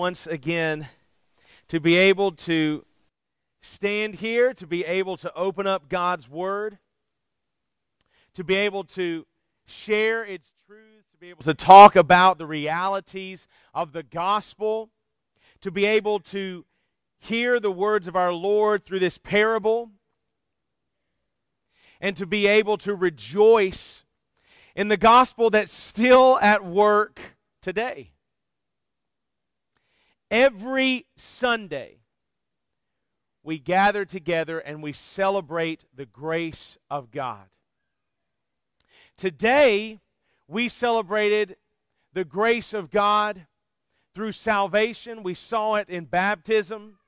once 0.00 0.26
again 0.26 0.88
to 1.68 1.78
be 1.78 1.94
able 1.94 2.32
to 2.32 2.86
stand 3.60 4.14
here, 4.14 4.54
to 4.54 4.66
be 4.66 4.82
able 4.86 5.14
to 5.14 5.30
open 5.34 5.66
up 5.66 5.90
God's 5.90 6.26
Word, 6.26 6.78
to 8.32 8.42
be 8.42 8.54
able 8.54 8.82
to 8.84 9.26
share 9.66 10.24
its 10.24 10.54
truths, 10.66 11.10
to 11.10 11.18
be 11.18 11.28
able 11.28 11.42
to 11.42 11.52
talk 11.52 11.96
about 11.96 12.38
the 12.38 12.46
realities 12.46 13.46
of 13.74 13.92
the 13.92 14.02
gospel, 14.02 14.88
to 15.60 15.70
be 15.70 15.84
able 15.84 16.18
to 16.18 16.64
hear 17.18 17.60
the 17.60 17.70
words 17.70 18.08
of 18.08 18.16
our 18.16 18.32
Lord 18.32 18.86
through 18.86 19.00
this 19.00 19.18
parable, 19.18 19.90
and 22.00 22.16
to 22.16 22.24
be 22.24 22.46
able 22.46 22.78
to 22.78 22.94
rejoice 22.94 24.04
in 24.74 24.88
the 24.88 24.96
gospel 24.96 25.50
that's 25.50 25.74
still 25.74 26.38
at 26.40 26.64
work 26.64 27.20
today. 27.60 28.12
Every 30.30 31.06
Sunday, 31.16 31.98
we 33.42 33.58
gather 33.58 34.04
together 34.04 34.58
and 34.58 34.82
we 34.82 34.92
celebrate 34.92 35.84
the 35.94 36.06
grace 36.06 36.78
of 36.88 37.10
God. 37.10 37.46
Today, 39.16 40.00
we 40.46 40.68
celebrated 40.68 41.56
the 42.12 42.24
grace 42.24 42.74
of 42.74 42.90
God 42.90 43.46
through 44.14 44.32
salvation. 44.32 45.22
We 45.22 45.34
saw 45.34 45.76
it 45.76 45.88
in 45.88 46.04
baptism. 46.04 46.98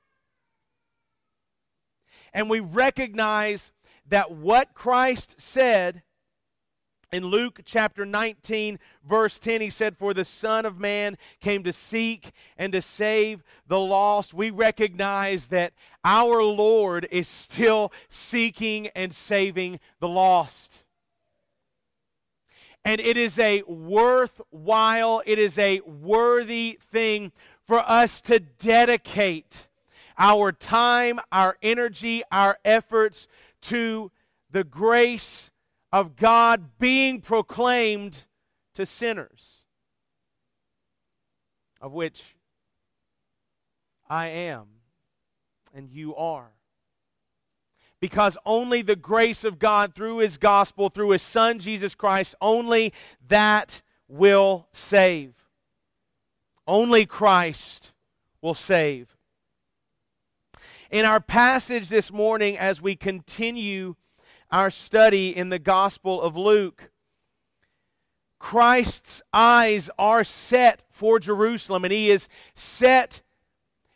And 2.33 2.49
we 2.49 2.59
recognize 2.59 3.71
that 4.07 4.31
what 4.31 4.73
Christ 4.73 5.39
said 5.39 6.03
in 7.13 7.27
Luke 7.27 7.61
chapter 7.63 8.05
19, 8.07 8.79
verse 9.07 9.37
10, 9.37 9.61
he 9.61 9.69
said, 9.69 9.95
For 9.95 10.15
the 10.15 10.25
Son 10.25 10.65
of 10.65 10.79
Man 10.79 11.15
came 11.39 11.63
to 11.63 11.71
seek 11.71 12.31
and 12.57 12.73
to 12.73 12.81
save 12.81 13.43
the 13.67 13.79
lost. 13.79 14.33
We 14.33 14.49
recognize 14.49 15.47
that 15.47 15.73
our 16.03 16.41
Lord 16.41 17.07
is 17.11 17.27
still 17.27 17.93
seeking 18.09 18.87
and 18.95 19.13
saving 19.13 19.79
the 19.99 20.07
lost. 20.07 20.81
And 22.83 22.99
it 22.99 23.15
is 23.15 23.37
a 23.37 23.61
worthwhile, 23.67 25.21
it 25.25 25.37
is 25.37 25.59
a 25.59 25.81
worthy 25.81 26.79
thing 26.91 27.31
for 27.65 27.79
us 27.79 28.21
to 28.21 28.39
dedicate 28.39 29.67
our 30.17 30.51
time, 30.51 31.19
our 31.31 31.57
energy, 31.61 32.23
our 32.31 32.57
efforts 32.65 33.27
to 33.61 34.11
the 34.49 34.63
grace 34.63 35.51
of 35.93 36.15
God 36.15 36.79
being 36.79 37.21
proclaimed 37.21 38.23
to 38.73 38.83
sinners, 38.83 39.63
of 41.79 41.93
which 41.93 42.35
I 44.09 44.27
am 44.29 44.65
and 45.71 45.91
you 45.91 46.15
are. 46.15 46.49
Because 47.99 48.39
only 48.43 48.81
the 48.81 48.95
grace 48.95 49.43
of 49.43 49.59
God 49.59 49.93
through 49.93 50.17
His 50.17 50.37
gospel, 50.37 50.89
through 50.89 51.11
His 51.11 51.21
Son 51.21 51.59
Jesus 51.59 51.93
Christ, 51.93 52.33
only 52.41 52.91
that 53.27 53.83
will 54.07 54.67
save. 54.71 55.35
Only 56.65 57.05
Christ 57.05 57.91
will 58.41 58.55
save. 58.55 59.15
In 60.89 61.05
our 61.05 61.19
passage 61.19 61.89
this 61.89 62.11
morning, 62.11 62.57
as 62.57 62.81
we 62.81 62.95
continue 62.95 63.95
our 64.53 64.69
study 64.69 65.35
in 65.35 65.49
the 65.49 65.57
Gospel 65.57 66.21
of 66.21 66.37
Luke, 66.37 66.91
Christ's 68.37 69.19
eyes 69.33 69.89
are 69.97 70.23
set 70.23 70.83
for 70.91 71.17
Jerusalem, 71.17 71.83
and 71.83 71.91
he 71.91 72.09
has 72.09 72.29
set 72.53 73.23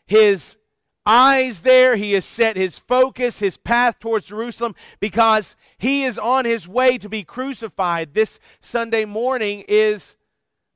his 0.07 0.57
eyes 1.05 1.61
there. 1.61 1.95
He 1.95 2.13
has 2.13 2.25
set 2.25 2.57
his 2.57 2.79
focus, 2.79 3.37
his 3.37 3.57
path 3.57 3.99
towards 3.99 4.25
Jerusalem, 4.25 4.73
because 4.99 5.55
he 5.77 6.03
is 6.03 6.17
on 6.17 6.45
his 6.45 6.67
way 6.67 6.97
to 6.97 7.07
be 7.07 7.23
crucified. 7.23 8.15
This 8.15 8.39
Sunday 8.59 9.05
morning 9.05 9.63
is 9.67 10.17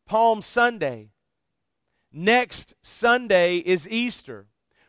Palm 0.05 0.43
Sunday. 0.43 1.09
Next 2.13 2.75
Sunday 2.83 3.57
is 3.57 3.89
Easter. 3.89 4.45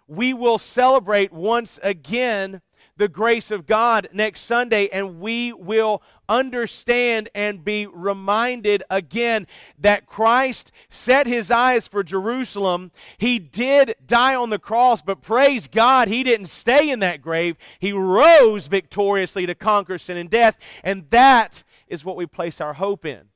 We 0.07 0.35
will 0.35 0.59
celebrate 0.59 1.33
once 1.33 1.79
again 1.83 2.61
the 2.97 3.09
grace 3.09 3.51
of 3.51 3.67
God 3.67 4.09
next 4.13 4.41
Sunday, 4.41 4.89
and 4.89 5.21
we 5.21 5.53
will 5.53 6.03
understand 6.29 7.29
and 7.35 7.65
be 7.65 7.87
reminded 7.87 8.83
again 8.91 9.47
that 9.79 10.07
Christ 10.07 10.71
set 10.89 11.27
his 11.27 11.51
eyes 11.51 11.89
for 11.89 12.03
Jerusalem. 12.03 12.93
He 13.19 13.39
did 13.39 13.95
die 14.05 14.35
on 14.35 14.51
the 14.51 14.59
cross, 14.59 15.03
but 15.03 15.23
praise 15.23 15.69
God, 15.69 16.09
he 16.09 16.23
didn't 16.23 16.47
stay 16.47 16.91
in 16.91 17.01
that 17.01 17.23
grave. 17.23 17.57
He 17.79 17.93
rose 17.93 18.67
victoriously 18.67 19.47
to 19.47 19.55
conquer 19.55 19.99
sin 19.99 20.17
and 20.17 20.31
death, 20.31 20.57
and 20.85 21.09
that 21.11 21.65
is 21.89 22.05
what 22.05 22.17
we 22.17 22.27
place 22.27 22.61
our 22.61 22.75
hope 22.75 23.05
in. 23.05 23.29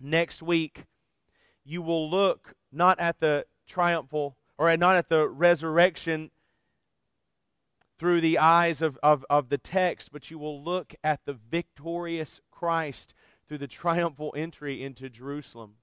Next 0.00 0.42
week, 0.42 0.84
you 1.64 1.82
will 1.82 2.08
look 2.08 2.54
not 2.72 3.00
at 3.00 3.20
the 3.20 3.46
triumphal 3.66 4.36
or 4.56 4.76
not 4.76 4.96
at 4.96 5.08
the 5.08 5.28
resurrection 5.28 6.30
through 7.98 8.20
the 8.20 8.38
eyes 8.38 8.80
of, 8.80 8.98
of, 9.02 9.24
of 9.28 9.48
the 9.48 9.58
text, 9.58 10.12
but 10.12 10.30
you 10.30 10.38
will 10.38 10.62
look 10.62 10.94
at 11.02 11.20
the 11.24 11.32
victorious 11.32 12.40
Christ 12.50 13.12
through 13.48 13.58
the 13.58 13.66
triumphal 13.66 14.32
entry 14.36 14.82
into 14.82 15.08
Jerusalem. 15.08 15.74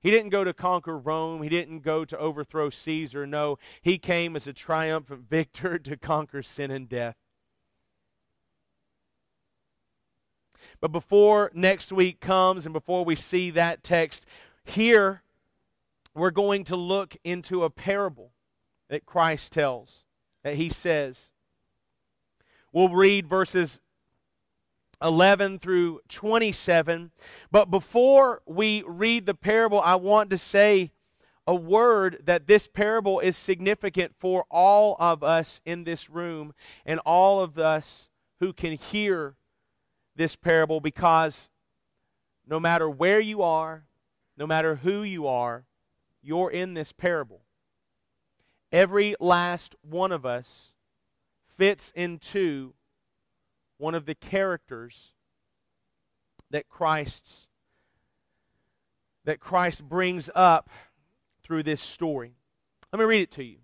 He 0.00 0.10
didn't 0.10 0.30
go 0.30 0.44
to 0.44 0.52
conquer 0.52 0.96
Rome. 0.96 1.42
He 1.42 1.48
didn't 1.48 1.80
go 1.80 2.04
to 2.04 2.18
overthrow 2.18 2.70
Caesar. 2.70 3.26
No, 3.26 3.58
he 3.82 3.98
came 3.98 4.36
as 4.36 4.46
a 4.46 4.52
triumphant 4.52 5.28
victor 5.28 5.78
to 5.80 5.96
conquer 5.96 6.42
sin 6.42 6.70
and 6.70 6.88
death. 6.88 7.16
But 10.80 10.92
before 10.92 11.50
next 11.54 11.92
week 11.92 12.20
comes 12.20 12.66
and 12.66 12.72
before 12.72 13.04
we 13.04 13.16
see 13.16 13.50
that 13.50 13.82
text, 13.82 14.26
here 14.64 15.22
we're 16.14 16.30
going 16.30 16.64
to 16.64 16.76
look 16.76 17.16
into 17.24 17.64
a 17.64 17.70
parable 17.70 18.32
that 18.88 19.06
Christ 19.06 19.52
tells. 19.52 20.04
That 20.42 20.54
he 20.54 20.68
says, 20.68 21.30
We'll 22.76 22.90
read 22.90 23.26
verses 23.26 23.80
11 25.00 25.60
through 25.60 26.00
27. 26.10 27.10
But 27.50 27.70
before 27.70 28.42
we 28.44 28.84
read 28.86 29.24
the 29.24 29.32
parable, 29.32 29.80
I 29.80 29.94
want 29.94 30.28
to 30.28 30.36
say 30.36 30.92
a 31.46 31.54
word 31.54 32.18
that 32.26 32.46
this 32.46 32.68
parable 32.68 33.18
is 33.20 33.34
significant 33.34 34.12
for 34.18 34.44
all 34.50 34.94
of 35.00 35.24
us 35.24 35.62
in 35.64 35.84
this 35.84 36.10
room 36.10 36.52
and 36.84 37.00
all 37.06 37.40
of 37.40 37.58
us 37.58 38.10
who 38.40 38.52
can 38.52 38.74
hear 38.74 39.36
this 40.14 40.36
parable 40.36 40.78
because 40.78 41.48
no 42.46 42.60
matter 42.60 42.90
where 42.90 43.20
you 43.20 43.40
are, 43.40 43.84
no 44.36 44.46
matter 44.46 44.74
who 44.74 45.02
you 45.02 45.26
are, 45.26 45.64
you're 46.20 46.50
in 46.50 46.74
this 46.74 46.92
parable. 46.92 47.40
Every 48.70 49.16
last 49.18 49.74
one 49.80 50.12
of 50.12 50.26
us 50.26 50.74
fits 51.56 51.92
into 51.94 52.74
one 53.78 53.94
of 53.94 54.06
the 54.06 54.14
characters 54.14 55.12
that 56.50 56.68
Christ's 56.68 57.48
that 59.24 59.40
Christ 59.40 59.82
brings 59.82 60.30
up 60.36 60.70
through 61.42 61.64
this 61.64 61.82
story. 61.82 62.36
Let 62.92 63.00
me 63.00 63.04
read 63.04 63.22
it 63.22 63.32
to 63.32 63.44
you. 63.44 63.56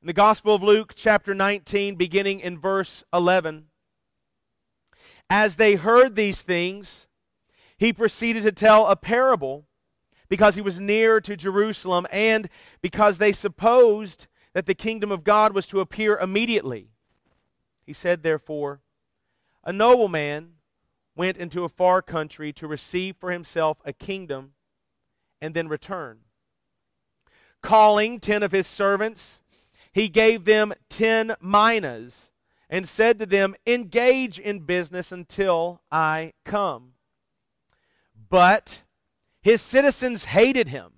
In 0.00 0.06
the 0.06 0.12
Gospel 0.12 0.54
of 0.54 0.62
Luke, 0.62 0.92
chapter 0.94 1.34
19, 1.34 1.96
beginning 1.96 2.38
in 2.38 2.56
verse 2.56 3.02
11. 3.12 3.64
As 5.28 5.56
they 5.56 5.74
heard 5.74 6.14
these 6.14 6.42
things, 6.42 7.08
he 7.76 7.92
proceeded 7.92 8.44
to 8.44 8.52
tell 8.52 8.86
a 8.86 8.94
parable 8.94 9.66
because 10.28 10.54
he 10.54 10.60
was 10.60 10.78
near 10.78 11.20
to 11.20 11.36
Jerusalem 11.36 12.06
and 12.12 12.48
because 12.80 13.18
they 13.18 13.32
supposed 13.32 14.28
that 14.58 14.66
the 14.66 14.74
kingdom 14.74 15.12
of 15.12 15.22
God 15.22 15.54
was 15.54 15.68
to 15.68 15.78
appear 15.78 16.18
immediately. 16.18 16.88
He 17.86 17.92
said, 17.92 18.24
therefore, 18.24 18.80
A 19.62 19.72
nobleman 19.72 20.54
went 21.14 21.36
into 21.36 21.62
a 21.62 21.68
far 21.68 22.02
country 22.02 22.52
to 22.54 22.66
receive 22.66 23.14
for 23.20 23.30
himself 23.30 23.78
a 23.84 23.92
kingdom 23.92 24.54
and 25.40 25.54
then 25.54 25.68
return. 25.68 26.22
Calling 27.62 28.18
ten 28.18 28.42
of 28.42 28.50
his 28.50 28.66
servants, 28.66 29.42
he 29.92 30.08
gave 30.08 30.44
them 30.44 30.74
ten 30.88 31.36
minas 31.40 32.32
and 32.68 32.88
said 32.88 33.20
to 33.20 33.26
them, 33.26 33.54
Engage 33.64 34.40
in 34.40 34.58
business 34.58 35.12
until 35.12 35.82
I 35.92 36.32
come. 36.44 36.94
But 38.28 38.82
his 39.40 39.62
citizens 39.62 40.24
hated 40.24 40.66
him 40.66 40.97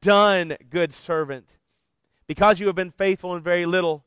done, 0.00 0.56
good 0.70 0.92
servant. 0.92 1.56
Because 2.26 2.60
you 2.60 2.66
have 2.66 2.76
been 2.76 2.90
faithful 2.90 3.34
in 3.34 3.42
very 3.42 3.66
little, 3.66 4.04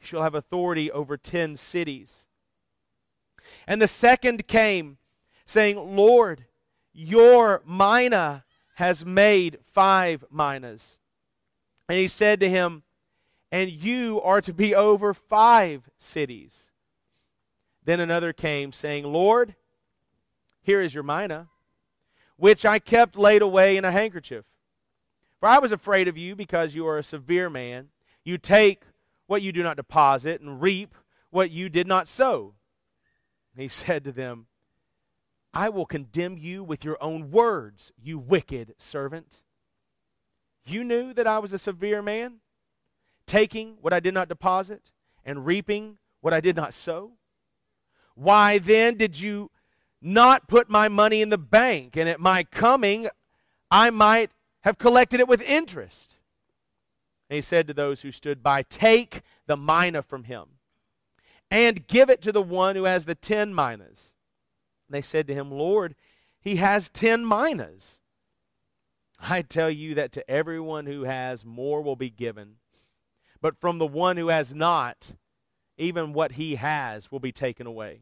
you 0.00 0.06
shall 0.06 0.22
have 0.22 0.34
authority 0.34 0.90
over 0.90 1.16
ten 1.16 1.56
cities. 1.56 2.26
And 3.66 3.80
the 3.80 3.88
second 3.88 4.46
came, 4.46 4.98
saying, 5.46 5.96
Lord, 5.96 6.46
your 6.92 7.62
mina 7.66 8.44
has 8.76 9.04
made 9.04 9.58
five 9.72 10.24
minas. 10.30 10.98
And 11.88 11.98
he 11.98 12.08
said 12.08 12.40
to 12.40 12.48
him, 12.48 12.82
And 13.52 13.70
you 13.70 14.20
are 14.22 14.40
to 14.40 14.54
be 14.54 14.74
over 14.74 15.12
five 15.12 15.90
cities. 15.98 16.70
Then 17.84 18.00
another 18.00 18.32
came, 18.32 18.72
saying, 18.72 19.04
Lord, 19.04 19.54
here 20.62 20.80
is 20.80 20.94
your 20.94 21.02
mina, 21.02 21.48
which 22.36 22.64
I 22.64 22.78
kept 22.78 23.16
laid 23.16 23.42
away 23.42 23.76
in 23.76 23.84
a 23.84 23.92
handkerchief. 23.92 24.44
For 25.44 25.48
I 25.48 25.58
was 25.58 25.72
afraid 25.72 26.08
of 26.08 26.16
you 26.16 26.34
because 26.34 26.74
you 26.74 26.86
are 26.86 26.96
a 26.96 27.02
severe 27.02 27.50
man. 27.50 27.88
You 28.24 28.38
take 28.38 28.84
what 29.26 29.42
you 29.42 29.52
do 29.52 29.62
not 29.62 29.76
deposit 29.76 30.40
and 30.40 30.58
reap 30.58 30.94
what 31.28 31.50
you 31.50 31.68
did 31.68 31.86
not 31.86 32.08
sow. 32.08 32.54
He 33.54 33.68
said 33.68 34.04
to 34.04 34.12
them, 34.12 34.46
I 35.52 35.68
will 35.68 35.84
condemn 35.84 36.38
you 36.38 36.64
with 36.64 36.82
your 36.82 36.96
own 36.98 37.30
words, 37.30 37.92
you 38.02 38.18
wicked 38.18 38.74
servant. 38.78 39.42
You 40.64 40.82
knew 40.82 41.12
that 41.12 41.26
I 41.26 41.40
was 41.40 41.52
a 41.52 41.58
severe 41.58 42.00
man, 42.00 42.36
taking 43.26 43.76
what 43.82 43.92
I 43.92 44.00
did 44.00 44.14
not 44.14 44.30
deposit 44.30 44.92
and 45.26 45.44
reaping 45.44 45.98
what 46.22 46.32
I 46.32 46.40
did 46.40 46.56
not 46.56 46.72
sow. 46.72 47.18
Why 48.14 48.56
then 48.56 48.96
did 48.96 49.20
you 49.20 49.50
not 50.00 50.48
put 50.48 50.70
my 50.70 50.88
money 50.88 51.20
in 51.20 51.28
the 51.28 51.36
bank, 51.36 51.98
and 51.98 52.08
at 52.08 52.18
my 52.18 52.44
coming 52.44 53.08
I 53.70 53.90
might 53.90 54.30
have 54.64 54.78
collected 54.78 55.20
it 55.20 55.28
with 55.28 55.40
interest? 55.42 56.16
And 57.30 57.36
he 57.36 57.42
said 57.42 57.66
to 57.68 57.74
those 57.74 58.02
who 58.02 58.10
stood 58.10 58.42
by, 58.42 58.62
Take 58.62 59.22
the 59.46 59.56
mina 59.56 60.02
from 60.02 60.24
him, 60.24 60.44
and 61.50 61.86
give 61.86 62.10
it 62.10 62.20
to 62.22 62.32
the 62.32 62.42
one 62.42 62.74
who 62.74 62.84
has 62.84 63.06
the 63.06 63.14
ten 63.14 63.54
minas. 63.54 64.12
They 64.88 65.02
said 65.02 65.26
to 65.28 65.34
him, 65.34 65.50
Lord, 65.50 65.94
he 66.40 66.56
has 66.56 66.90
ten 66.90 67.26
minas. 67.26 68.00
I 69.20 69.42
tell 69.42 69.70
you 69.70 69.94
that 69.94 70.12
to 70.12 70.30
everyone 70.30 70.86
who 70.86 71.04
has, 71.04 71.44
more 71.44 71.82
will 71.82 71.96
be 71.96 72.10
given. 72.10 72.56
But 73.40 73.58
from 73.60 73.78
the 73.78 73.86
one 73.86 74.16
who 74.16 74.28
has 74.28 74.54
not, 74.54 75.12
even 75.76 76.12
what 76.12 76.32
he 76.32 76.56
has 76.56 77.10
will 77.10 77.20
be 77.20 77.32
taken 77.32 77.66
away. 77.66 78.00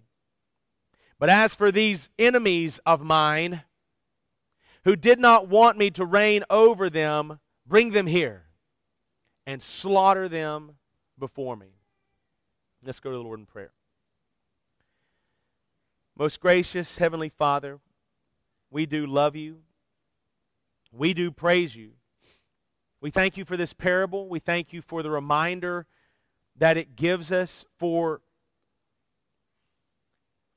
But 1.19 1.31
as 1.31 1.55
for 1.55 1.71
these 1.71 2.09
enemies 2.19 2.81
of 2.85 3.03
mine, 3.03 3.63
who 4.85 4.97
did 4.97 5.19
not 5.19 5.49
want 5.49 5.79
me 5.79 5.91
to 5.91 6.05
reign 6.05 6.45
over 6.51 6.91
them, 6.91 7.39
bring 7.67 7.91
them 7.91 8.07
here 8.07 8.45
and 9.47 9.63
slaughter 9.63 10.29
them 10.29 10.73
before 11.19 11.57
me. 11.57 11.69
Let's 12.85 13.01
go 13.01 13.11
to 13.11 13.17
the 13.17 13.23
Lord 13.23 13.39
in 13.39 13.47
prayer. 13.47 13.73
Most 16.17 16.41
gracious 16.41 16.99
Heavenly 16.99 17.31
Father, 17.31 17.79
we 18.71 18.87
do 18.87 19.07
love 19.07 19.37
you. 19.37 19.59
We 20.93 21.15
do 21.15 21.31
praise 21.31 21.75
you. 21.75 21.93
We 23.01 23.11
thank 23.11 23.37
you 23.37 23.45
for 23.45 23.57
this 23.57 23.73
parable. 23.73 24.29
We 24.29 24.39
thank 24.39 24.73
you 24.73 24.83
for 24.83 25.03
the 25.03 25.11
reminder 25.11 25.87
that 26.57 26.77
it 26.77 26.97
gives 26.97 27.33
us 27.33 27.65
for, 27.79 28.21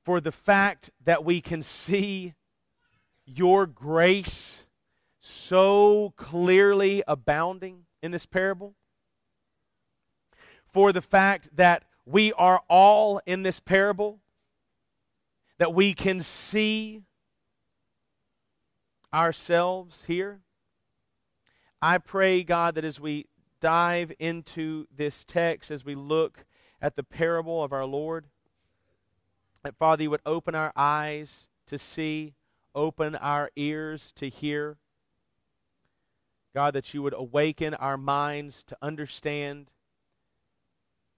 for 0.04 0.20
the 0.20 0.32
fact 0.32 0.92
that 1.04 1.24
we 1.24 1.42
can 1.42 1.64
see 1.64 2.34
your 3.26 3.66
grace 3.66 4.64
so 5.20 6.14
clearly 6.18 7.04
abounding 7.08 7.86
in 8.02 8.12
this 8.12 8.26
parable. 8.26 8.76
For 10.68 10.92
the 10.92 11.02
fact 11.02 11.50
that 11.56 11.86
we 12.06 12.34
are 12.34 12.62
all 12.70 13.22
in 13.26 13.44
this 13.44 13.60
parable, 13.60 14.20
that 15.58 15.74
we 15.74 15.94
can 15.94 16.20
see 16.20 17.02
ourselves 19.14 20.04
here. 20.06 20.42
I 21.82 21.98
pray, 21.98 22.44
God, 22.44 22.76
that 22.76 22.84
as 22.84 23.00
we 23.00 23.26
dive 23.62 24.12
into 24.20 24.86
this 24.96 25.24
text, 25.24 25.72
as 25.72 25.86
we 25.86 25.96
look 25.96 26.46
at 26.82 26.96
the 26.96 27.04
parable 27.04 27.64
of 27.64 27.72
our 27.72 27.86
Lord, 27.86 28.26
that 29.64 29.78
Father, 29.78 30.04
you 30.04 30.10
would 30.12 30.22
open 30.26 30.54
our 30.54 30.72
eyes 30.76 31.48
to 31.68 31.80
see, 31.80 32.34
open 32.76 33.16
our 33.16 33.50
ears 33.56 34.12
to 34.18 34.30
hear. 34.30 34.78
God, 36.54 36.74
that 36.76 36.94
you 36.94 37.02
would 37.02 37.14
awaken 37.14 37.74
our 37.74 37.98
minds 37.98 38.64
to 38.64 38.78
understand 38.82 39.72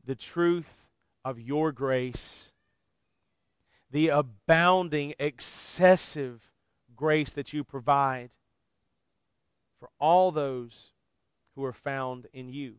the 0.06 0.16
truth 0.16 0.88
of 1.26 1.40
your 1.40 1.72
grace, 1.72 2.52
the 3.92 4.08
abounding, 4.08 5.14
excessive 5.20 6.52
grace 6.96 7.34
that 7.34 7.54
you 7.54 7.64
provide 7.64 8.30
for 9.80 9.90
all 10.00 10.32
those 10.32 10.94
who 11.56 11.64
are 11.64 11.74
found 11.74 12.28
in 12.34 12.50
you. 12.50 12.76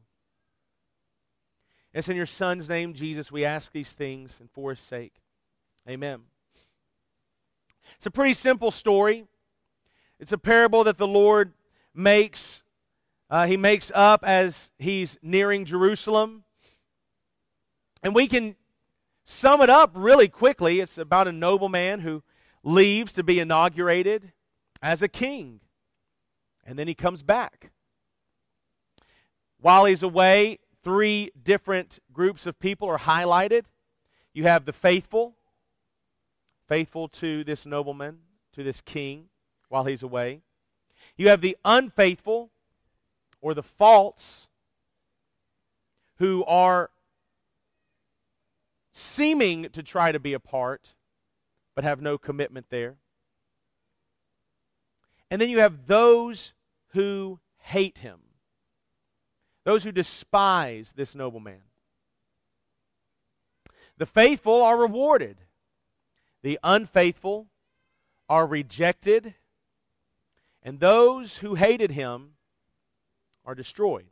It's 1.95 2.09
in 2.09 2.17
your 2.17 2.27
Son's 2.27 2.69
name, 2.69 2.93
Jesus, 2.95 3.33
we 3.33 3.45
ask 3.45 3.73
these 3.73 3.93
things 3.93 4.41
and 4.41 4.51
for 4.51 4.71
his 4.71 4.81
sake. 4.81 5.15
Amen. 5.89 6.23
It's 7.97 8.07
a 8.07 8.11
pretty 8.11 8.35
simple 8.35 8.71
story. 8.71 9.25
It's 10.21 10.33
a 10.33 10.39
parable 10.39 10.85
that 10.85 10.99
the 10.99 11.07
Lord 11.07 11.53
makes. 11.95 12.63
Uh, 13.31 13.47
he 13.47 13.57
makes 13.57 13.93
up 13.95 14.25
as 14.25 14.71
he's 14.79 15.19
nearing 15.23 15.65
Jerusalem. 15.65 16.45
And 18.03 18.15
we 18.15 18.27
can 18.27 18.57
sum 19.25 19.61
it 19.61 19.69
up 19.71 19.93
really 19.95 20.29
quickly. 20.29 20.81
It's 20.81 20.99
about 20.99 21.29
a 21.29 21.33
nobleman 21.33 22.01
who 22.01 22.23
leaves 22.63 23.13
to 23.15 23.23
be 23.23 23.39
inaugurated 23.39 24.33
as 24.83 25.03
a 25.03 25.09
king. 25.09 25.61
And 26.65 26.79
then 26.79 26.89
he 26.89 26.95
comes 26.95 27.23
back. 27.23 27.71
While 29.61 29.87
he's 29.87 30.03
away, 30.03 30.59
three 30.85 31.33
different 31.43 31.99
groups 32.13 32.47
of 32.47 32.59
people 32.61 32.89
are 32.89 32.99
highlighted. 32.99 33.65
You 34.33 34.45
have 34.45 34.65
the 34.65 34.73
faithful, 34.73 35.35
faithful 36.69 37.09
to 37.09 37.43
this 37.43 37.67
nobleman, 37.67 38.19
to 38.53 38.63
this 38.63 38.81
king, 38.81 39.29
while 39.69 39.85
he's 39.85 40.03
away. 40.03 40.43
You 41.17 41.29
have 41.29 41.41
the 41.41 41.57
unfaithful, 41.65 42.51
or 43.41 43.55
the 43.55 43.63
false, 43.63 44.49
who 46.19 46.45
are 46.45 46.91
seeming 48.93 49.69
to 49.71 49.83
try 49.83 50.13
to 50.13 50.21
be 50.21 50.33
a 50.33 50.41
part, 50.41 50.95
but 51.75 51.85
have 51.85 52.03
no 52.03 52.19
commitment 52.19 52.67
there. 52.71 52.97
And 55.31 55.41
then 55.41 55.51
you 55.51 55.61
have 55.61 55.87
those 55.87 56.53
who 56.89 57.39
hate 57.59 57.99
him, 57.99 58.19
those 59.65 59.85
who 59.85 59.93
despise 59.93 60.93
this 60.97 61.15
nobleman. 61.15 61.61
The 63.99 64.07
faithful 64.07 64.63
are 64.63 64.77
rewarded, 64.77 65.39
the 66.43 66.59
unfaithful 66.63 67.49
are 68.29 68.47
rejected, 68.47 69.35
and 70.63 70.81
those 70.81 71.39
who 71.39 71.55
hated 71.55 71.93
him 71.93 72.35
are 73.45 73.55
destroyed. 73.55 74.07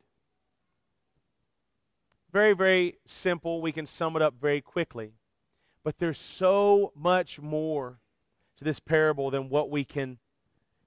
Very, 2.33 2.55
very 2.55 2.99
simple. 3.07 3.61
We 3.61 3.73
can 3.73 3.87
sum 3.87 4.17
it 4.17 4.23
up 4.23 4.35
very 4.41 4.61
quickly. 4.61 5.13
But 5.85 5.99
there's 5.99 6.19
so 6.19 6.93
much 6.97 7.41
more 7.41 8.01
to 8.59 8.65
this 8.65 8.81
parable 8.81 9.31
than 9.31 9.49
what 9.49 9.71
we 9.71 9.85
can 9.85 10.19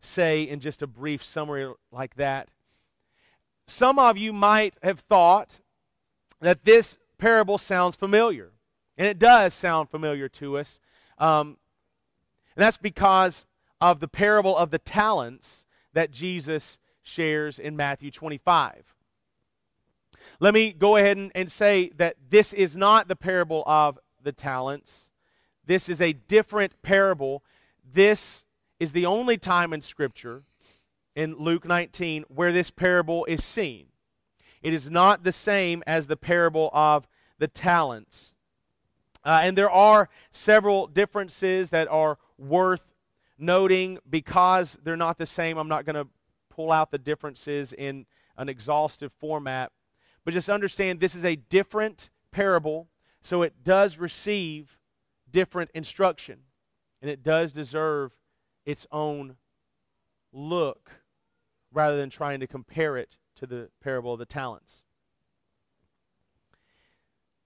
say 0.02 0.44
in 0.44 0.60
just 0.60 0.82
a 0.82 0.88
brief 0.88 1.24
summary 1.24 1.72
like 1.92 2.16
that. 2.16 2.50
Some 3.66 4.00
of 4.00 4.18
you 4.18 4.34
might 4.34 4.74
have 4.82 5.00
thought 5.00 5.60
that 6.42 6.66
this 6.66 6.98
parable 7.18 7.58
sounds 7.58 7.96
familiar, 7.96 8.52
and 8.98 9.08
it 9.08 9.20
does 9.20 9.54
sound 9.54 9.90
familiar 9.90 10.28
to 10.30 10.58
us. 10.58 10.80
Um, 11.20 11.58
and 12.56 12.64
that's 12.64 12.78
because 12.78 13.46
of 13.82 14.00
the 14.00 14.08
parable 14.08 14.56
of 14.58 14.72
the 14.72 14.80
talents 14.80 15.66
that 15.94 16.12
Jesus 16.12 16.80
shares 17.02 17.60
in 17.60 17.76
Matthew 17.76 18.12
25. 18.12 18.96
Let 20.40 20.54
me 20.54 20.74
go 20.74 20.96
ahead 20.96 21.18
and, 21.18 21.32
and 21.34 21.52
say 21.52 21.92
that 21.98 22.16
this 22.30 22.54
is 22.54 22.76
not 22.76 23.08
the 23.08 23.16
parable 23.16 23.64
of 23.66 23.98
the 24.22 24.32
talents. 24.32 25.12
This 25.66 25.90
is 25.90 26.02
a 26.02 26.14
different 26.14 26.82
parable. 26.82 27.44
This 27.84 28.46
is 28.80 28.92
the 28.92 29.06
only 29.06 29.38
time 29.38 29.74
in 29.74 29.82
Scripture 29.82 30.44
in 31.16 31.36
Luke 31.38 31.66
19 31.66 32.26
where 32.28 32.52
this 32.52 32.72
parable 32.72 33.26
is 33.26 33.44
seen. 33.44 33.88
It 34.62 34.74
is 34.74 34.90
not 34.90 35.24
the 35.24 35.32
same 35.32 35.84
as 35.88 36.08
the 36.08 36.18
parable 36.18 36.70
of 36.74 37.08
the 37.38 37.48
talents. 37.48 38.34
Uh, 39.24 39.42
and 39.44 39.58
there 39.58 39.70
are 39.70 40.10
several 40.32 40.88
differences 40.88 41.70
that 41.72 41.88
are 41.90 42.18
worth 42.38 42.94
noting 43.38 44.00
because 44.10 44.78
they're 44.84 44.96
not 44.96 45.18
the 45.18 45.26
same. 45.26 45.58
I'm 45.58 45.68
not 45.68 45.86
going 45.86 45.96
to 45.96 46.08
pull 46.50 46.72
out 46.72 46.92
the 46.92 46.98
differences 46.98 47.74
in 47.74 48.06
an 48.38 48.50
exhaustive 48.50 49.12
format. 49.14 49.72
But 50.26 50.34
just 50.34 50.50
understand 50.50 51.00
this 51.00 51.16
is 51.16 51.26
a 51.26 51.36
different 51.36 52.10
parable, 52.32 52.90
so 53.22 53.42
it 53.42 53.64
does 53.64 53.98
receive 53.98 54.78
different 55.30 55.72
instruction. 55.74 56.40
And 57.02 57.10
it 57.10 57.24
does 57.24 57.54
deserve 57.54 58.12
its 58.66 58.86
own 58.92 59.38
look 60.32 60.92
rather 61.72 61.98
than 61.98 62.10
trying 62.10 62.40
to 62.40 62.48
compare 62.48 62.98
it 62.98 63.18
to 63.38 63.46
the 63.46 63.70
parable 63.82 64.14
of 64.14 64.20
the 64.20 64.26
talents. 64.26 64.84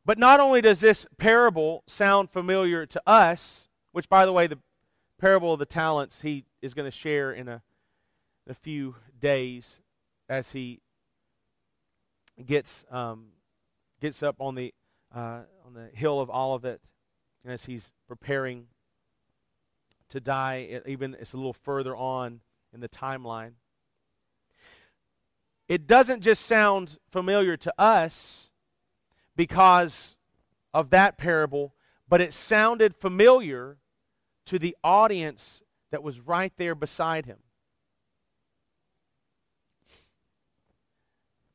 But 0.06 0.18
not 0.18 0.40
only 0.40 0.62
does 0.62 0.80
this 0.80 1.06
parable 1.18 1.84
sound 1.88 2.30
familiar 2.30 2.86
to 2.86 3.02
us, 3.08 3.70
which, 3.92 4.10
by 4.10 4.26
the 4.26 4.34
way, 4.34 4.48
the 4.48 4.60
parable 5.18 5.54
of 5.54 5.60
the 5.60 5.66
talents 5.66 6.22
he 6.22 6.46
is 6.62 6.74
going 6.74 6.90
to 6.90 6.96
share 6.96 7.32
in 7.32 7.48
a, 7.48 7.62
a 8.48 8.54
few 8.54 8.96
days 9.20 9.80
as 10.28 10.52
he 10.52 10.82
gets 12.46 12.84
um, 12.92 13.28
gets 14.02 14.22
up 14.22 14.36
on 14.40 14.56
the 14.56 14.74
uh, 15.16 15.42
on 15.66 15.74
the 15.74 15.90
hill 15.94 16.20
of 16.20 16.30
Olivet, 16.30 16.82
and 17.44 17.54
as 17.54 17.66
he's 17.66 17.94
preparing 18.08 18.68
to 20.10 20.20
die, 20.20 20.82
even 20.86 21.16
it's 21.20 21.34
a 21.34 21.38
little 21.38 21.54
further 21.54 21.96
on 21.96 22.42
in 22.74 22.82
the 22.82 22.90
timeline. 22.90 23.54
It 25.70 25.88
doesn't 25.88 26.22
just 26.22 26.46
sound 26.46 26.98
familiar 27.10 27.56
to 27.58 27.74
us 27.78 28.50
because 29.36 30.16
of 30.74 30.90
that 30.92 31.18
parable, 31.18 31.74
but 32.08 32.22
it 32.22 32.34
sounded 32.34 32.96
familiar 32.96 33.78
to 34.46 34.60
the 34.60 34.75
audience 34.84 35.62
that 35.92 36.04
was 36.04 36.20
right 36.20 36.54
there 36.58 36.75
beside 36.75 37.25
him. 37.25 37.40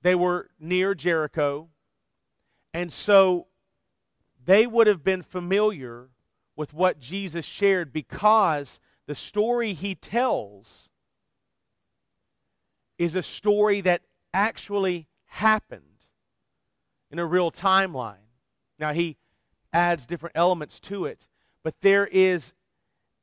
They 0.02 0.14
were 0.14 0.50
near 0.58 0.94
Jericho, 0.94 1.68
and 2.72 2.92
so 2.92 3.48
they 4.44 4.66
would 4.66 4.86
have 4.86 5.02
been 5.02 5.22
familiar 5.22 6.08
with 6.56 6.72
what 6.72 6.98
Jesus 6.98 7.44
shared 7.44 7.92
because 7.92 8.80
the 9.06 9.14
story 9.14 9.72
he 9.72 9.94
tells 9.94 10.88
is 12.96 13.14
a 13.16 13.22
story 13.22 13.80
that 13.80 14.02
actually 14.32 15.08
happened 15.26 15.97
in 17.10 17.18
a 17.18 17.26
real 17.26 17.50
timeline. 17.50 18.16
Now, 18.78 18.92
he 18.92 19.16
adds 19.72 20.06
different 20.06 20.36
elements 20.36 20.80
to 20.80 21.04
it, 21.04 21.26
but 21.62 21.74
there 21.80 22.06
is 22.06 22.54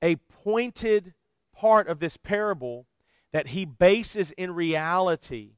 a 0.02 0.16
pointed 0.16 1.14
part 1.54 1.88
of 1.88 2.00
this 2.00 2.18
parable 2.18 2.86
that 3.32 3.48
he 3.48 3.66
bases 3.66 4.32
in 4.32 4.54
reality, 4.54 5.52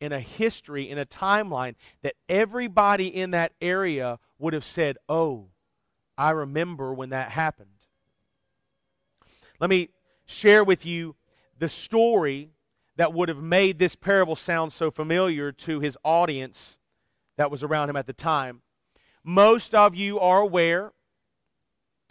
in 0.00 0.12
a 0.12 0.20
history, 0.20 0.90
in 0.90 0.98
a 0.98 1.06
timeline 1.06 1.74
that 2.02 2.14
everybody 2.28 3.06
in 3.06 3.30
that 3.30 3.52
area 3.60 4.18
would 4.38 4.52
have 4.52 4.64
said, 4.64 4.98
Oh, 5.08 5.48
I 6.18 6.30
remember 6.30 6.92
when 6.92 7.10
that 7.10 7.30
happened. 7.30 7.70
Let 9.60 9.70
me 9.70 9.90
share 10.26 10.64
with 10.64 10.84
you 10.84 11.16
the 11.58 11.68
story 11.68 12.50
that 12.96 13.12
would 13.12 13.28
have 13.28 13.42
made 13.42 13.78
this 13.78 13.94
parable 13.94 14.36
sound 14.36 14.72
so 14.72 14.90
familiar 14.90 15.52
to 15.52 15.80
his 15.80 15.96
audience 16.04 16.78
that 17.36 17.50
was 17.50 17.62
around 17.62 17.90
him 17.90 17.96
at 17.96 18.06
the 18.06 18.12
time. 18.12 18.62
Most 19.22 19.74
of 19.74 19.94
you 19.94 20.18
are 20.20 20.40
aware, 20.40 20.92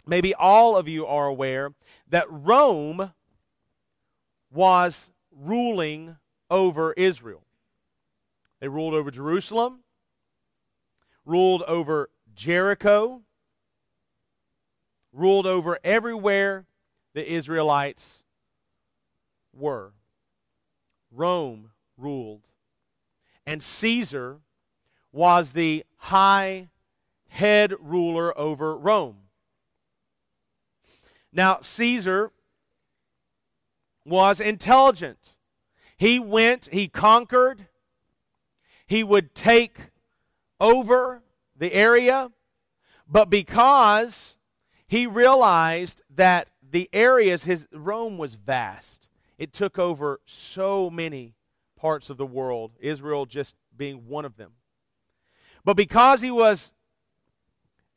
maybe 0.06 0.34
all 0.34 0.76
of 0.76 0.86
you 0.88 1.06
are 1.06 1.26
aware, 1.26 1.70
that 2.08 2.26
Rome 2.30 3.12
was 4.50 5.10
ruling 5.30 6.16
over 6.50 6.92
Israel. 6.92 7.42
They 8.60 8.68
ruled 8.68 8.94
over 8.94 9.10
Jerusalem, 9.10 9.80
ruled 11.24 11.62
over 11.62 12.10
Jericho, 12.34 13.22
ruled 15.12 15.46
over 15.46 15.78
everywhere 15.82 16.66
the 17.14 17.32
Israelites 17.32 18.22
were. 19.54 19.92
Rome 21.10 21.70
ruled. 21.96 22.42
And 23.46 23.62
Caesar 23.62 24.40
was 25.16 25.52
the 25.52 25.82
high 25.96 26.68
head 27.28 27.72
ruler 27.80 28.38
over 28.38 28.76
Rome. 28.76 29.16
Now, 31.32 31.60
Caesar 31.62 32.32
was 34.04 34.40
intelligent. 34.40 35.36
He 35.96 36.18
went, 36.18 36.68
he 36.70 36.86
conquered, 36.86 37.66
he 38.86 39.02
would 39.02 39.34
take 39.34 39.78
over 40.60 41.22
the 41.56 41.72
area, 41.72 42.30
but 43.08 43.30
because 43.30 44.36
he 44.86 45.06
realized 45.06 46.02
that 46.14 46.50
the 46.62 46.90
areas, 46.92 47.44
his 47.44 47.66
Rome 47.72 48.18
was 48.18 48.34
vast. 48.34 49.08
It 49.38 49.54
took 49.54 49.78
over 49.78 50.20
so 50.26 50.90
many 50.90 51.34
parts 51.74 52.10
of 52.10 52.18
the 52.18 52.26
world, 52.26 52.72
Israel 52.80 53.24
just 53.24 53.56
being 53.74 54.08
one 54.08 54.26
of 54.26 54.36
them. 54.36 54.52
But 55.66 55.76
because 55.76 56.20
he 56.22 56.30
was 56.30 56.70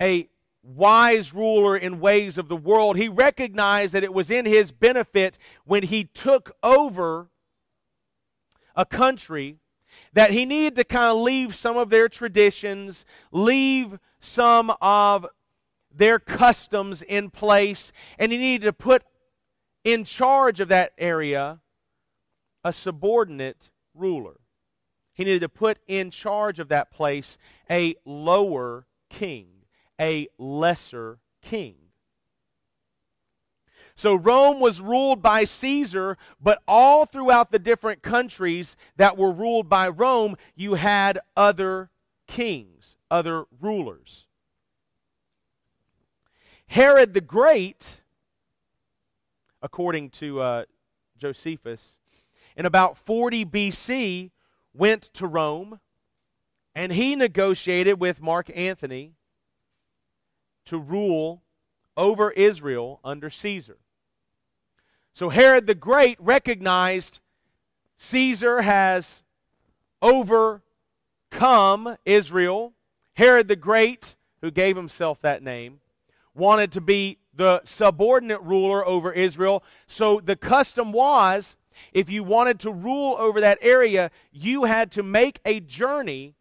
a 0.01 0.27
wise 0.63 1.35
ruler 1.35 1.77
in 1.77 1.99
ways 1.99 2.39
of 2.39 2.49
the 2.49 2.55
world, 2.55 2.97
he 2.97 3.07
recognized 3.07 3.93
that 3.93 4.03
it 4.03 4.11
was 4.11 4.31
in 4.31 4.47
his 4.47 4.71
benefit 4.71 5.38
when 5.65 5.83
he 5.83 6.05
took 6.05 6.57
over 6.63 7.27
a 8.75 8.88
country 8.88 9.57
that 10.13 10.31
he 10.31 10.45
needed 10.45 10.75
to 10.77 10.83
kind 10.83 11.11
of 11.11 11.17
leave 11.17 11.55
some 11.55 11.77
of 11.77 11.91
their 11.91 12.09
traditions, 12.09 13.05
leave 13.31 13.99
some 14.19 14.75
of 14.81 15.27
their 15.93 16.17
customs 16.17 17.03
in 17.03 17.29
place, 17.29 17.91
and 18.17 18.31
he 18.31 18.39
needed 18.39 18.65
to 18.65 18.73
put 18.73 19.03
in 19.83 20.03
charge 20.03 20.59
of 20.59 20.69
that 20.69 20.93
area 20.97 21.59
a 22.63 22.73
subordinate 22.73 23.69
ruler. 23.93 24.38
He 25.19 25.25
needed 25.25 25.41
to 25.41 25.49
put 25.49 25.79
in 25.85 26.11
charge 26.11 26.59
of 26.59 26.69
that 26.69 26.91
place 26.91 27.38
a 27.69 27.95
lower 28.05 28.88
king, 29.09 29.47
a 29.99 30.29
lesser 30.38 31.19
king. 31.41 31.75
So 33.95 34.15
Rome 34.15 34.61
was 34.61 34.79
ruled 34.79 35.21
by 35.21 35.43
Caesar, 35.43 36.17
but 36.41 36.63
all 36.69 37.05
throughout 37.05 37.51
the 37.51 37.59
different 37.59 38.01
countries 38.01 38.77
that 38.95 39.17
were 39.17 39.33
ruled 39.33 39.67
by 39.67 39.89
Rome, 39.89 40.38
you 40.55 40.75
had 40.75 41.19
other 41.35 41.89
kings, 42.25 42.95
other 43.11 43.43
rulers. 43.59 44.25
Herod 46.67 47.13
the 47.13 47.19
Great, 47.19 48.03
according 49.61 50.11
to 50.11 50.39
uh, 50.39 50.63
Josephus, 51.17 51.97
in 52.55 52.65
about 52.65 52.97
40 52.97 53.43
BC, 53.43 54.31
went 54.79 55.03
to 55.13 55.27
Rome 55.27 55.79
and 56.74 56.93
he 56.93 57.15
negotiated 57.15 58.00
with 58.00 58.21
Mark 58.21 58.50
Antony 58.55 59.13
to 60.65 60.77
rule 60.77 61.43
over 61.98 62.31
Israel 62.31 63.01
under 63.03 63.29
Caesar. 63.29 63.77
So 65.13 65.29
Herod 65.29 65.67
the 65.67 65.75
Great 65.75 66.17
recognized 66.21 67.19
Caesar 67.98 68.62
has 68.62 69.24
overcome 70.01 71.98
Israel. 72.05 72.74
Herod 73.15 73.50
the 73.50 73.57
Great, 73.57 74.15
who 74.39 74.50
gave 74.50 74.77
himself 74.77 75.19
that 75.21 75.43
name, 75.43 75.81
wanted 76.33 76.71
to 76.71 76.79
be 76.79 77.17
the 77.33 77.62
subordinate 77.65 78.41
ruler 78.41 78.88
over 78.88 79.12
Israel. 79.12 79.62
So 79.88 80.21
the 80.21 80.38
custom 80.38 80.93
was 80.93 81.57
if 81.93 82.09
you 82.09 82.24
wanted 82.24 82.59
to 82.62 82.71
rule 82.71 83.15
over 83.19 83.41
that 83.41 83.57
area, 83.62 84.12
you 84.31 84.65
had 84.65 84.91
to 84.93 85.03
make 85.03 85.39
a 85.45 85.59
journey 85.59 86.36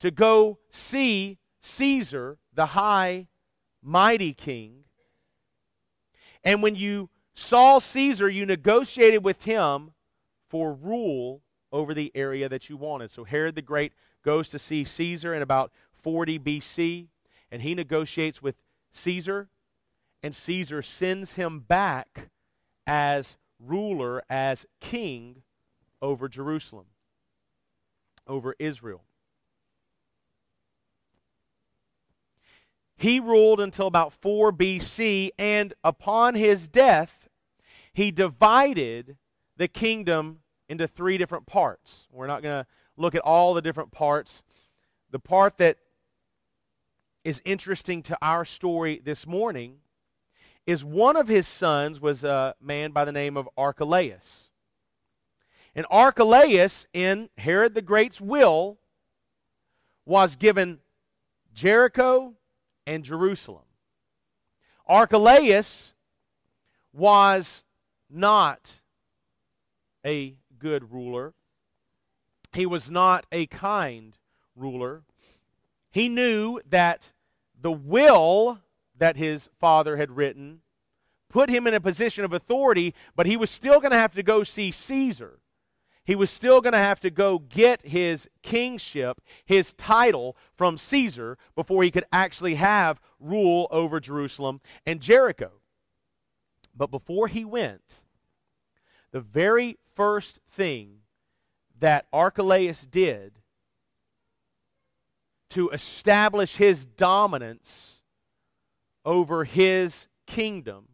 to 0.00 0.10
go 0.10 0.58
see 0.70 1.38
Caesar, 1.60 2.38
the 2.54 2.66
high, 2.66 3.28
mighty 3.82 4.32
king. 4.32 4.84
And 6.44 6.62
when 6.62 6.74
you 6.74 7.08
saw 7.34 7.78
Caesar, 7.78 8.28
you 8.28 8.44
negotiated 8.46 9.24
with 9.24 9.44
him 9.44 9.92
for 10.48 10.72
rule 10.72 11.42
over 11.70 11.94
the 11.94 12.12
area 12.14 12.48
that 12.48 12.68
you 12.68 12.76
wanted. 12.76 13.10
So 13.10 13.24
Herod 13.24 13.54
the 13.54 13.62
Great 13.62 13.92
goes 14.22 14.50
to 14.50 14.58
see 14.58 14.84
Caesar 14.84 15.34
in 15.34 15.42
about 15.42 15.72
40 15.92 16.38
BC, 16.38 17.08
and 17.50 17.62
he 17.62 17.74
negotiates 17.74 18.42
with 18.42 18.56
Caesar, 18.90 19.48
and 20.22 20.34
Caesar 20.34 20.82
sends 20.82 21.34
him 21.34 21.60
back 21.60 22.28
as 22.86 23.36
ruler, 23.66 24.22
as 24.28 24.66
king 24.80 25.42
over 26.00 26.28
Jerusalem, 26.28 26.86
over 28.26 28.54
Israel. 28.58 29.04
He 32.96 33.18
ruled 33.18 33.60
until 33.60 33.86
about 33.86 34.12
4 34.12 34.52
BC, 34.52 35.30
and 35.38 35.74
upon 35.82 36.34
his 36.34 36.68
death, 36.68 37.28
he 37.92 38.10
divided 38.10 39.16
the 39.56 39.68
kingdom 39.68 40.40
into 40.68 40.86
three 40.86 41.18
different 41.18 41.46
parts. 41.46 42.06
We're 42.12 42.26
not 42.26 42.42
going 42.42 42.64
to 42.64 42.70
look 42.96 43.14
at 43.14 43.22
all 43.22 43.54
the 43.54 43.62
different 43.62 43.90
parts. 43.90 44.42
The 45.10 45.18
part 45.18 45.58
that 45.58 45.78
is 47.24 47.42
interesting 47.44 48.02
to 48.04 48.18
our 48.22 48.44
story 48.44 49.00
this 49.04 49.26
morning 49.26 49.81
is 50.66 50.84
one 50.84 51.16
of 51.16 51.28
his 51.28 51.46
sons 51.46 52.00
was 52.00 52.24
a 52.24 52.54
man 52.60 52.92
by 52.92 53.04
the 53.04 53.12
name 53.12 53.36
of 53.36 53.48
Archelaus. 53.56 54.50
And 55.74 55.86
Archelaus, 55.90 56.86
in 56.92 57.30
Herod 57.38 57.74
the 57.74 57.82
Great's 57.82 58.20
will, 58.20 58.78
was 60.04 60.36
given 60.36 60.78
Jericho 61.54 62.34
and 62.86 63.04
Jerusalem. 63.04 63.64
Archelaus 64.86 65.94
was 66.92 67.64
not 68.10 68.80
a 70.04 70.36
good 70.58 70.92
ruler. 70.92 71.34
He 72.52 72.66
was 72.66 72.90
not 72.90 73.24
a 73.32 73.46
kind 73.46 74.16
ruler. 74.54 75.02
He 75.90 76.08
knew 76.08 76.60
that 76.68 77.12
the 77.58 77.72
will 77.72 78.58
that 79.02 79.16
his 79.16 79.48
father 79.58 79.96
had 79.96 80.16
written 80.16 80.60
put 81.28 81.50
him 81.50 81.66
in 81.66 81.74
a 81.74 81.80
position 81.80 82.24
of 82.24 82.32
authority, 82.32 82.94
but 83.16 83.26
he 83.26 83.36
was 83.36 83.50
still 83.50 83.80
going 83.80 83.90
to 83.90 83.98
have 83.98 84.14
to 84.14 84.22
go 84.22 84.44
see 84.44 84.70
Caesar. 84.70 85.40
He 86.04 86.14
was 86.14 86.30
still 86.30 86.60
going 86.60 86.74
to 86.74 86.78
have 86.78 87.00
to 87.00 87.10
go 87.10 87.40
get 87.40 87.84
his 87.84 88.28
kingship, 88.42 89.20
his 89.44 89.72
title 89.72 90.36
from 90.54 90.78
Caesar 90.78 91.36
before 91.56 91.82
he 91.82 91.90
could 91.90 92.04
actually 92.12 92.54
have 92.54 93.00
rule 93.18 93.66
over 93.72 93.98
Jerusalem 93.98 94.60
and 94.86 95.00
Jericho. 95.00 95.50
But 96.72 96.92
before 96.92 97.26
he 97.26 97.44
went, 97.44 98.02
the 99.10 99.20
very 99.20 99.78
first 99.96 100.38
thing 100.48 100.98
that 101.80 102.06
Archelaus 102.12 102.86
did 102.86 103.32
to 105.48 105.70
establish 105.70 106.54
his 106.54 106.86
dominance 106.86 108.01
over 109.04 109.44
his 109.44 110.08
kingdom 110.26 110.88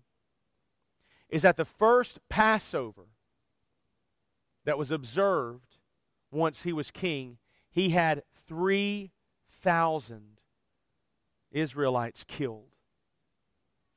is 1.28 1.42
that 1.42 1.56
the 1.56 1.64
first 1.64 2.20
Passover 2.28 3.06
that 4.64 4.78
was 4.78 4.90
observed 4.90 5.76
once 6.30 6.62
he 6.62 6.72
was 6.72 6.90
king, 6.90 7.38
he 7.70 7.90
had 7.90 8.22
3,000 8.46 10.40
Israelites 11.50 12.24
killed, 12.24 12.74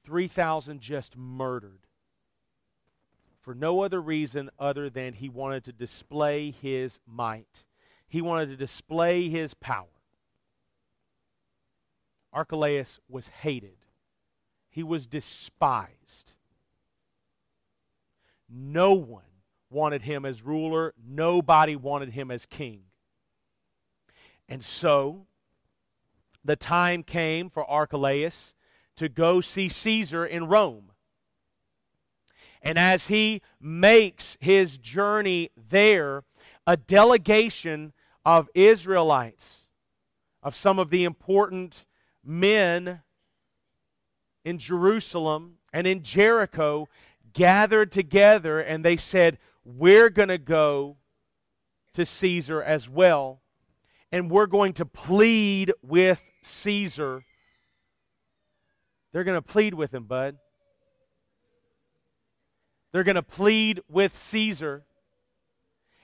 3,000 0.03 0.80
just 0.82 1.18
murdered 1.18 1.88
for 3.41 3.56
no 3.56 3.82
other 3.82 4.00
reason 4.00 4.50
other 4.60 4.89
than 4.89 5.13
he 5.13 5.27
wanted 5.27 5.63
to 5.63 5.74
display 5.74 6.51
his 6.51 7.00
might. 7.08 7.65
He 8.08 8.22
wanted 8.22 8.50
to 8.50 8.56
display 8.56 9.30
his 9.30 9.53
power. 9.53 9.88
Archelaus 12.32 13.00
was 13.10 13.27
hated, 13.27 13.80
he 14.72 14.84
was 14.84 15.06
despised. 15.06 16.34
No 18.50 18.94
one 18.94 19.24
wanted 19.70 20.01
him 20.01 20.25
as 20.25 20.42
ruler, 20.42 20.94
nobody 21.06 21.75
wanted 21.75 22.10
him 22.10 22.32
as 22.32 22.46
king. 22.46 22.82
And 24.50 24.63
so, 24.63 25.27
the 26.44 26.55
time 26.55 27.03
came 27.03 27.50
for 27.50 27.70
Archelaus 27.70 28.53
to 28.96 29.07
go 29.07 29.40
see 29.40 29.70
Caesar 29.70 30.25
in 30.25 30.48
Rome. 30.48 30.92
And 32.62 32.77
as 32.77 33.07
he 33.07 33.42
makes 33.60 34.38
his 34.40 34.77
journey 34.77 35.51
there, 35.55 36.24
a 36.66 36.77
delegation 36.77 37.94
of 38.25 38.50
Israelites, 38.53 39.68
of 40.44 40.55
some 40.55 40.79
of 40.79 40.90
the 40.90 41.03
important 41.03 41.86
men 42.24 43.01
in 44.44 44.58
Jerusalem 44.58 45.58
and 45.74 45.88
in 45.88 46.04
Jericho, 46.04 46.88
gathered 47.34 47.92
together 47.92 48.60
and 48.60 48.84
they 48.84 48.98
said, 48.98 49.38
We're 49.64 50.10
going 50.10 50.30
to 50.30 50.38
go 50.38 50.98
to 51.94 52.06
Caesar 52.06 52.62
as 52.62 52.90
well, 52.90 53.42
and 54.12 54.30
we're 54.30 54.48
going 54.48 54.74
to 54.74 54.86
plead 54.86 55.74
with 55.82 56.24
Caesar. 56.42 57.24
They're 59.12 59.24
going 59.24 59.38
to 59.38 59.42
plead 59.42 59.74
with 59.74 59.94
him, 59.94 60.06
bud. 60.06 60.38
They're 62.92 63.04
going 63.04 63.16
to 63.16 63.22
plead 63.22 63.82
with 63.90 64.18
Caesar 64.18 64.84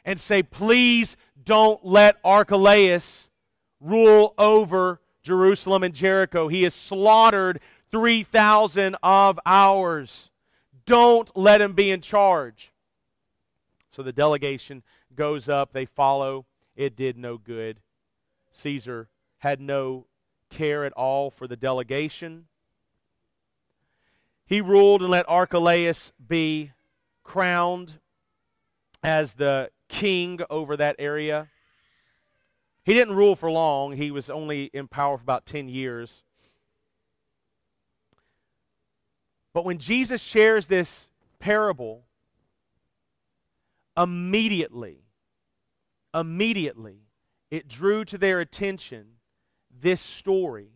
and 0.05 0.21
say, 0.21 0.41
please 0.41 1.17
don't 1.43 1.85
let 1.85 2.15
Archelaus 2.23 3.29
rule 3.81 4.33
over 4.37 5.01
Jerusalem 5.21 5.83
and 5.83 5.93
Jericho. 5.93 6.47
He 6.47 6.63
has 6.63 6.73
slaughtered 6.73 7.59
3,000 7.91 8.95
of 9.01 9.39
ours. 9.45 10.29
Don't 10.85 11.35
let 11.35 11.61
him 11.61 11.73
be 11.73 11.91
in 11.91 12.01
charge. 12.01 12.71
So 13.89 14.03
the 14.03 14.13
delegation 14.13 14.83
goes 15.15 15.49
up, 15.49 15.73
they 15.73 15.85
follow. 15.85 16.45
It 16.75 16.95
did 16.95 17.17
no 17.17 17.37
good. 17.37 17.79
Caesar 18.51 19.09
had 19.39 19.59
no 19.59 20.05
care 20.49 20.85
at 20.85 20.93
all 20.93 21.29
for 21.29 21.47
the 21.47 21.55
delegation. 21.55 22.45
He 24.45 24.61
ruled 24.61 25.01
and 25.01 25.11
let 25.11 25.27
Archelaus 25.27 26.13
be 26.25 26.71
crowned 27.23 27.95
as 29.03 29.33
the 29.33 29.71
king 29.89 30.39
over 30.49 30.77
that 30.77 30.95
area. 30.99 31.49
He 32.83 32.93
didn't 32.93 33.15
rule 33.15 33.35
for 33.35 33.51
long, 33.51 33.93
he 33.93 34.11
was 34.11 34.29
only 34.29 34.65
in 34.65 34.87
power 34.87 35.17
for 35.17 35.23
about 35.23 35.45
10 35.45 35.67
years. 35.67 36.23
But 39.57 39.65
when 39.65 39.79
Jesus 39.79 40.21
shares 40.21 40.67
this 40.67 41.09
parable, 41.39 42.05
immediately, 43.97 44.99
immediately, 46.13 47.07
it 47.49 47.67
drew 47.67 48.05
to 48.05 48.19
their 48.19 48.39
attention 48.39 49.13
this 49.71 49.99
story 49.99 50.73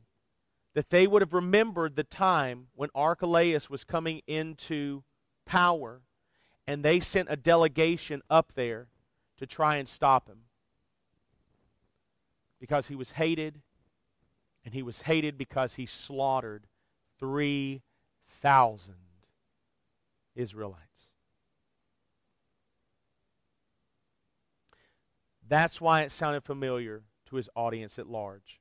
that 0.74 0.90
they 0.90 1.06
would 1.06 1.22
have 1.22 1.32
remembered 1.32 1.96
the 1.96 2.04
time 2.04 2.70
when 2.74 2.90
Archelaus 2.96 3.70
was 3.70 3.84
coming 3.84 4.24
into 4.26 5.04
power 5.46 6.02
and 6.66 6.84
they 6.84 7.00
sent 7.00 7.28
a 7.30 7.36
delegation 7.36 8.24
up 8.32 8.54
there 8.56 8.88
to 9.38 9.46
try 9.46 9.76
and 9.76 9.88
stop 9.88 10.28
him 10.28 10.40
because 12.60 12.88
he 12.88 12.96
was 12.96 13.12
hated, 13.12 13.62
and 14.66 14.74
he 14.74 14.82
was 14.82 15.04
hated 15.04 15.38
because 15.38 15.76
he 15.76 15.86
slaughtered 15.86 16.66
3,000 18.42 18.96
Israelites. 20.36 20.82
That's 25.48 25.82
why 25.82 26.02
it 26.02 26.12
sounded 26.12 26.44
familiar 26.44 27.04
to 27.28 27.36
his 27.36 27.50
audience 27.56 28.00
at 28.00 28.08
large. 28.08 28.60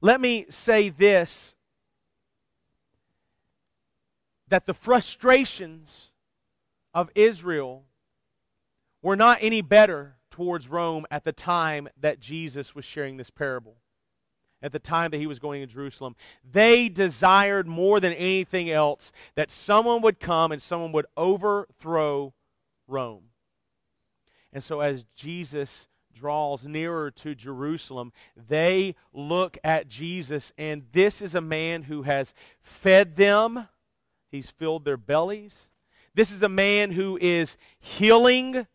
Let 0.00 0.20
me 0.20 0.46
say 0.48 0.88
this 0.88 1.54
that 4.48 4.66
the 4.66 4.74
frustrations 4.74 6.12
of 6.92 7.08
Israel 7.14 7.84
were 9.00 9.16
not 9.16 9.38
any 9.40 9.62
better 9.62 10.16
towards 10.30 10.68
Rome 10.68 11.06
at 11.10 11.24
the 11.24 11.32
time 11.32 11.88
that 11.98 12.20
Jesus 12.20 12.74
was 12.74 12.84
sharing 12.84 13.16
this 13.16 13.30
parable, 13.30 13.76
at 14.62 14.72
the 14.72 14.78
time 14.78 15.10
that 15.10 15.18
he 15.18 15.26
was 15.26 15.38
going 15.38 15.60
to 15.60 15.66
Jerusalem. 15.66 16.16
They 16.50 16.88
desired 16.88 17.66
more 17.66 18.00
than 18.00 18.12
anything 18.12 18.70
else 18.70 19.12
that 19.34 19.50
someone 19.50 20.02
would 20.02 20.20
come 20.20 20.52
and 20.52 20.60
someone 20.62 20.92
would 20.92 21.06
overthrow 21.16 22.32
Rome. 22.86 23.24
And 24.52 24.62
so, 24.62 24.80
as 24.80 25.04
Jesus 25.16 25.88
draws 26.14 26.66
nearer 26.66 27.10
to 27.10 27.34
Jerusalem, 27.34 28.12
they 28.36 28.94
look 29.14 29.56
at 29.64 29.88
Jesus, 29.88 30.52
and 30.58 30.84
this 30.92 31.22
is 31.22 31.34
a 31.34 31.40
man 31.40 31.84
who 31.84 32.02
has 32.02 32.34
fed 32.60 33.16
them 33.16 33.68
He's 34.32 34.50
filled 34.50 34.86
their 34.86 34.96
bellies. 34.96 35.68
This 36.14 36.32
is 36.32 36.42
a 36.42 36.48
man 36.48 36.92
who 36.92 37.18
is 37.20 37.58
healing 37.78 38.66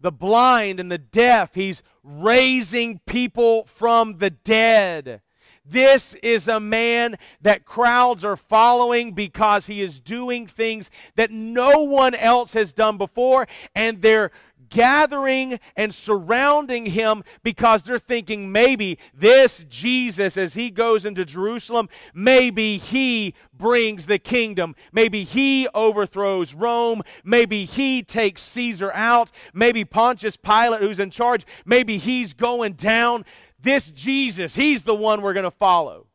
the 0.00 0.12
blind 0.12 0.80
and 0.80 0.90
the 0.90 0.98
deaf. 0.98 1.54
He's 1.54 1.82
raising 2.02 3.00
people 3.06 3.64
from 3.64 4.18
the 4.18 4.30
dead. 4.30 5.22
This 5.64 6.14
is 6.22 6.48
a 6.48 6.60
man 6.60 7.18
that 7.42 7.66
crowds 7.66 8.24
are 8.24 8.36
following 8.36 9.12
because 9.12 9.66
he 9.66 9.82
is 9.82 10.00
doing 10.00 10.46
things 10.46 10.90
that 11.16 11.30
no 11.30 11.82
one 11.82 12.14
else 12.14 12.54
has 12.54 12.72
done 12.72 12.96
before, 12.96 13.46
and 13.74 14.00
they're 14.00 14.30
gathering 14.68 15.58
and 15.76 15.94
surrounding 15.94 16.86
him 16.86 17.24
because 17.42 17.82
they're 17.82 17.98
thinking 17.98 18.52
maybe 18.52 18.98
this 19.14 19.64
Jesus, 19.68 20.36
as 20.36 20.54
he 20.54 20.70
goes 20.70 21.04
into 21.04 21.24
Jerusalem, 21.24 21.88
maybe 22.14 22.78
he 22.78 23.34
brings 23.52 24.06
the 24.06 24.18
kingdom. 24.18 24.74
Maybe 24.92 25.24
he 25.24 25.68
overthrows 25.74 26.54
Rome. 26.54 27.02
Maybe 27.24 27.64
he 27.64 28.02
takes 28.02 28.42
Caesar 28.42 28.92
out. 28.92 29.30
Maybe 29.52 29.84
Pontius 29.84 30.36
Pilate, 30.36 30.80
who's 30.80 31.00
in 31.00 31.10
charge, 31.10 31.44
maybe 31.64 31.98
he's 31.98 32.32
going 32.32 32.74
down. 32.74 33.24
This 33.60 33.90
Jesus, 33.90 34.54
he's 34.54 34.84
the 34.84 34.94
one 34.94 35.22
we're 35.22 35.32
going 35.32 35.44
to 35.44 35.50
follow. 35.50 36.06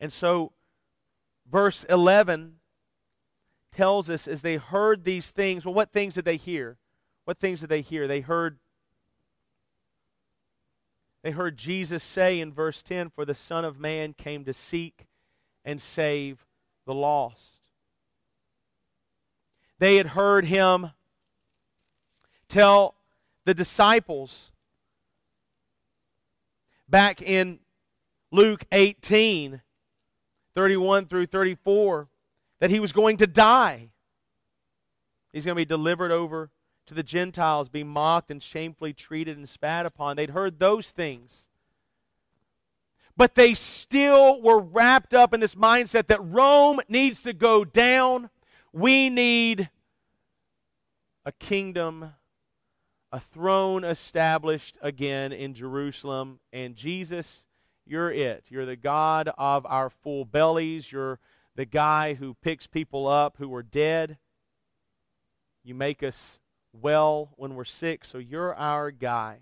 And 0.00 0.12
so, 0.12 0.52
verse 1.50 1.84
11 1.84 2.56
tells 3.76 4.08
us 4.08 4.28
as 4.28 4.42
they 4.42 4.56
heard 4.56 5.04
these 5.04 5.30
things, 5.30 5.64
well, 5.64 5.74
what 5.74 5.92
things 5.92 6.14
did 6.14 6.24
they 6.24 6.36
hear? 6.36 6.78
What 7.24 7.38
things 7.38 7.60
did 7.60 7.68
they 7.68 7.80
hear? 7.80 8.06
They 8.06 8.20
heard 8.20 8.58
they 11.24 11.30
heard 11.30 11.56
Jesus 11.56 12.04
say 12.04 12.38
in 12.38 12.52
verse 12.52 12.82
10, 12.82 13.08
For 13.08 13.24
the 13.24 13.34
Son 13.34 13.64
of 13.64 13.80
Man 13.80 14.12
came 14.12 14.44
to 14.44 14.52
seek 14.52 15.06
and 15.64 15.80
save 15.80 16.44
the 16.84 16.92
lost. 16.92 17.60
They 19.78 19.96
had 19.96 20.08
heard 20.08 20.44
him 20.44 20.90
tell 22.46 22.94
the 23.46 23.54
disciples 23.54 24.52
back 26.90 27.22
in 27.22 27.58
Luke 28.30 28.64
18 28.70 29.62
31 30.54 31.06
through 31.06 31.26
34 31.26 32.08
that 32.60 32.70
he 32.70 32.80
was 32.80 32.92
going 32.92 33.16
to 33.18 33.26
die. 33.26 33.90
He's 35.32 35.44
going 35.44 35.56
to 35.56 35.60
be 35.60 35.64
delivered 35.64 36.12
over 36.12 36.50
to 36.86 36.94
the 36.94 37.02
Gentiles, 37.02 37.68
be 37.68 37.82
mocked 37.82 38.30
and 38.30 38.42
shamefully 38.42 38.92
treated 38.92 39.36
and 39.36 39.48
spat 39.48 39.86
upon. 39.86 40.16
They'd 40.16 40.30
heard 40.30 40.58
those 40.58 40.90
things. 40.90 41.48
But 43.16 43.34
they 43.34 43.54
still 43.54 44.42
were 44.42 44.60
wrapped 44.60 45.14
up 45.14 45.32
in 45.32 45.40
this 45.40 45.54
mindset 45.54 46.08
that 46.08 46.22
Rome 46.22 46.80
needs 46.88 47.22
to 47.22 47.32
go 47.32 47.64
down. 47.64 48.28
We 48.72 49.08
need 49.08 49.70
a 51.24 51.32
kingdom, 51.32 52.12
a 53.12 53.20
throne 53.20 53.84
established 53.84 54.76
again 54.82 55.32
in 55.32 55.54
Jerusalem. 55.54 56.40
And 56.52 56.74
Jesus, 56.74 57.46
you're 57.86 58.10
it. 58.10 58.46
You're 58.50 58.66
the 58.66 58.76
God 58.76 59.30
of 59.38 59.64
our 59.66 59.90
full 59.90 60.24
bellies. 60.24 60.90
You're 60.90 61.20
the 61.56 61.64
guy 61.64 62.14
who 62.14 62.34
picks 62.34 62.66
people 62.66 63.06
up 63.06 63.36
who 63.38 63.54
are 63.54 63.62
dead. 63.62 64.18
You 65.62 65.74
make 65.74 66.02
us 66.02 66.40
well 66.72 67.30
when 67.36 67.54
we're 67.54 67.64
sick, 67.64 68.04
so 68.04 68.18
you're 68.18 68.54
our 68.54 68.90
guy. 68.90 69.38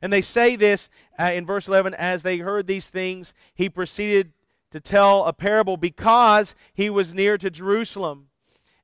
And 0.00 0.12
they 0.12 0.22
say 0.22 0.56
this 0.56 0.88
uh, 1.18 1.32
in 1.34 1.46
verse 1.46 1.68
11 1.68 1.94
as 1.94 2.22
they 2.22 2.38
heard 2.38 2.66
these 2.66 2.90
things, 2.90 3.32
he 3.54 3.68
proceeded 3.68 4.32
to 4.70 4.80
tell 4.80 5.24
a 5.24 5.32
parable 5.32 5.76
because 5.76 6.54
he 6.74 6.90
was 6.90 7.14
near 7.14 7.38
to 7.38 7.50
Jerusalem 7.50 8.28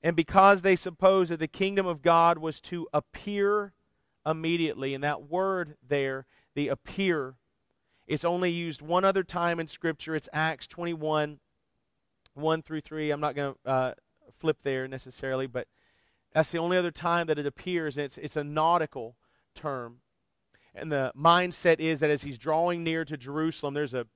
and 0.03 0.15
because 0.15 0.63
they 0.63 0.77
supposed 0.77 1.31
that 1.31 1.41
the 1.41 1.49
kingdom 1.49 1.87
of 1.87 2.03
God 2.03 2.39
was 2.39 2.61
to 2.63 2.87
appear 2.93 3.73
immediately. 4.25 4.95
And 4.95 5.03
that 5.03 5.29
word 5.29 5.77
there, 5.87 6.27
the 6.55 6.69
appear, 6.69 7.35
is 8.07 8.25
only 8.25 8.51
used 8.51 8.81
one 8.81 9.05
other 9.05 9.23
time 9.23 9.61
in 9.61 9.67
Scripture. 9.67 10.15
It's 10.15 10.29
Acts 10.33 10.67
21 10.67 11.41
1 12.39 12.63
through 12.63 12.81
3. 12.81 13.11
I'm 13.11 13.21
not 13.21 13.35
going 13.35 13.55
to 13.55 13.71
uh, 13.71 13.95
flip 14.39 14.59
there 14.63 14.89
necessarily, 14.89 15.47
but 15.47 15.67
that's 16.33 16.51
the 16.51 16.59
only 16.59 16.77
other 16.77 16.91
time 16.91 17.27
that 17.27 17.39
it 17.39 17.47
appears. 17.47 17.99
It's, 17.99 18.19
it's 18.19 18.37
a 18.37 18.45
nautical 18.45 19.17
term. 19.55 20.01
And 20.75 20.93
the 20.93 21.13
mindset 21.19 21.81
is 21.81 22.01
that 22.01 22.11
as 22.11 22.23
he's 22.23 22.39
drawing 22.39 22.85
near 22.85 23.05
to 23.05 23.17
Jerusalem, 23.17 23.75
there's 23.75 23.95
a 23.95 24.07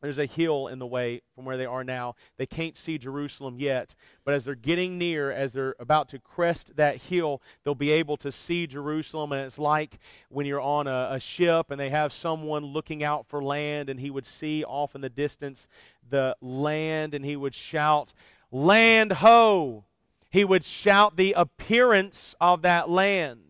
there's 0.00 0.18
a 0.18 0.26
hill 0.26 0.68
in 0.68 0.78
the 0.78 0.86
way 0.86 1.22
from 1.34 1.44
where 1.44 1.56
they 1.56 1.66
are 1.66 1.82
now. 1.82 2.14
They 2.36 2.46
can't 2.46 2.76
see 2.76 2.98
Jerusalem 2.98 3.58
yet, 3.58 3.94
but 4.24 4.34
as 4.34 4.44
they're 4.44 4.54
getting 4.54 4.96
near, 4.96 5.30
as 5.30 5.52
they're 5.52 5.74
about 5.80 6.08
to 6.10 6.18
crest 6.18 6.76
that 6.76 6.96
hill, 6.96 7.42
they'll 7.64 7.74
be 7.74 7.90
able 7.90 8.16
to 8.18 8.30
see 8.30 8.66
Jerusalem. 8.66 9.32
And 9.32 9.44
it's 9.44 9.58
like 9.58 9.98
when 10.28 10.46
you're 10.46 10.60
on 10.60 10.86
a, 10.86 11.08
a, 11.12 11.20
ship 11.20 11.70
and 11.70 11.80
they 11.80 11.90
have 11.90 12.12
someone 12.12 12.64
looking 12.64 13.02
out 13.02 13.26
for 13.26 13.42
land, 13.42 13.88
and 13.88 13.98
he 13.98 14.10
would 14.10 14.26
see 14.26 14.64
off 14.64 14.94
in 14.94 15.00
the 15.00 15.08
distance 15.08 15.66
the 16.08 16.36
land, 16.40 17.12
and 17.12 17.24
he 17.24 17.36
would 17.36 17.54
shout, 17.54 18.12
Land 18.50 19.12
ho! 19.12 19.84
He 20.30 20.44
would 20.44 20.64
shout 20.64 21.16
the 21.16 21.32
appearance 21.32 22.34
of 22.40 22.62
that 22.62 22.88
land 22.88 23.47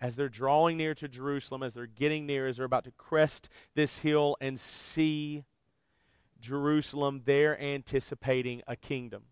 as 0.00 0.16
they're 0.16 0.28
drawing 0.28 0.76
near 0.76 0.94
to 0.94 1.08
Jerusalem, 1.08 1.62
as 1.62 1.74
they're 1.74 1.86
getting 1.86 2.26
near, 2.26 2.46
as 2.46 2.56
they're 2.56 2.66
about 2.66 2.84
to 2.84 2.92
crest 2.92 3.48
this 3.74 3.98
hill 3.98 4.36
and 4.40 4.58
see 4.58 5.44
Jerusalem, 6.40 7.22
they're 7.24 7.60
anticipating 7.60 8.62
a 8.66 8.76
kingdom. 8.76 9.24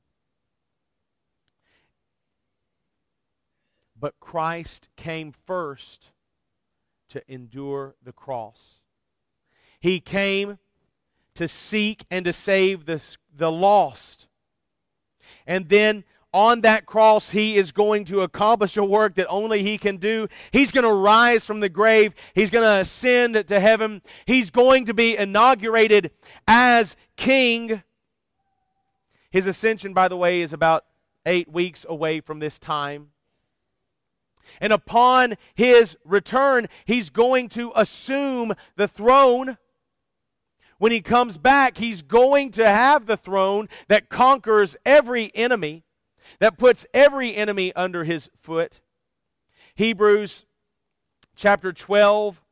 But 3.98 4.20
Christ 4.20 4.88
came 4.96 5.32
first 5.46 6.10
to 7.08 7.22
endure 7.26 7.94
the 8.02 8.12
cross. 8.12 8.80
He 9.80 10.00
came 10.00 10.58
to 11.34 11.48
seek 11.48 12.04
and 12.10 12.24
to 12.24 12.32
save 12.32 12.84
the, 12.84 13.00
the 13.34 13.50
lost. 13.50 14.26
And 15.46 15.68
then 15.68 16.04
on 16.32 16.60
that 16.60 16.84
cross, 16.84 17.30
he 17.30 17.56
is 17.56 17.72
going 17.72 18.04
to 18.06 18.20
accomplish 18.20 18.76
a 18.76 18.84
work 18.84 19.14
that 19.14 19.26
only 19.28 19.62
he 19.62 19.78
can 19.78 19.96
do. 19.96 20.28
He's 20.50 20.72
going 20.72 20.84
to 20.84 20.92
rise 20.92 21.44
from 21.44 21.60
the 21.60 21.68
grave. 21.68 22.14
He's 22.34 22.50
going 22.50 22.64
to 22.64 22.80
ascend 22.80 23.46
to 23.46 23.60
heaven. 23.60 24.02
He's 24.26 24.50
going 24.50 24.84
to 24.86 24.94
be 24.94 25.16
inaugurated 25.16 26.10
as 26.46 26.96
king. 27.16 27.82
His 29.30 29.46
ascension, 29.46 29.94
by 29.94 30.08
the 30.08 30.16
way, 30.16 30.42
is 30.42 30.52
about 30.52 30.84
eight 31.24 31.50
weeks 31.50 31.86
away 31.88 32.20
from 32.20 32.40
this 32.40 32.58
time. 32.58 33.08
And 34.60 34.72
upon 34.72 35.34
his 35.54 35.96
return, 36.04 36.68
he's 36.84 37.10
going 37.10 37.48
to 37.50 37.72
assume 37.74 38.54
the 38.76 38.88
throne. 38.88 39.58
When 40.78 40.92
he 40.92 41.00
comes 41.00 41.38
back, 41.38 41.78
he's 41.78 42.02
going 42.02 42.52
to 42.52 42.66
have 42.66 43.06
the 43.06 43.16
throne 43.16 43.68
that 43.88 44.08
conquers 44.08 44.76
every 44.86 45.30
enemy 45.34 45.84
that 46.38 46.58
puts 46.58 46.86
every 46.92 47.34
enemy 47.34 47.72
under 47.74 48.04
his 48.04 48.28
foot. 48.36 48.80
Hebrews 49.74 50.44
chapter 51.36 51.72
12, 51.72 52.42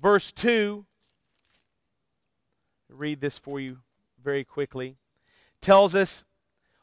verse 0.00 0.32
2. 0.32 0.84
read 2.90 3.20
this 3.20 3.36
for 3.36 3.60
you 3.60 3.78
very 4.22 4.44
quickly. 4.44 4.96
Tells 5.60 5.94
us, 5.94 6.24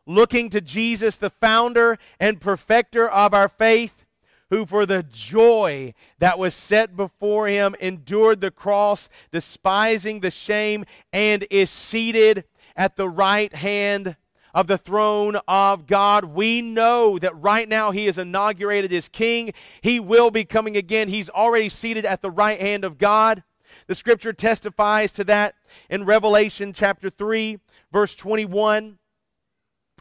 looking 0.05 0.49
to 0.49 0.62
Jesus, 0.62 1.17
the 1.17 1.29
founder 1.29 1.97
and 2.19 2.41
perfecter 2.41 3.10
of 3.10 3.34
our 3.34 3.49
faith, 3.49 4.05
who 4.49 4.65
for 4.65 4.86
the 4.86 5.03
joy 5.03 5.93
that 6.19 6.38
was 6.38 6.53
set 6.53 6.95
before 6.95 7.47
him 7.47 7.75
endured 7.79 8.41
the 8.41 8.51
cross, 8.51 9.10
despising 9.31 10.19
the 10.19 10.31
shame, 10.31 10.86
and 11.12 11.47
is 11.49 11.69
seated 11.69 12.43
at 12.75 12.95
the 12.95 13.10
right 13.10 13.53
hand 13.55 14.15
of 14.55 14.67
the 14.67 14.77
throne 14.77 15.35
of 15.49 15.85
God. 15.85 16.23
We 16.25 16.61
know 16.61 17.19
that 17.19 17.39
right 17.39 17.67
now 17.67 17.91
he 17.91 18.07
is 18.07 18.17
inaugurated 18.17 18.91
as 18.93 19.09
king. 19.09 19.53
He 19.81 19.99
will 19.99 20.31
be 20.31 20.45
coming 20.45 20.77
again. 20.77 21.09
He's 21.09 21.29
already 21.29 21.67
seated 21.67 22.05
at 22.05 22.21
the 22.21 22.31
right 22.31 22.59
hand 22.59 22.85
of 22.85 22.97
God. 22.97 23.43
The 23.87 23.95
scripture 23.95 24.31
testifies 24.31 25.11
to 25.13 25.25
that 25.25 25.55
in 25.89 26.05
Revelation 26.05 26.71
chapter 26.71 27.09
3, 27.09 27.59
verse 27.91 28.15
21. 28.15 28.97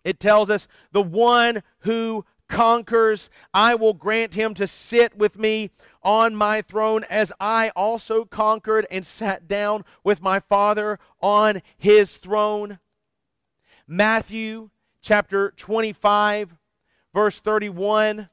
It 0.05 0.21
tells 0.21 0.49
us, 0.49 0.69
The 0.93 1.03
one 1.03 1.65
who 1.81 2.25
conquers, 2.49 3.31
I 3.53 3.75
will 3.75 3.95
grant 3.95 4.35
him 4.35 4.55
to 4.55 4.69
sit 4.69 5.17
with 5.17 5.37
me 5.37 5.71
on 6.05 6.37
my 6.37 6.63
throne 6.63 7.03
as 7.11 7.33
I 7.41 7.71
also 7.75 8.25
conquered 8.25 8.87
and 8.89 9.05
sat 9.05 9.49
down 9.49 9.85
with 10.05 10.23
my 10.23 10.39
Father 10.39 11.01
on 11.21 11.63
his 11.77 12.19
throne. 12.19 12.79
Matthew 13.87 14.71
chapter 15.03 15.53
25, 15.59 16.57
verse 17.13 17.41
31, 17.41 18.31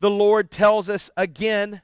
the 0.00 0.10
Lord 0.10 0.50
tells 0.50 0.88
us 0.88 1.10
again 1.16 1.82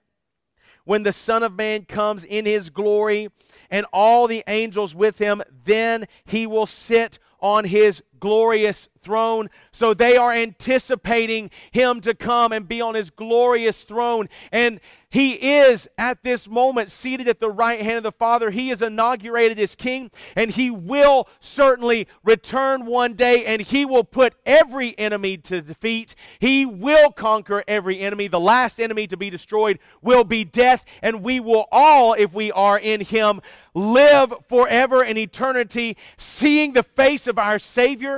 when 0.84 1.04
the 1.04 1.12
Son 1.12 1.44
of 1.44 1.54
Man 1.54 1.84
comes 1.84 2.24
in 2.24 2.46
his 2.46 2.68
glory 2.68 3.28
and 3.70 3.86
all 3.92 4.26
the 4.26 4.42
angels 4.48 4.92
with 4.92 5.18
him, 5.18 5.40
then 5.64 6.06
he 6.24 6.48
will 6.48 6.66
sit 6.66 7.20
on 7.40 7.64
his 7.64 8.02
glorious 8.20 8.88
throne. 9.02 9.50
So 9.70 9.94
they 9.94 10.16
are 10.16 10.32
anticipating 10.32 11.50
him 11.70 12.00
to 12.02 12.14
come 12.14 12.52
and 12.52 12.66
be 12.66 12.80
on 12.80 12.94
his 12.94 13.10
glorious 13.10 13.82
throne. 13.84 14.28
And 14.50 14.80
he 15.10 15.34
is 15.34 15.86
at 15.96 16.24
this 16.24 16.48
moment 16.48 16.90
seated 16.90 17.28
at 17.28 17.38
the 17.38 17.50
right 17.50 17.80
hand 17.80 17.98
of 17.98 18.02
the 18.02 18.10
Father. 18.10 18.50
He 18.50 18.72
is 18.72 18.82
inaugurated 18.82 19.60
as 19.60 19.76
king, 19.76 20.10
and 20.34 20.50
he 20.50 20.72
will 20.72 21.28
certainly 21.38 22.08
return 22.24 22.84
one 22.84 23.14
day, 23.14 23.44
and 23.44 23.62
he 23.62 23.84
will 23.84 24.02
put 24.02 24.34
every 24.44 24.98
enemy 24.98 25.36
to 25.36 25.60
defeat. 25.60 26.16
He 26.40 26.66
will 26.66 27.12
conquer 27.12 27.62
every 27.68 28.00
enemy. 28.00 28.26
The 28.26 28.40
last 28.40 28.80
enemy 28.80 29.06
to 29.06 29.16
be 29.16 29.30
destroyed 29.30 29.78
will 30.02 30.24
be 30.24 30.44
death, 30.44 30.84
and 31.00 31.22
we 31.22 31.38
will 31.38 31.66
all, 31.70 32.14
if 32.14 32.32
we 32.32 32.50
are 32.50 32.78
in 32.78 33.02
him, 33.02 33.40
live 33.72 34.34
forever 34.48 35.04
in 35.04 35.16
eternity, 35.16 35.96
seeing 36.16 36.72
the 36.72 36.82
face 36.82 37.28
of 37.28 37.38
our 37.38 37.60
Savior. 37.60 38.13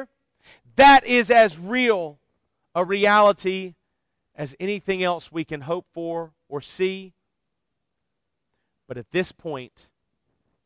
That 0.77 1.07
is 1.07 1.31
as 1.31 1.59
real 1.59 2.19
a 2.75 2.85
reality 2.85 3.75
as 4.35 4.55
anything 4.61 5.03
else 5.03 5.33
we 5.33 5.45
can 5.45 5.63
hope 5.63 5.87
for 5.93 6.33
or 6.49 6.61
see. 6.61 7.15
But 8.87 8.99
at 8.99 9.11
this 9.11 9.33
point, 9.33 9.89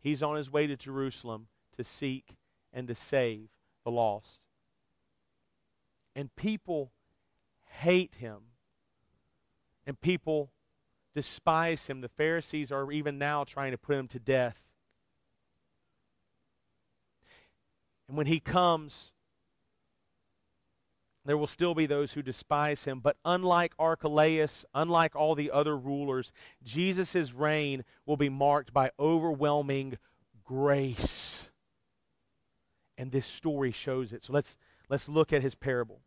he's 0.01 0.23
on 0.23 0.37
his 0.37 0.51
way 0.51 0.67
to 0.67 0.77
Jerusalem 0.77 1.47
to 1.77 1.85
seek 1.85 2.37
and 2.73 2.89
to 2.89 2.95
save 2.95 3.49
the 3.85 3.91
lost. 3.91 4.41
And 6.17 6.35
people 6.35 6.93
hate 7.79 8.17
him. 8.17 8.39
And 9.87 10.01
people 10.01 10.51
despise 11.15 11.87
him. 11.87 12.01
The 12.01 12.09
Pharisees 12.09 12.71
are 12.71 12.91
even 12.93 13.19
now 13.19 13.45
trying 13.45 13.71
to 13.71 13.79
put 13.79 13.97
him 13.97 14.09
to 14.09 14.19
death. 14.19 14.67
And 18.09 18.17
when 18.17 18.27
he 18.27 18.41
comes, 18.41 19.13
there 21.25 21.37
will 21.37 21.47
still 21.47 21.75
be 21.75 21.87
those 21.87 22.13
who 22.13 22.23
despise 22.23 22.85
him. 22.85 23.01
But 23.01 23.17
unlike 23.25 23.75
Archelaus, 23.79 24.65
unlike 24.75 25.15
all 25.15 25.35
the 25.35 25.51
other 25.51 25.77
rulers, 25.77 26.33
Jesus' 26.63 27.33
reign 27.33 27.85
will 28.07 28.17
be 28.17 28.31
marked 28.31 28.73
by 28.73 28.91
overwhelming 28.99 29.99
grace. 30.45 31.49
And 32.97 33.13
this 33.13 33.27
story 33.27 33.71
shows 33.71 34.13
it. 34.13 34.25
So 34.25 34.33
let's, 34.33 34.57
let's 34.89 35.09
look 35.09 35.33
at 35.33 35.43
his 35.43 35.55
parable. 35.55 36.01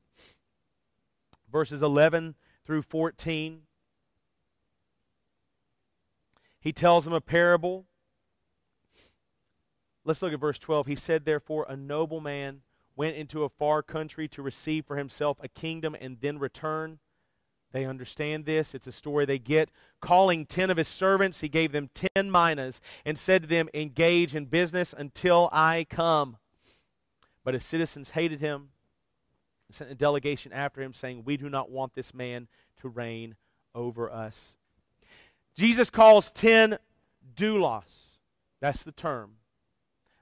Verses 1.51 1.81
11 1.81 2.35
through 2.65 2.81
14. 2.81 3.61
He 6.59 6.71
tells 6.71 7.05
them 7.05 7.13
a 7.13 7.21
parable. 7.21 7.85
Let's 10.05 10.21
look 10.21 10.33
at 10.33 10.39
verse 10.39 10.57
12. 10.57 10.87
He 10.87 10.95
said, 10.95 11.25
Therefore, 11.25 11.65
a 11.69 11.75
noble 11.75 12.19
man 12.19 12.61
went 12.95 13.15
into 13.15 13.43
a 13.43 13.49
far 13.49 13.81
country 13.81 14.27
to 14.29 14.41
receive 14.41 14.85
for 14.85 14.97
himself 14.97 15.37
a 15.41 15.47
kingdom 15.47 15.95
and 15.99 16.17
then 16.21 16.39
return. 16.39 16.99
They 17.71 17.85
understand 17.85 18.45
this. 18.45 18.75
It's 18.75 18.85
a 18.85 18.91
story 18.91 19.25
they 19.25 19.39
get. 19.39 19.69
Calling 19.99 20.45
ten 20.45 20.69
of 20.69 20.77
his 20.77 20.87
servants, 20.87 21.41
he 21.41 21.49
gave 21.49 21.71
them 21.71 21.89
ten 21.93 22.29
minas 22.29 22.79
and 23.03 23.17
said 23.17 23.41
to 23.41 23.47
them, 23.47 23.67
Engage 23.73 24.35
in 24.35 24.45
business 24.45 24.93
until 24.95 25.49
I 25.51 25.87
come. 25.89 26.37
But 27.43 27.55
his 27.55 27.65
citizens 27.65 28.11
hated 28.11 28.39
him 28.39 28.69
and 29.67 29.75
sent 29.75 29.91
a 29.91 29.95
delegation 29.95 30.53
after 30.53 30.81
him, 30.81 30.93
saying, 30.93 31.23
We 31.25 31.35
do 31.35 31.49
not 31.49 31.71
want 31.71 31.95
this 31.95 32.13
man 32.13 32.47
to 32.81 32.89
reign 32.89 33.35
over 33.73 34.11
us. 34.11 34.55
Jesus 35.55 35.89
calls 35.89 36.31
ten 36.31 36.77
doulos. 37.35 38.17
That's 38.61 38.83
the 38.83 38.91
term. 38.91 39.37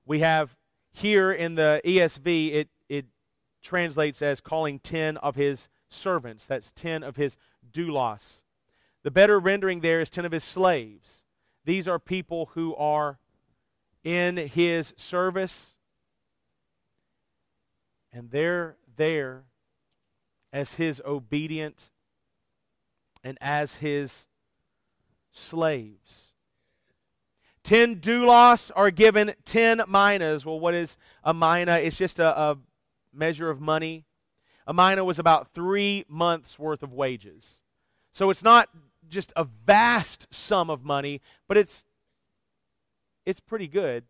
We 0.05 0.19
have 0.19 0.55
here 0.91 1.31
in 1.31 1.55
the 1.55 1.81
ESV, 1.85 2.53
it, 2.53 2.69
it 2.89 3.05
translates 3.61 4.21
as 4.21 4.41
calling 4.41 4.79
10 4.79 5.17
of 5.17 5.35
his 5.35 5.69
servants. 5.89 6.45
That's 6.45 6.71
10 6.71 7.03
of 7.03 7.15
his 7.15 7.37
doulos. 7.71 8.41
The 9.03 9.11
better 9.11 9.39
rendering 9.39 9.79
there 9.81 10.01
is 10.01 10.09
10 10.09 10.25
of 10.25 10.31
his 10.31 10.43
slaves. 10.43 11.23
These 11.65 11.87
are 11.87 11.99
people 11.99 12.51
who 12.53 12.75
are 12.75 13.19
in 14.03 14.37
his 14.37 14.93
service, 14.97 15.75
and 18.11 18.31
they're 18.31 18.77
there 18.95 19.43
as 20.51 20.75
his 20.75 21.01
obedient 21.05 21.91
and 23.23 23.37
as 23.39 23.75
his 23.75 24.27
slaves. 25.31 26.30
Ten 27.63 27.97
doulos 27.97 28.71
are 28.75 28.89
given 28.89 29.33
ten 29.45 29.81
minas. 29.87 30.45
Well, 30.45 30.59
what 30.59 30.73
is 30.73 30.97
a 31.23 31.33
mina? 31.33 31.77
It's 31.77 31.97
just 31.97 32.19
a, 32.19 32.37
a 32.37 32.57
measure 33.13 33.49
of 33.49 33.61
money. 33.61 34.05
A 34.65 34.73
mina 34.73 35.03
was 35.03 35.19
about 35.19 35.53
three 35.53 36.05
months' 36.07 36.57
worth 36.57 36.81
of 36.81 36.91
wages. 36.91 37.59
So 38.13 38.29
it's 38.29 38.43
not 38.43 38.69
just 39.07 39.31
a 39.35 39.43
vast 39.43 40.27
sum 40.31 40.69
of 40.69 40.83
money, 40.83 41.21
but 41.47 41.57
it's 41.57 41.85
it's 43.25 43.39
pretty 43.39 43.67
good. 43.67 44.05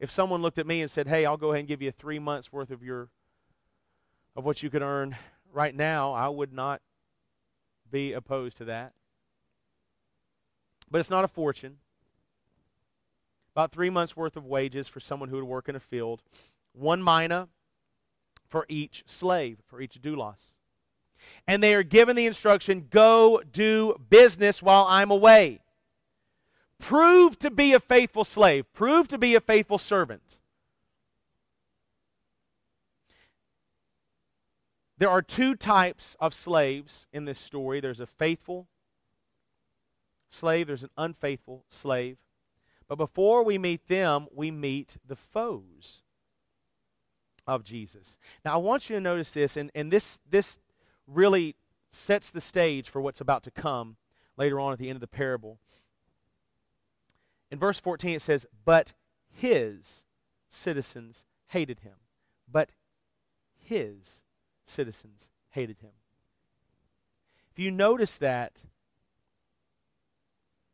If 0.00 0.10
someone 0.10 0.40
looked 0.40 0.58
at 0.58 0.66
me 0.66 0.80
and 0.80 0.90
said, 0.90 1.08
"Hey, 1.08 1.26
I'll 1.26 1.36
go 1.36 1.50
ahead 1.50 1.60
and 1.60 1.68
give 1.68 1.82
you 1.82 1.92
three 1.92 2.18
months' 2.18 2.52
worth 2.52 2.70
of 2.70 2.82
your 2.82 3.10
of 4.34 4.44
what 4.44 4.62
you 4.62 4.70
could 4.70 4.82
earn 4.82 5.16
right 5.52 5.74
now," 5.74 6.12
I 6.12 6.28
would 6.28 6.52
not 6.52 6.80
be 7.90 8.12
opposed 8.14 8.56
to 8.58 8.64
that. 8.66 8.94
But 10.90 11.00
it's 11.00 11.10
not 11.10 11.24
a 11.24 11.28
fortune 11.28 11.78
about 13.58 13.72
three 13.72 13.90
months' 13.90 14.16
worth 14.16 14.36
of 14.36 14.46
wages 14.46 14.86
for 14.86 15.00
someone 15.00 15.30
who 15.30 15.34
would 15.34 15.44
work 15.44 15.68
in 15.68 15.74
a 15.74 15.80
field, 15.80 16.22
one 16.74 17.02
mina 17.02 17.48
for 18.46 18.64
each 18.68 19.02
slave, 19.04 19.58
for 19.66 19.80
each 19.80 20.00
doulos. 20.00 20.54
And 21.44 21.60
they 21.60 21.74
are 21.74 21.82
given 21.82 22.14
the 22.14 22.26
instruction 22.26 22.86
go 22.88 23.42
do 23.52 24.00
business 24.10 24.62
while 24.62 24.86
I'm 24.88 25.10
away. 25.10 25.58
Prove 26.78 27.36
to 27.40 27.50
be 27.50 27.72
a 27.72 27.80
faithful 27.80 28.22
slave, 28.22 28.72
prove 28.72 29.08
to 29.08 29.18
be 29.18 29.34
a 29.34 29.40
faithful 29.40 29.78
servant. 29.78 30.38
There 34.98 35.10
are 35.10 35.20
two 35.20 35.56
types 35.56 36.16
of 36.20 36.32
slaves 36.32 37.08
in 37.12 37.24
this 37.24 37.40
story 37.40 37.80
there's 37.80 37.98
a 37.98 38.06
faithful 38.06 38.68
slave, 40.28 40.68
there's 40.68 40.84
an 40.84 40.90
unfaithful 40.96 41.64
slave. 41.68 42.18
But 42.88 42.96
before 42.96 43.42
we 43.42 43.58
meet 43.58 43.86
them, 43.86 44.26
we 44.34 44.50
meet 44.50 44.96
the 45.06 45.16
foes 45.16 46.02
of 47.46 47.62
Jesus. 47.62 48.18
Now, 48.44 48.54
I 48.54 48.56
want 48.56 48.88
you 48.88 48.96
to 48.96 49.00
notice 49.00 49.32
this, 49.32 49.56
and, 49.56 49.70
and 49.74 49.92
this, 49.92 50.20
this 50.28 50.58
really 51.06 51.54
sets 51.90 52.30
the 52.30 52.40
stage 52.40 52.88
for 52.88 53.00
what's 53.00 53.20
about 53.20 53.42
to 53.44 53.50
come 53.50 53.96
later 54.36 54.58
on 54.58 54.72
at 54.72 54.78
the 54.78 54.88
end 54.88 54.96
of 54.96 55.00
the 55.00 55.06
parable. 55.06 55.58
In 57.50 57.58
verse 57.58 57.80
14, 57.80 58.16
it 58.16 58.22
says, 58.22 58.46
But 58.64 58.92
his 59.30 60.04
citizens 60.48 61.24
hated 61.48 61.80
him. 61.80 61.94
But 62.50 62.70
his 63.58 64.22
citizens 64.64 65.30
hated 65.50 65.78
him. 65.80 65.92
If 67.52 67.58
you 67.58 67.70
notice 67.70 68.18
that, 68.18 68.62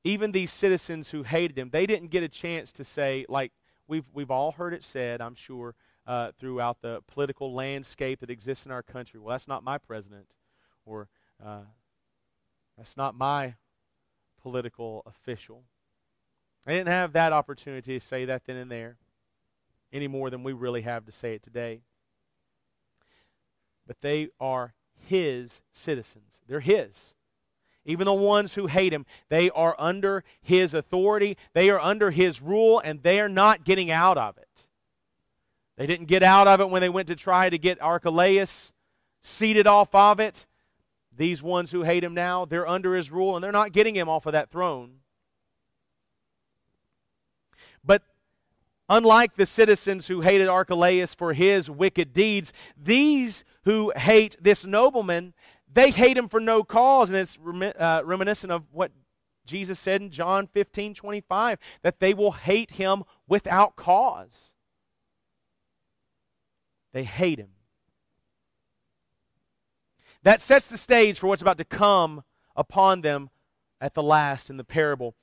even 0.04 0.32
these 0.32 0.52
citizens 0.52 1.10
who 1.10 1.22
hated 1.22 1.58
him, 1.58 1.70
they 1.72 1.86
didn't 1.86 2.10
get 2.10 2.22
a 2.22 2.28
chance 2.28 2.72
to 2.72 2.84
say, 2.84 3.24
like 3.28 3.52
we've, 3.88 4.04
we've 4.12 4.30
all 4.30 4.52
heard 4.52 4.74
it 4.74 4.84
said, 4.84 5.20
I'm 5.20 5.34
sure, 5.34 5.74
uh, 6.06 6.32
throughout 6.38 6.82
the 6.82 7.00
political 7.06 7.54
landscape 7.54 8.20
that 8.20 8.30
exists 8.30 8.66
in 8.66 8.72
our 8.72 8.82
country. 8.82 9.18
Well, 9.18 9.32
that's 9.32 9.48
not 9.48 9.64
my 9.64 9.78
president, 9.78 10.34
or 10.84 11.08
uh, 11.44 11.62
that's 12.76 12.96
not 12.96 13.14
my 13.14 13.54
political 14.42 15.02
official. 15.06 15.62
I 16.66 16.72
didn't 16.72 16.88
have 16.88 17.12
that 17.14 17.32
opportunity 17.32 17.98
to 17.98 18.06
say 18.06 18.26
that 18.26 18.44
then 18.44 18.56
and 18.56 18.70
there 18.70 18.98
any 19.92 20.08
more 20.08 20.28
than 20.28 20.42
we 20.42 20.52
really 20.52 20.82
have 20.82 21.06
to 21.06 21.12
say 21.12 21.34
it 21.34 21.42
today. 21.42 21.80
But 23.86 24.00
they 24.00 24.28
are 24.40 24.74
his 24.96 25.62
citizens. 25.72 26.40
They're 26.46 26.60
his 26.60 27.14
even 27.84 28.06
the 28.06 28.14
ones 28.14 28.54
who 28.54 28.66
hate 28.66 28.92
him, 28.92 29.06
they 29.28 29.50
are 29.50 29.76
under 29.78 30.24
his 30.40 30.74
authority, 30.74 31.36
they 31.52 31.68
are 31.70 31.80
under 31.80 32.10
his 32.10 32.40
rule, 32.40 32.80
and 32.80 33.02
they 33.02 33.20
are 33.20 33.28
not 33.28 33.64
getting 33.64 33.90
out 33.90 34.16
of 34.16 34.38
it. 34.38 34.66
They 35.76 35.86
didn't 35.86 36.06
get 36.06 36.22
out 36.22 36.46
of 36.46 36.60
it 36.60 36.70
when 36.70 36.80
they 36.80 36.88
went 36.88 37.08
to 37.08 37.16
try 37.16 37.50
to 37.50 37.58
get 37.58 37.82
Archelaus 37.82 38.72
seated 39.22 39.66
off 39.66 39.94
of 39.94 40.20
it. 40.20 40.46
These 41.16 41.42
ones 41.42 41.70
who 41.70 41.82
hate 41.82 42.04
him 42.04 42.14
now, 42.14 42.44
they're 42.44 42.66
under 42.66 42.94
his 42.94 43.10
rule, 43.10 43.36
and 43.36 43.44
they're 43.44 43.52
not 43.52 43.72
getting 43.72 43.94
him 43.94 44.08
off 44.08 44.26
of 44.26 44.32
that 44.32 44.50
throne. 44.50 45.00
But 47.84 48.02
unlike 48.88 49.36
the 49.36 49.46
citizens 49.46 50.08
who 50.08 50.22
hated 50.22 50.48
Archelaus 50.48 51.14
for 51.14 51.32
his 51.32 51.70
wicked 51.70 52.12
deeds, 52.12 52.52
these 52.76 53.44
who 53.64 53.92
hate 53.96 54.36
this 54.40 54.64
nobleman, 54.64 55.34
they 55.74 55.90
hate 55.90 56.16
him 56.16 56.28
for 56.28 56.40
no 56.40 56.62
cause, 56.62 57.10
and 57.10 57.18
it's 57.18 57.36
uh, 57.78 58.02
reminiscent 58.04 58.52
of 58.52 58.62
what 58.72 58.92
Jesus 59.44 59.78
said 59.78 60.00
in 60.00 60.10
John 60.10 60.46
15 60.46 60.94
25 60.94 61.58
that 61.82 62.00
they 62.00 62.14
will 62.14 62.32
hate 62.32 62.72
him 62.72 63.02
without 63.28 63.76
cause. 63.76 64.52
They 66.92 67.04
hate 67.04 67.38
him. 67.40 67.50
That 70.22 70.40
sets 70.40 70.68
the 70.68 70.78
stage 70.78 71.18
for 71.18 71.26
what's 71.26 71.42
about 71.42 71.58
to 71.58 71.64
come 71.64 72.22
upon 72.56 73.02
them 73.02 73.30
at 73.80 73.94
the 73.94 74.02
last 74.02 74.48
in 74.48 74.56
the 74.56 74.64
parable. 74.64 75.14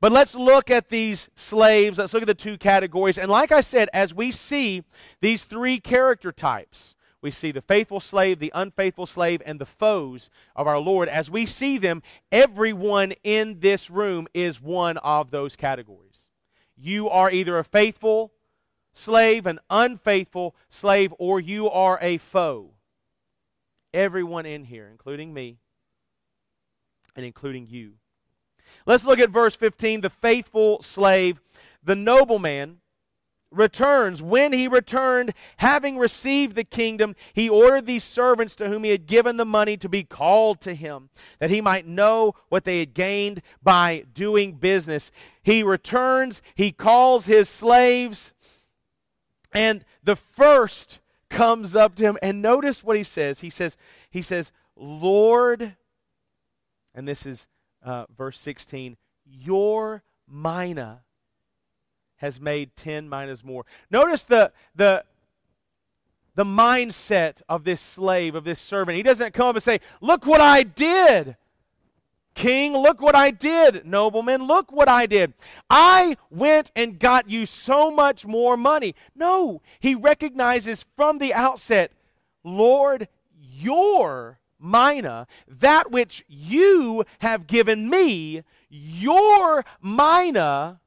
But 0.00 0.12
let's 0.12 0.34
look 0.34 0.70
at 0.70 0.88
these 0.88 1.30
slaves. 1.34 1.98
Let's 1.98 2.12
look 2.12 2.22
at 2.22 2.26
the 2.26 2.34
two 2.34 2.58
categories. 2.58 3.16
And 3.16 3.30
like 3.30 3.52
I 3.52 3.60
said, 3.60 3.88
as 3.92 4.12
we 4.12 4.32
see 4.32 4.82
these 5.20 5.44
three 5.44 5.78
character 5.78 6.32
types, 6.32 6.94
we 7.22 7.30
see 7.30 7.52
the 7.52 7.60
faithful 7.60 8.00
slave, 8.00 8.38
the 8.38 8.52
unfaithful 8.54 9.06
slave, 9.06 9.42
and 9.44 9.60
the 9.60 9.66
foes 9.66 10.30
of 10.56 10.66
our 10.66 10.78
Lord. 10.78 11.08
As 11.08 11.30
we 11.30 11.44
see 11.46 11.76
them, 11.76 12.02
everyone 12.32 13.12
in 13.22 13.60
this 13.60 13.90
room 13.90 14.26
is 14.32 14.60
one 14.60 14.96
of 14.98 15.30
those 15.30 15.56
categories. 15.56 16.28
You 16.76 17.10
are 17.10 17.30
either 17.30 17.58
a 17.58 17.64
faithful 17.64 18.32
slave, 18.92 19.46
an 19.46 19.60
unfaithful 19.68 20.56
slave, 20.70 21.12
or 21.18 21.40
you 21.40 21.68
are 21.68 21.98
a 22.00 22.16
foe. 22.16 22.70
Everyone 23.92 24.46
in 24.46 24.64
here, 24.64 24.88
including 24.88 25.34
me 25.34 25.58
and 27.16 27.26
including 27.26 27.66
you. 27.66 27.94
Let's 28.86 29.04
look 29.04 29.18
at 29.18 29.30
verse 29.30 29.54
15. 29.54 30.00
The 30.00 30.10
faithful 30.10 30.80
slave, 30.80 31.40
the 31.82 31.96
nobleman, 31.96 32.79
returns. 33.50 34.22
When 34.22 34.52
he 34.52 34.68
returned, 34.68 35.32
having 35.58 35.98
received 35.98 36.56
the 36.56 36.64
kingdom, 36.64 37.14
he 37.32 37.48
ordered 37.48 37.86
these 37.86 38.04
servants 38.04 38.56
to 38.56 38.68
whom 38.68 38.84
he 38.84 38.90
had 38.90 39.06
given 39.06 39.36
the 39.36 39.44
money 39.44 39.76
to 39.78 39.88
be 39.88 40.04
called 40.04 40.60
to 40.62 40.74
him, 40.74 41.10
that 41.38 41.50
he 41.50 41.60
might 41.60 41.86
know 41.86 42.34
what 42.48 42.64
they 42.64 42.80
had 42.80 42.94
gained 42.94 43.42
by 43.62 44.04
doing 44.14 44.52
business. 44.52 45.10
He 45.42 45.62
returns, 45.62 46.42
he 46.54 46.72
calls 46.72 47.26
his 47.26 47.48
slaves, 47.48 48.32
and 49.52 49.84
the 50.02 50.16
first 50.16 51.00
comes 51.28 51.74
up 51.74 51.96
to 51.96 52.04
him. 52.04 52.18
And 52.22 52.42
notice 52.42 52.84
what 52.84 52.96
he 52.96 53.04
says. 53.04 53.40
He 53.40 53.50
says, 53.50 53.76
he 54.10 54.22
says, 54.22 54.52
Lord, 54.76 55.76
and 56.94 57.06
this 57.06 57.26
is 57.26 57.46
uh, 57.84 58.04
verse 58.16 58.38
16, 58.38 58.96
your 59.24 60.02
mina 60.28 61.02
has 62.20 62.40
made 62.40 62.76
10 62.76 63.08
minas 63.08 63.42
more. 63.42 63.64
Notice 63.90 64.24
the, 64.24 64.52
the, 64.74 65.04
the 66.34 66.44
mindset 66.44 67.42
of 67.48 67.64
this 67.64 67.80
slave, 67.80 68.34
of 68.34 68.44
this 68.44 68.60
servant. 68.60 68.96
He 68.96 69.02
doesn't 69.02 69.34
come 69.34 69.48
up 69.48 69.56
and 69.56 69.62
say, 69.62 69.80
Look 70.00 70.26
what 70.26 70.40
I 70.40 70.62
did. 70.62 71.36
King, 72.34 72.74
look 72.74 73.00
what 73.00 73.16
I 73.16 73.30
did. 73.30 73.84
Nobleman, 73.84 74.46
look 74.46 74.70
what 74.70 74.88
I 74.88 75.06
did. 75.06 75.34
I 75.68 76.16
went 76.30 76.70
and 76.76 76.98
got 76.98 77.28
you 77.28 77.44
so 77.44 77.90
much 77.90 78.24
more 78.24 78.56
money. 78.56 78.94
No, 79.14 79.60
he 79.80 79.94
recognizes 79.94 80.86
from 80.96 81.18
the 81.18 81.34
outset, 81.34 81.90
Lord, 82.44 83.08
your 83.38 84.38
mina, 84.60 85.26
that 85.48 85.90
which 85.90 86.24
you 86.28 87.04
have 87.18 87.46
given 87.46 87.90
me, 87.90 88.44
your 88.68 89.64
mina 89.82 90.80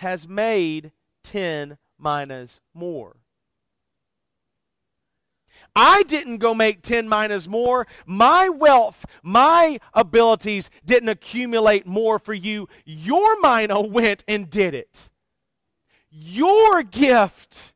has 0.00 0.26
made 0.26 0.92
10 1.24 1.76
minas 1.98 2.60
more. 2.72 3.16
I 5.76 6.04
didn't 6.04 6.38
go 6.38 6.54
make 6.54 6.80
10 6.80 7.06
minas 7.06 7.46
more. 7.46 7.86
My 8.06 8.48
wealth, 8.48 9.04
my 9.22 9.78
abilities 9.92 10.70
didn't 10.86 11.10
accumulate 11.10 11.86
more 11.86 12.18
for 12.18 12.32
you. 12.32 12.66
Your 12.86 13.38
mina 13.42 13.78
went 13.82 14.24
and 14.26 14.48
did 14.48 14.74
it. 14.74 15.10
Your 16.10 16.82
gift 16.82 17.74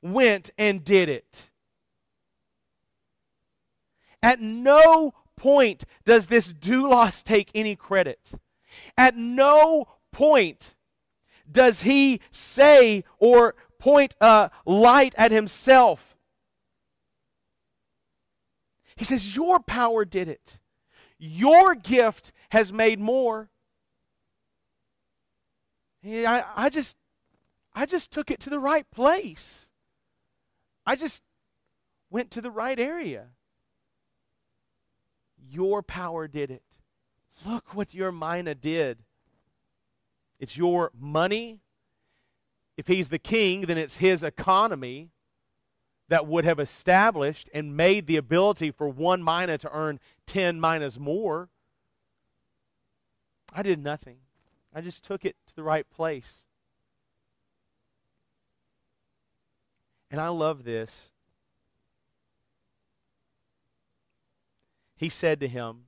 went 0.00 0.50
and 0.56 0.84
did 0.84 1.08
it. 1.08 1.50
At 4.22 4.40
no 4.40 5.12
point 5.36 5.84
does 6.04 6.28
this 6.28 6.52
doulos 6.52 7.24
take 7.24 7.50
any 7.52 7.74
credit. 7.74 8.30
At 8.96 9.16
no 9.16 9.88
point 10.12 10.76
does 11.50 11.82
he 11.82 12.20
say 12.30 13.04
or 13.18 13.54
point 13.84 14.14
a 14.18 14.50
light 14.64 15.14
at 15.18 15.30
himself. 15.30 16.16
He 18.96 19.04
says, 19.04 19.36
Your 19.36 19.60
power 19.60 20.06
did 20.06 20.26
it. 20.26 20.58
Your 21.18 21.74
gift 21.74 22.32
has 22.48 22.72
made 22.72 22.98
more. 22.98 23.50
I, 26.02 26.44
I 26.56 26.70
just 26.70 26.96
I 27.74 27.84
just 27.84 28.10
took 28.10 28.30
it 28.30 28.40
to 28.40 28.50
the 28.50 28.58
right 28.58 28.90
place. 28.90 29.68
I 30.86 30.96
just 30.96 31.22
went 32.10 32.30
to 32.30 32.40
the 32.40 32.50
right 32.50 32.78
area. 32.78 33.26
Your 35.36 35.82
power 35.82 36.26
did 36.26 36.50
it. 36.50 36.78
Look 37.44 37.74
what 37.74 37.92
your 37.92 38.12
mina 38.12 38.54
did. 38.54 39.03
It's 40.44 40.58
your 40.58 40.90
money. 41.00 41.60
If 42.76 42.86
he's 42.86 43.08
the 43.08 43.18
king, 43.18 43.62
then 43.62 43.78
it's 43.78 43.96
his 43.96 44.22
economy 44.22 45.08
that 46.08 46.26
would 46.26 46.44
have 46.44 46.60
established 46.60 47.48
and 47.54 47.74
made 47.74 48.06
the 48.06 48.18
ability 48.18 48.70
for 48.70 48.86
one 48.86 49.24
mina 49.24 49.56
to 49.56 49.70
earn 49.72 50.00
10 50.26 50.60
minas 50.60 50.98
more. 50.98 51.48
I 53.54 53.62
did 53.62 53.82
nothing. 53.82 54.18
I 54.74 54.82
just 54.82 55.02
took 55.02 55.24
it 55.24 55.36
to 55.46 55.56
the 55.56 55.62
right 55.62 55.88
place. 55.88 56.44
And 60.10 60.20
I 60.20 60.28
love 60.28 60.64
this. 60.64 61.08
He 64.94 65.08
said 65.08 65.40
to 65.40 65.48
him, 65.48 65.84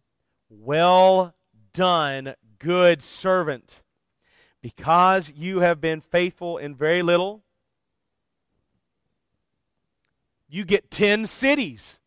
Well 0.49 1.35
done, 1.75 2.37
good 2.59 3.03
servant. 3.03 3.83
Because 4.67 5.31
you 5.37 5.61
have 5.61 5.81
been 5.81 6.01
faithful 6.01 6.59
in 6.59 6.75
very 6.75 7.01
little, 7.01 7.45
you 10.49 10.65
get 10.65 10.91
10 10.91 11.27
cities. 11.27 12.01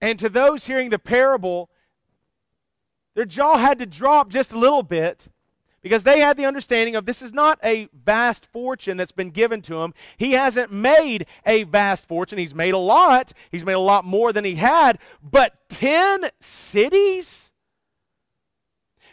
And 0.00 0.18
to 0.18 0.30
those 0.30 0.64
hearing 0.64 0.88
the 0.88 0.98
parable, 0.98 1.68
their 3.14 3.26
jaw 3.26 3.58
had 3.58 3.78
to 3.80 3.84
drop 3.84 4.30
just 4.30 4.50
a 4.50 4.58
little 4.58 4.82
bit 4.82 5.28
because 5.82 6.04
they 6.04 6.20
had 6.20 6.38
the 6.38 6.46
understanding 6.46 6.96
of 6.96 7.04
this 7.04 7.20
is 7.20 7.34
not 7.34 7.58
a 7.62 7.90
vast 7.92 8.46
fortune 8.46 8.96
that's 8.96 9.12
been 9.12 9.28
given 9.28 9.60
to 9.60 9.82
him. 9.82 9.92
He 10.16 10.32
hasn't 10.32 10.72
made 10.72 11.26
a 11.44 11.64
vast 11.64 12.08
fortune. 12.08 12.38
He's 12.38 12.54
made 12.54 12.72
a 12.72 12.78
lot. 12.78 13.34
He's 13.50 13.66
made 13.66 13.74
a 13.74 13.78
lot 13.78 14.06
more 14.06 14.32
than 14.32 14.46
he 14.46 14.54
had, 14.54 14.98
but 15.22 15.52
10 15.68 16.30
cities? 16.40 17.49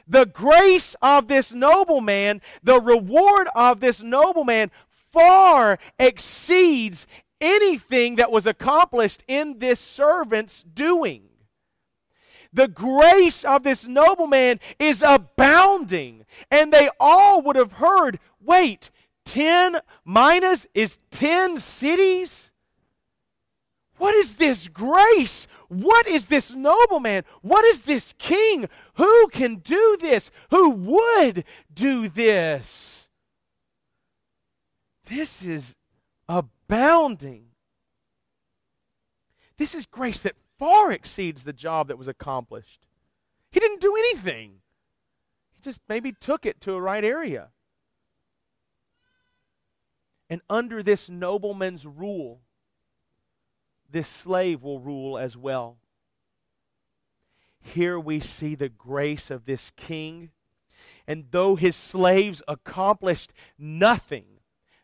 The 0.07 0.25
grace 0.25 0.95
of 1.01 1.27
this 1.27 1.53
nobleman, 1.53 2.41
the 2.63 2.79
reward 2.79 3.47
of 3.53 3.79
this 3.79 4.01
nobleman 4.01 4.71
far 4.89 5.79
exceeds 5.99 7.07
anything 7.41 8.15
that 8.15 8.31
was 8.31 8.47
accomplished 8.47 9.23
in 9.27 9.59
this 9.59 9.79
servant's 9.79 10.63
doing. 10.63 11.23
The 12.53 12.67
grace 12.67 13.43
of 13.43 13.63
this 13.63 13.85
nobleman 13.85 14.59
is 14.79 15.03
abounding. 15.05 16.25
And 16.49 16.71
they 16.71 16.89
all 16.99 17.41
would 17.41 17.55
have 17.55 17.73
heard 17.73 18.19
wait, 18.41 18.89
10 19.25 19.81
minas 20.05 20.65
is 20.73 20.97
10 21.11 21.57
cities? 21.57 22.46
What 23.97 24.15
is 24.15 24.35
this 24.35 24.67
grace? 24.67 25.47
What 25.69 26.07
is 26.07 26.27
this 26.27 26.53
nobleman? 26.53 27.23
What 27.41 27.65
is 27.65 27.81
this 27.81 28.13
king? 28.17 28.69
Who 28.95 29.27
can 29.29 29.55
do 29.55 29.97
this? 29.99 30.31
Who 30.51 30.69
would 30.69 31.43
do 31.73 32.07
this? 32.07 33.07
This 35.05 35.43
is 35.43 35.75
abounding. 36.27 37.47
This 39.57 39.73
is 39.73 39.85
grace 39.85 40.21
that 40.21 40.35
far 40.59 40.91
exceeds 40.91 41.43
the 41.43 41.53
job 41.53 41.87
that 41.87 41.97
was 41.97 42.07
accomplished. 42.07 42.81
He 43.51 43.59
didn't 43.59 43.81
do 43.81 43.95
anything, 43.95 44.61
he 45.55 45.61
just 45.61 45.81
maybe 45.87 46.11
took 46.11 46.45
it 46.45 46.61
to 46.61 46.73
a 46.73 46.81
right 46.81 47.03
area. 47.03 47.49
And 50.29 50.41
under 50.49 50.83
this 50.83 51.09
nobleman's 51.09 51.85
rule, 51.85 52.41
this 53.91 54.07
slave 54.07 54.63
will 54.63 54.79
rule 54.79 55.17
as 55.17 55.37
well. 55.37 55.77
Here 57.61 57.99
we 57.99 58.19
see 58.19 58.55
the 58.55 58.69
grace 58.69 59.29
of 59.29 59.45
this 59.45 59.71
king. 59.75 60.31
And 61.07 61.25
though 61.31 61.55
his 61.55 61.75
slaves 61.75 62.41
accomplished 62.47 63.33
nothing, 63.57 64.25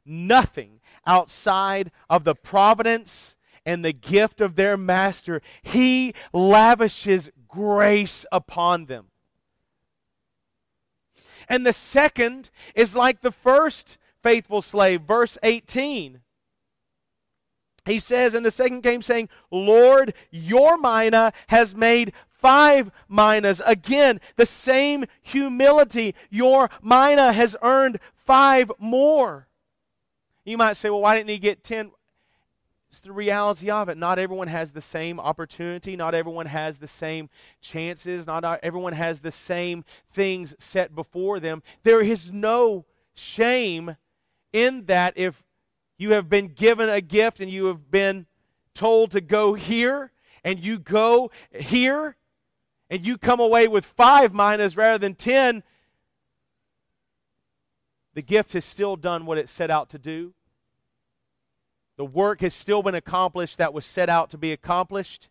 nothing 0.05 0.79
outside 1.05 1.91
of 2.09 2.23
the 2.23 2.35
providence 2.35 3.35
and 3.65 3.83
the 3.83 3.93
gift 3.93 4.41
of 4.41 4.55
their 4.55 4.77
master, 4.77 5.41
he 5.61 6.13
lavishes 6.33 7.29
grace 7.47 8.25
upon 8.31 8.85
them. 8.85 9.07
And 11.47 11.65
the 11.65 11.73
second 11.73 12.49
is 12.75 12.95
like 12.95 13.21
the 13.21 13.31
first 13.31 13.97
faithful 14.21 14.61
slave. 14.61 15.01
Verse 15.01 15.37
18. 15.43 16.21
He 17.85 17.99
says, 17.99 18.33
in 18.33 18.43
the 18.43 18.51
second 18.51 18.81
came 18.81 19.01
saying, 19.01 19.29
Lord, 19.51 20.13
your 20.31 20.77
mina 20.77 21.33
has 21.47 21.75
made 21.75 22.13
five 22.29 22.91
minas. 23.09 23.61
Again, 23.65 24.21
the 24.35 24.45
same 24.45 25.05
humility. 25.21 26.15
Your 26.29 26.69
mina 26.81 27.33
has 27.33 27.55
earned 27.61 27.99
five 28.13 28.71
more. 28.79 29.47
You 30.45 30.57
might 30.57 30.77
say, 30.77 30.89
well, 30.89 31.01
why 31.01 31.15
didn't 31.15 31.29
he 31.29 31.39
get 31.39 31.63
ten? 31.63 31.91
It's 32.89 32.99
the 32.99 33.11
reality 33.11 33.71
of 33.71 33.89
it. 33.89 33.97
Not 33.97 34.19
everyone 34.19 34.49
has 34.49 34.71
the 34.71 34.81
same 34.81 35.19
opportunity. 35.19 35.95
Not 35.95 36.13
everyone 36.13 36.45
has 36.45 36.77
the 36.77 36.87
same 36.87 37.29
chances. 37.59 38.27
Not 38.27 38.43
everyone 38.61 38.93
has 38.93 39.21
the 39.21 39.31
same 39.31 39.83
things 40.11 40.53
set 40.59 40.93
before 40.93 41.39
them. 41.39 41.63
There 41.83 42.01
is 42.01 42.31
no 42.31 42.85
shame 43.15 43.95
in 44.51 44.85
that 44.85 45.13
if 45.15 45.43
you 46.03 46.11
have 46.11 46.27
been 46.29 46.49
given 46.49 46.89
a 46.89 46.99
gift 46.99 47.39
and 47.39 47.49
you 47.49 47.67
have 47.67 47.89
been 47.89 48.25
told 48.75 49.09
to 49.11 49.21
go 49.21 49.53
here 49.53 50.11
and 50.43 50.59
you 50.59 50.77
go 50.77 51.31
here 51.49 52.17
and 52.89 53.07
you 53.07 53.17
come 53.17 53.39
away 53.39 53.69
with 53.69 53.85
five 53.85 54.33
minas 54.33 54.75
rather 54.75 54.97
than 54.97 55.15
ten, 55.15 55.63
the 58.13 58.21
gift 58.21 58.51
has 58.51 58.65
still 58.65 58.97
done 58.97 59.25
what 59.25 59.37
it 59.37 59.47
set 59.47 59.71
out 59.71 59.89
to 59.91 59.97
do. 59.97 60.33
The 61.95 62.05
work 62.05 62.41
has 62.41 62.53
still 62.53 62.83
been 62.83 62.95
accomplished 62.95 63.57
that 63.57 63.73
was 63.73 63.85
set 63.85 64.09
out 64.09 64.29
to 64.31 64.37
be 64.37 64.51
accomplished. 64.51 65.29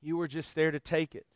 You 0.00 0.16
were 0.16 0.28
just 0.28 0.54
there 0.54 0.70
to 0.70 0.78
take 0.78 1.16
it. 1.16 1.26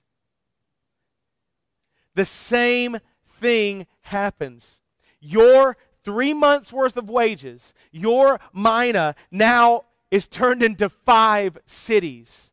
The 2.14 2.24
same 2.24 2.98
thing 3.28 3.88
happens. 4.02 4.80
Your 5.20 5.76
three 6.06 6.32
months' 6.32 6.72
worth 6.72 6.96
of 6.96 7.10
wages, 7.10 7.74
your 7.90 8.38
mina 8.54 9.16
now 9.32 9.82
is 10.08 10.28
turned 10.28 10.62
into 10.62 10.88
five 10.88 11.58
cities. 11.66 12.52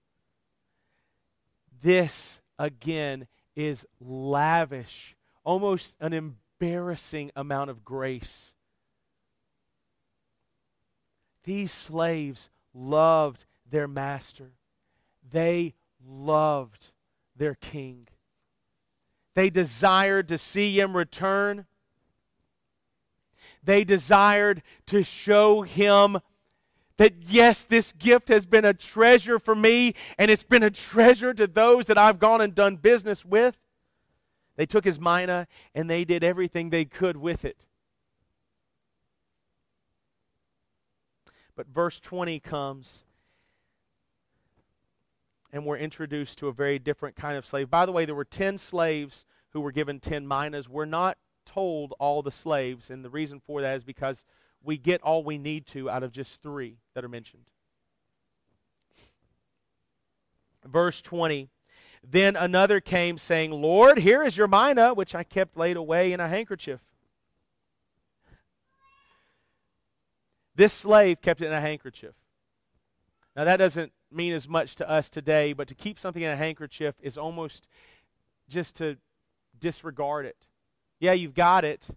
This, 1.84 2.42
again, 2.58 3.28
is 3.56 3.86
lavish, 4.02 5.16
almost 5.44 5.96
an 6.00 6.14
embarrassing 6.14 7.30
amount 7.36 7.70
of 7.70 7.86
grace. 7.86 8.56
These 11.44 11.72
slaves 11.72 12.50
loved 12.74 13.46
their 13.70 13.88
master, 13.88 14.54
they 15.32 15.76
loved 16.04 16.92
their 17.36 17.54
king. 17.54 18.08
They 19.36 19.52
desired 19.52 20.28
to 20.30 20.40
see 20.40 20.80
him 20.80 20.98
return. 20.98 21.66
They 23.64 23.84
desired 23.84 24.62
to 24.88 25.04
show 25.04 25.62
him 25.62 26.20
that 26.98 27.14
yes, 27.28 27.62
this 27.62 27.92
gift 27.94 28.30
has 28.30 28.46
been 28.46 28.66
a 28.66 28.74
treasure 28.74 29.40
for 29.40 29.56
me, 29.56 29.96
and 30.18 30.30
it's 30.30 30.44
been 30.44 30.64
a 30.64 30.70
treasure 30.70 31.34
to 31.34 31.48
those 31.48 31.86
that 31.88 31.98
I've 31.98 32.20
gone 32.20 32.42
and 32.42 32.54
done 32.54 32.76
business 32.76 33.26
with. 33.26 33.58
They 34.56 34.66
took 34.66 34.86
his 34.86 35.00
mina 35.00 35.48
and 35.74 35.90
they 35.90 36.06
did 36.06 36.24
everything 36.24 36.70
they 36.70 36.86
could 36.86 37.18
with 37.18 37.44
it. 37.44 37.66
But 41.56 41.68
verse 41.68 42.00
20 42.00 42.40
comes, 42.40 43.04
and 45.52 45.66
we're 45.66 45.78
introduced 45.78 46.40
to 46.40 46.48
a 46.48 46.54
very 46.54 46.80
different 46.80 47.16
kind 47.16 47.38
of 47.38 47.46
slave. 47.46 47.70
By 47.70 47.86
the 47.86 47.92
way, 47.92 48.06
there 48.06 48.16
were 48.16 48.26
10 48.26 48.58
slaves 48.58 49.26
who 49.52 49.62
were 49.62 49.72
given 49.72 50.00
10 50.00 50.28
minas. 50.28 50.68
We're 50.68 50.86
not 50.86 51.18
told 51.46 51.94
all 52.00 52.22
the 52.22 52.32
slaves, 52.32 52.90
and 52.90 53.04
the 53.04 53.10
reason 53.10 53.40
for 53.40 53.62
that 53.62 53.76
is 53.76 53.84
because 53.84 54.24
we 54.64 54.78
get 54.78 55.02
all 55.02 55.24
we 55.24 55.38
need 55.38 55.66
to 55.68 55.90
out 55.90 56.04
of 56.04 56.12
just 56.12 56.42
three 56.42 56.78
that 56.94 57.04
are 57.04 57.10
mentioned. 57.10 57.44
Verse 60.66 61.02
20 61.02 61.50
Then 62.04 62.36
another 62.36 62.80
came, 62.80 63.18
saying, 63.18 63.52
Lord, 63.52 64.00
here 64.00 64.24
is 64.24 64.38
your 64.38 64.48
mina, 64.48 64.94
which 64.94 65.14
I 65.16 65.24
kept 65.24 65.58
laid 65.58 65.78
away 65.78 66.14
in 66.14 66.20
a 66.20 66.28
handkerchief. 66.28 66.80
This 70.56 70.74
slave 70.74 71.22
kept 71.22 71.42
it 71.42 71.48
in 71.48 71.54
a 71.54 71.62
handkerchief. 71.62 72.14
Now, 73.36 73.46
that 73.46 73.58
doesn't 73.58 73.92
mean 74.12 74.34
as 74.34 74.48
much 74.48 74.76
to 74.76 74.88
us 74.88 75.10
today, 75.10 75.54
but 75.54 75.68
to 75.68 75.76
keep 75.76 76.00
something 76.00 76.22
in 76.22 76.30
a 76.30 76.36
handkerchief 76.36 76.96
is 77.02 77.18
almost 77.18 77.68
just 78.48 78.76
to 78.76 78.98
disregard 79.60 80.26
it. 80.26 80.38
Yeah, 81.00 81.14
you've 81.14 81.34
got 81.34 81.66
it, 81.66 81.88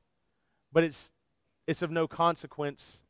but 0.73 0.85
it's 0.85 1.13
it's 1.67 1.83
of 1.83 1.91
no 1.91 2.07
consequence. 2.07 3.03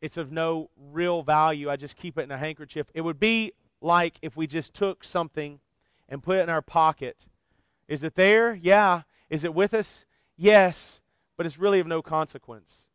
It's 0.00 0.16
of 0.16 0.32
no 0.32 0.70
real 0.76 1.22
value. 1.22 1.70
I 1.70 1.76
just 1.76 1.96
keep 1.96 2.18
it 2.18 2.22
in 2.22 2.30
a 2.30 2.38
handkerchief. 2.38 2.88
It 2.92 3.02
would 3.02 3.20
be 3.20 3.52
like 3.80 4.14
if 4.20 4.36
we 4.36 4.46
just 4.46 4.74
took 4.74 5.04
something 5.04 5.60
and 6.08 6.22
put 6.22 6.38
it 6.38 6.42
in 6.42 6.48
our 6.48 6.62
pocket. 6.62 7.26
Is 7.88 8.02
it 8.02 8.16
there? 8.16 8.54
Yeah. 8.54 9.02
Is 9.30 9.44
it 9.44 9.54
with 9.54 9.74
us? 9.74 10.04
Yes. 10.36 11.00
But 11.36 11.46
it's 11.46 11.58
really 11.58 11.78
of 11.78 11.86
no 11.86 12.02
consequence. 12.02 12.88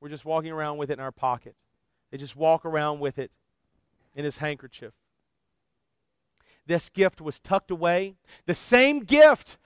We're 0.00 0.08
just 0.08 0.24
walking 0.24 0.50
around 0.50 0.78
with 0.78 0.90
it 0.90 0.94
in 0.94 1.00
our 1.00 1.12
pocket. 1.12 1.54
They 2.10 2.18
just 2.18 2.36
walk 2.36 2.64
around 2.64 3.00
with 3.00 3.18
it 3.18 3.30
in 4.14 4.24
his 4.24 4.38
handkerchief. 4.38 4.92
This 6.66 6.88
gift 6.88 7.20
was 7.20 7.40
tucked 7.40 7.70
away. 7.70 8.14
The 8.46 8.54
same 8.54 9.00
gift 9.00 9.58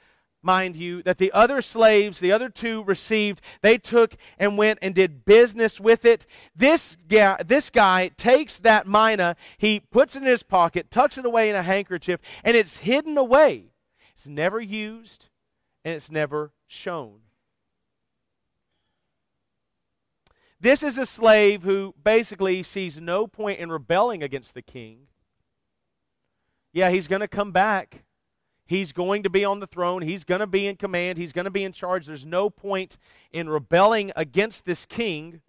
mind 0.42 0.76
you, 0.76 1.02
that 1.02 1.18
the 1.18 1.32
other 1.32 1.60
slaves, 1.60 2.20
the 2.20 2.32
other 2.32 2.48
two 2.48 2.84
received, 2.84 3.40
they 3.62 3.78
took 3.78 4.14
and 4.38 4.56
went 4.58 4.78
and 4.80 4.94
did 4.94 5.24
business 5.24 5.80
with 5.80 6.04
it. 6.04 6.26
This 6.54 6.96
guy, 7.08 7.42
this 7.44 7.70
guy 7.70 8.08
takes 8.16 8.58
that 8.58 8.86
mina, 8.86 9.36
he 9.58 9.80
puts 9.80 10.16
it 10.16 10.22
in 10.22 10.28
his 10.28 10.42
pocket, 10.42 10.90
tucks 10.90 11.18
it 11.18 11.24
away 11.24 11.50
in 11.50 11.56
a 11.56 11.62
handkerchief, 11.62 12.20
and 12.44 12.56
it's 12.56 12.78
hidden 12.78 13.18
away. 13.18 13.72
It's 14.14 14.28
never 14.28 14.60
used 14.60 15.26
and 15.84 15.94
it's 15.94 16.10
never 16.10 16.52
shown. 16.66 17.20
This 20.60 20.82
is 20.82 20.98
a 20.98 21.06
slave 21.06 21.62
who 21.62 21.94
basically 22.02 22.62
sees 22.64 23.00
no 23.00 23.26
point 23.28 23.60
in 23.60 23.70
rebelling 23.70 24.22
against 24.24 24.54
the 24.54 24.62
king. 24.62 25.06
Yeah, 26.72 26.90
he's 26.90 27.06
going 27.06 27.20
to 27.20 27.28
come 27.28 27.52
back 27.52 28.04
He's 28.68 28.92
going 28.92 29.22
to 29.22 29.30
be 29.30 29.46
on 29.46 29.60
the 29.60 29.66
throne. 29.66 30.02
He's 30.02 30.24
going 30.24 30.40
to 30.40 30.46
be 30.46 30.66
in 30.66 30.76
command. 30.76 31.16
He's 31.16 31.32
going 31.32 31.46
to 31.46 31.50
be 31.50 31.64
in 31.64 31.72
charge. 31.72 32.04
There's 32.04 32.26
no 32.26 32.50
point 32.50 32.98
in 33.32 33.48
rebelling 33.48 34.12
against 34.14 34.66
this 34.66 34.84
king. 34.84 35.40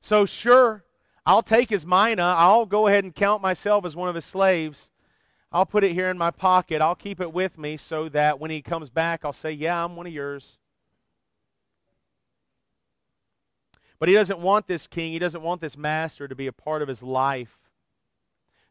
So, 0.00 0.24
sure, 0.24 0.82
I'll 1.26 1.42
take 1.42 1.68
his 1.68 1.84
mina. 1.84 2.22
I'll 2.22 2.64
go 2.64 2.86
ahead 2.86 3.04
and 3.04 3.14
count 3.14 3.42
myself 3.42 3.84
as 3.84 3.94
one 3.94 4.08
of 4.08 4.14
his 4.14 4.24
slaves. 4.24 4.90
I'll 5.52 5.66
put 5.66 5.84
it 5.84 5.92
here 5.92 6.08
in 6.08 6.16
my 6.16 6.30
pocket. 6.30 6.80
I'll 6.80 6.94
keep 6.94 7.20
it 7.20 7.34
with 7.34 7.58
me 7.58 7.76
so 7.76 8.08
that 8.08 8.40
when 8.40 8.50
he 8.50 8.62
comes 8.62 8.88
back, 8.88 9.20
I'll 9.22 9.34
say, 9.34 9.52
Yeah, 9.52 9.84
I'm 9.84 9.96
one 9.96 10.06
of 10.06 10.14
yours. 10.14 10.56
But 13.98 14.08
he 14.08 14.14
doesn't 14.14 14.38
want 14.38 14.68
this 14.68 14.86
king, 14.86 15.12
he 15.12 15.18
doesn't 15.18 15.42
want 15.42 15.60
this 15.60 15.76
master 15.76 16.26
to 16.26 16.34
be 16.34 16.46
a 16.46 16.52
part 16.52 16.80
of 16.80 16.88
his 16.88 17.02
life 17.02 17.59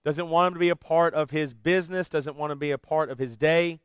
doesn't 0.03 0.29
want 0.29 0.47
him 0.47 0.53
to 0.53 0.59
be 0.59 0.69
a 0.69 0.75
part 0.75 1.13
of 1.13 1.31
his 1.31 1.53
business, 1.53 2.09
doesn't 2.09 2.37
want 2.37 2.51
to 2.51 2.55
be 2.55 2.71
a 2.71 2.77
part 2.77 3.09
of 3.09 3.19
his 3.19 3.37
day. 3.37 3.79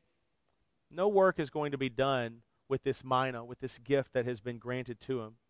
No 0.90 1.08
work 1.08 1.40
is 1.40 1.50
going 1.50 1.72
to 1.72 1.78
be 1.78 1.88
done 1.88 2.42
with 2.68 2.84
this 2.84 3.04
mina, 3.04 3.44
with 3.44 3.60
this 3.60 3.78
gift 3.78 4.12
that 4.12 4.24
has 4.24 4.40
been 4.40 4.58
granted 4.58 5.00
to 5.02 5.20
him. 5.20 5.34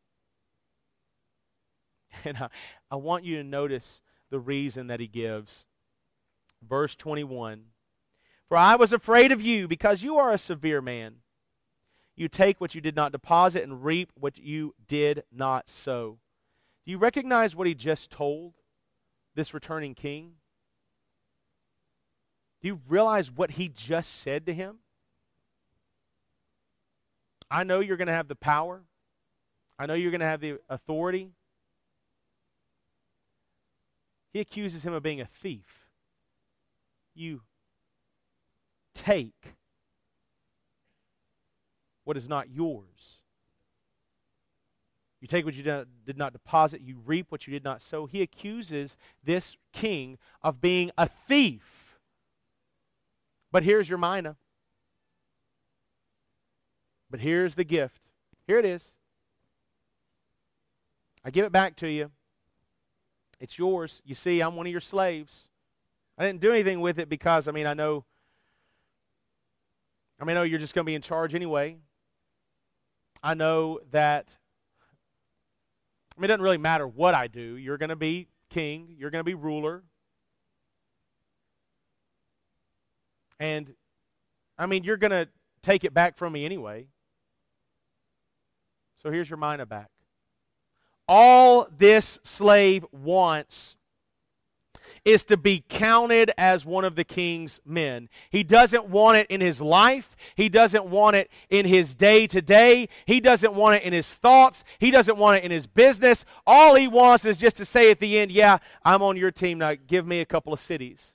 And 2.24 2.38
I, 2.38 2.48
I 2.92 2.96
want 2.96 3.24
you 3.24 3.36
to 3.38 3.44
notice 3.44 4.00
the 4.30 4.38
reason 4.38 4.86
that 4.86 5.00
he 5.00 5.08
gives. 5.08 5.66
Verse 6.62 6.94
21 6.94 7.64
For 8.48 8.56
I 8.56 8.76
was 8.76 8.92
afraid 8.92 9.32
of 9.32 9.42
you 9.42 9.66
because 9.66 10.02
you 10.02 10.16
are 10.16 10.30
a 10.30 10.38
severe 10.38 10.80
man. 10.80 11.16
You 12.16 12.28
take 12.28 12.60
what 12.60 12.74
you 12.74 12.80
did 12.80 12.94
not 12.94 13.12
deposit 13.12 13.64
and 13.64 13.84
reap 13.84 14.12
what 14.14 14.38
you 14.38 14.74
did 14.86 15.24
not 15.32 15.68
sow. 15.68 16.18
Do 16.84 16.92
you 16.92 16.98
recognize 16.98 17.56
what 17.56 17.66
he 17.66 17.74
just 17.74 18.10
told 18.10 18.54
this 19.34 19.52
returning 19.52 19.94
king? 19.94 20.34
Do 22.64 22.68
you 22.68 22.80
realize 22.88 23.30
what 23.30 23.50
he 23.50 23.68
just 23.68 24.20
said 24.20 24.46
to 24.46 24.54
him? 24.54 24.78
I 27.50 27.62
know 27.62 27.80
you're 27.80 27.98
going 27.98 28.06
to 28.06 28.14
have 28.14 28.26
the 28.26 28.34
power. 28.34 28.80
I 29.78 29.84
know 29.84 29.92
you're 29.92 30.10
going 30.10 30.22
to 30.22 30.26
have 30.26 30.40
the 30.40 30.56
authority. 30.70 31.28
He 34.32 34.40
accuses 34.40 34.82
him 34.82 34.94
of 34.94 35.02
being 35.02 35.20
a 35.20 35.26
thief. 35.26 35.90
You 37.14 37.42
take 38.94 39.56
what 42.04 42.16
is 42.16 42.30
not 42.30 42.48
yours. 42.48 43.20
You 45.20 45.28
take 45.28 45.44
what 45.44 45.54
you 45.54 45.62
did 45.62 46.16
not 46.16 46.32
deposit, 46.32 46.80
you 46.80 46.96
reap 47.04 47.26
what 47.28 47.46
you 47.46 47.52
did 47.52 47.62
not 47.62 47.82
sow. 47.82 48.06
He 48.06 48.22
accuses 48.22 48.96
this 49.22 49.58
king 49.74 50.16
of 50.42 50.62
being 50.62 50.90
a 50.96 51.10
thief. 51.28 51.74
But 53.55 53.62
here's 53.62 53.88
your 53.88 53.98
mina. 53.98 54.34
But 57.09 57.20
here's 57.20 57.55
the 57.55 57.62
gift. 57.62 58.09
Here 58.48 58.59
it 58.59 58.64
is. 58.64 58.96
I 61.24 61.30
give 61.30 61.46
it 61.46 61.52
back 61.52 61.76
to 61.76 61.86
you. 61.86 62.11
It's 63.38 63.57
yours. 63.57 64.02
You 64.05 64.16
see, 64.16 64.40
I'm 64.40 64.57
one 64.57 64.66
of 64.66 64.72
your 64.72 64.80
slaves. 64.80 65.50
I 66.18 66.26
didn't 66.26 66.40
do 66.40 66.50
anything 66.50 66.80
with 66.80 66.98
it 66.98 67.09
because, 67.09 67.46
I 67.46 67.52
mean, 67.52 67.68
I 67.68 67.74
know. 67.74 68.05
I 70.20 70.24
mean, 70.24 70.36
I 70.36 70.40
know 70.40 70.42
you're 70.42 70.59
just 70.59 70.74
going 70.74 70.84
to 70.84 70.90
be 70.90 70.96
in 70.96 71.02
charge 71.02 71.32
anyway. 71.32 71.76
I 73.22 73.34
know 73.34 73.78
that. 73.92 74.36
I 76.16 76.20
mean, 76.20 76.24
it 76.24 76.26
doesn't 76.26 76.42
really 76.42 76.59
matter 76.59 76.88
what 76.88 77.14
I 77.14 77.28
do. 77.28 77.57
You're 77.57 77.78
going 77.78 77.90
to 77.90 77.94
be 77.94 78.26
king, 78.50 78.96
you're 78.98 79.11
going 79.11 79.20
to 79.20 79.24
be 79.24 79.34
ruler. 79.34 79.84
And, 83.41 83.74
I 84.59 84.66
mean, 84.66 84.85
you're 84.85 84.97
going 84.97 85.11
to 85.11 85.28
take 85.62 85.85
it 85.85 85.95
back 85.95 86.16
from 86.16 86.32
me 86.32 86.45
anyway. 86.45 86.87
So 89.03 89.11
here's 89.11 89.28
your 89.28 89.39
mina 89.39 89.66
back. 89.66 89.89
All 91.07 91.68
this 91.76 92.18
slave 92.22 92.87
wants 92.91 93.76
is 95.05 95.24
to 95.24 95.37
be 95.37 95.62
counted 95.68 96.30
as 96.39 96.64
one 96.64 96.85
of 96.85 96.95
the 96.95 97.05
king's 97.05 97.61
men. 97.64 98.09
He 98.30 98.43
doesn't 98.43 98.87
want 98.89 99.18
it 99.18 99.26
in 99.28 99.41
his 99.41 99.61
life. 99.61 100.16
He 100.35 100.49
doesn't 100.49 100.87
want 100.87 101.16
it 101.16 101.30
in 101.51 101.66
his 101.66 101.95
day 101.95 102.26
to 102.28 102.41
day. 102.41 102.89
He 103.05 103.20
doesn't 103.20 103.55
want 103.55 103.76
it 103.76 103.82
in 103.82 103.93
his 103.93 104.14
thoughts. 104.14 104.64
He 104.78 104.91
doesn't 104.91 105.18
want 105.18 105.39
it 105.39 105.45
in 105.45 105.51
his 105.51 105.66
business. 105.66 106.24
All 106.47 106.74
he 106.74 106.89
wants 106.89 107.24
is 107.24 107.39
just 107.39 107.57
to 107.59 107.64
say 107.64 107.91
at 107.91 108.01
the 108.01 108.18
end, 108.18 108.32
Yeah, 108.32 108.59
I'm 108.85 109.03
on 109.03 109.16
your 109.16 109.30
team. 109.30 109.59
Now 109.59 109.74
give 109.87 110.07
me 110.07 110.20
a 110.20 110.26
couple 110.26 110.53
of 110.53 110.61
cities. 110.61 111.13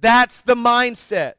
That's 0.00 0.40
the 0.40 0.54
mindset. 0.54 1.34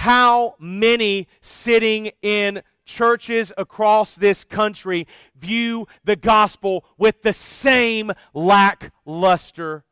how 0.00 0.54
many 0.58 1.26
sitting 1.40 2.10
in 2.22 2.62
churches 2.84 3.52
across 3.58 4.14
this 4.14 4.44
country 4.44 5.06
view 5.36 5.86
the 6.04 6.16
gospel 6.16 6.84
with 6.96 7.22
the 7.22 7.32
same 7.32 8.10
lackluster 8.32 9.84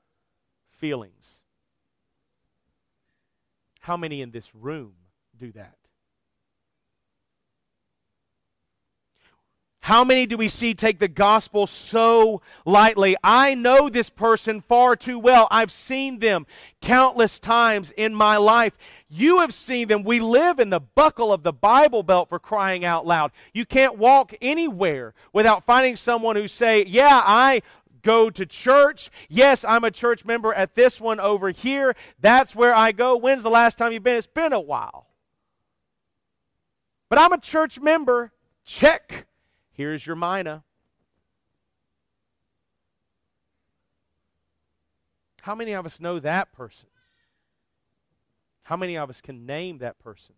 feelings. 0.70 1.42
How 3.80 3.96
many 3.96 4.22
in 4.22 4.30
this 4.30 4.54
room 4.54 4.92
do 5.36 5.52
that? 5.52 5.77
How 9.88 10.04
many 10.04 10.26
do 10.26 10.36
we 10.36 10.48
see 10.48 10.74
take 10.74 10.98
the 10.98 11.08
gospel 11.08 11.66
so 11.66 12.42
lightly? 12.66 13.16
I 13.24 13.54
know 13.54 13.88
this 13.88 14.10
person 14.10 14.60
far 14.60 14.96
too 14.96 15.18
well. 15.18 15.48
I've 15.50 15.72
seen 15.72 16.18
them 16.18 16.46
countless 16.82 17.40
times 17.40 17.90
in 17.92 18.14
my 18.14 18.36
life. 18.36 18.76
You 19.08 19.38
have 19.38 19.54
seen 19.54 19.88
them. 19.88 20.02
We 20.02 20.20
live 20.20 20.58
in 20.58 20.68
the 20.68 20.78
buckle 20.78 21.32
of 21.32 21.42
the 21.42 21.54
Bible 21.54 22.02
Belt 22.02 22.28
for 22.28 22.38
crying 22.38 22.84
out 22.84 23.06
loud. 23.06 23.32
You 23.54 23.64
can't 23.64 23.96
walk 23.96 24.34
anywhere 24.42 25.14
without 25.32 25.64
finding 25.64 25.96
someone 25.96 26.36
who 26.36 26.48
say, 26.48 26.84
"Yeah, 26.84 27.22
I 27.24 27.62
go 28.02 28.28
to 28.28 28.44
church. 28.44 29.08
Yes, 29.30 29.64
I'm 29.64 29.84
a 29.84 29.90
church 29.90 30.22
member 30.22 30.52
at 30.52 30.74
this 30.74 31.00
one 31.00 31.18
over 31.18 31.48
here. 31.48 31.96
That's 32.20 32.54
where 32.54 32.74
I 32.74 32.92
go. 32.92 33.16
When's 33.16 33.42
the 33.42 33.48
last 33.48 33.78
time 33.78 33.92
you've 33.92 34.02
been? 34.02 34.18
It's 34.18 34.26
been 34.26 34.52
a 34.52 34.60
while. 34.60 35.06
But 37.08 37.18
I'm 37.18 37.32
a 37.32 37.40
church 37.40 37.80
member. 37.80 38.32
Check. 38.66 39.27
Here's 39.78 40.04
your 40.04 40.16
mina. 40.16 40.64
How 45.42 45.54
many 45.54 45.70
of 45.70 45.86
us 45.86 46.00
know 46.00 46.18
that 46.18 46.52
person? 46.52 46.88
How 48.64 48.76
many 48.76 48.98
of 48.98 49.08
us 49.08 49.20
can 49.20 49.46
name 49.46 49.78
that 49.78 50.00
person? 50.00 50.34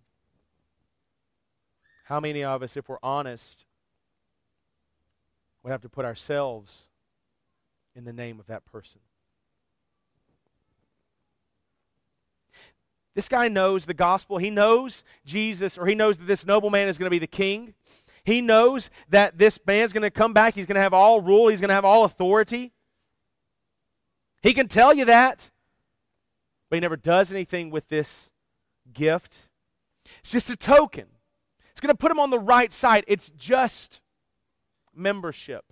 How 2.04 2.20
many 2.20 2.44
of 2.44 2.62
us, 2.62 2.76
if 2.76 2.86
we're 2.86 2.98
honest, 3.02 3.64
would 5.62 5.70
have 5.70 5.80
to 5.80 5.88
put 5.88 6.04
ourselves 6.04 6.82
in 7.96 8.04
the 8.04 8.12
name 8.12 8.38
of 8.40 8.46
that 8.48 8.66
person? 8.66 9.00
This 13.14 13.28
guy 13.28 13.48
knows 13.48 13.86
the 13.86 13.94
gospel. 13.94 14.36
He 14.36 14.50
knows 14.50 15.02
Jesus, 15.24 15.78
or 15.78 15.86
he 15.86 15.94
knows 15.94 16.18
that 16.18 16.26
this 16.26 16.46
nobleman 16.46 16.88
is 16.88 16.98
going 16.98 17.06
to 17.06 17.10
be 17.10 17.18
the 17.18 17.26
king. 17.26 17.72
He 18.30 18.40
knows 18.40 18.90
that 19.08 19.38
this 19.38 19.58
man's 19.66 19.92
going 19.92 20.04
to 20.04 20.10
come 20.10 20.32
back. 20.32 20.54
He's 20.54 20.66
going 20.66 20.76
to 20.76 20.80
have 20.80 20.94
all 20.94 21.20
rule, 21.20 21.48
he's 21.48 21.60
going 21.60 21.68
to 21.68 21.74
have 21.74 21.84
all 21.84 22.04
authority. 22.04 22.72
He 24.40 24.54
can 24.54 24.68
tell 24.68 24.94
you 24.94 25.04
that, 25.06 25.50
but 26.68 26.76
he 26.76 26.80
never 26.80 26.96
does 26.96 27.32
anything 27.32 27.70
with 27.70 27.88
this 27.88 28.30
gift. 28.92 29.48
It's 30.20 30.30
just 30.30 30.48
a 30.48 30.54
token. 30.54 31.06
It's 31.72 31.80
going 31.80 31.92
to 31.92 31.96
put 31.96 32.12
him 32.12 32.20
on 32.20 32.30
the 32.30 32.38
right 32.38 32.72
side. 32.72 33.04
It's 33.08 33.30
just 33.30 34.00
membership. 34.94 35.64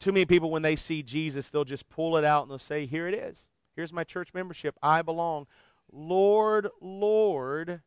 Too 0.00 0.12
many 0.12 0.24
people, 0.24 0.50
when 0.50 0.62
they 0.62 0.76
see 0.76 1.02
Jesus, 1.02 1.50
they'll 1.50 1.64
just 1.64 1.90
pull 1.90 2.16
it 2.16 2.24
out 2.24 2.42
and 2.42 2.50
they'll 2.50 2.58
say, 2.58 2.86
Here 2.86 3.06
it 3.06 3.14
is. 3.14 3.48
Here's 3.76 3.92
my 3.92 4.04
church 4.04 4.32
membership. 4.32 4.76
I 4.82 5.02
belong. 5.02 5.46
Lord, 5.92 6.68
Lord, 6.80 7.82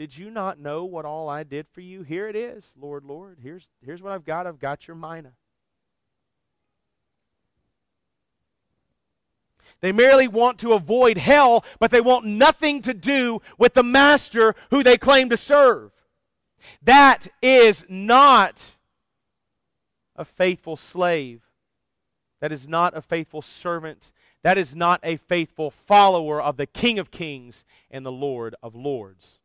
did 0.00 0.16
you 0.16 0.30
not 0.30 0.58
know 0.58 0.86
what 0.86 1.04
all 1.04 1.28
I 1.28 1.42
did 1.42 1.66
for 1.68 1.82
you? 1.82 2.02
Here 2.02 2.26
it 2.26 2.34
is, 2.34 2.74
Lord, 2.80 3.04
Lord. 3.04 3.36
Here's, 3.42 3.68
here's 3.84 4.00
what 4.00 4.14
I've 4.14 4.24
got. 4.24 4.46
I've 4.46 4.58
got 4.58 4.88
your 4.88 4.94
mina. 4.94 5.32
They 9.82 9.92
merely 9.92 10.26
want 10.26 10.58
to 10.60 10.72
avoid 10.72 11.18
hell, 11.18 11.66
but 11.78 11.90
they 11.90 12.00
want 12.00 12.24
nothing 12.24 12.80
to 12.80 12.94
do 12.94 13.42
with 13.58 13.74
the 13.74 13.82
master 13.82 14.54
who 14.70 14.82
they 14.82 14.96
claim 14.96 15.28
to 15.28 15.36
serve. 15.36 15.92
That 16.80 17.28
is 17.42 17.84
not 17.86 18.76
a 20.16 20.24
faithful 20.24 20.78
slave. 20.78 21.42
That 22.40 22.52
is 22.52 22.66
not 22.66 22.96
a 22.96 23.02
faithful 23.02 23.42
servant. 23.42 24.12
That 24.44 24.56
is 24.56 24.74
not 24.74 25.00
a 25.02 25.18
faithful 25.18 25.70
follower 25.70 26.40
of 26.40 26.56
the 26.56 26.64
King 26.64 26.98
of 26.98 27.10
Kings 27.10 27.64
and 27.90 28.06
the 28.06 28.10
Lord 28.10 28.54
of 28.62 28.74
Lords. 28.74 29.40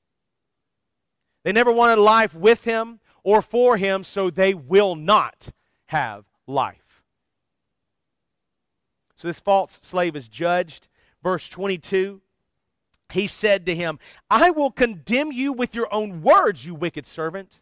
They 1.46 1.52
never 1.52 1.72
wanted 1.72 2.02
life 2.02 2.34
with 2.34 2.64
him 2.64 3.00
or 3.24 3.40
for 3.40 3.78
him, 3.78 4.02
so 4.02 4.32
they 4.32 4.56
will 4.56 4.96
not 4.96 5.50
have 5.86 6.26
life. 6.48 7.04
So 9.16 9.28
this 9.28 9.40
false 9.40 9.80
slave 9.84 10.16
is 10.16 10.28
judged. 10.28 10.88
Verse 11.22 11.48
22 11.48 12.22
He 13.14 13.28
said 13.28 13.68
to 13.68 13.76
him, 13.76 14.00
I 14.28 14.50
will 14.50 14.72
condemn 14.72 15.32
you 15.32 15.54
with 15.54 15.76
your 15.76 15.88
own 15.94 16.24
words, 16.24 16.66
you 16.66 16.74
wicked 16.74 17.06
servant. 17.06 17.62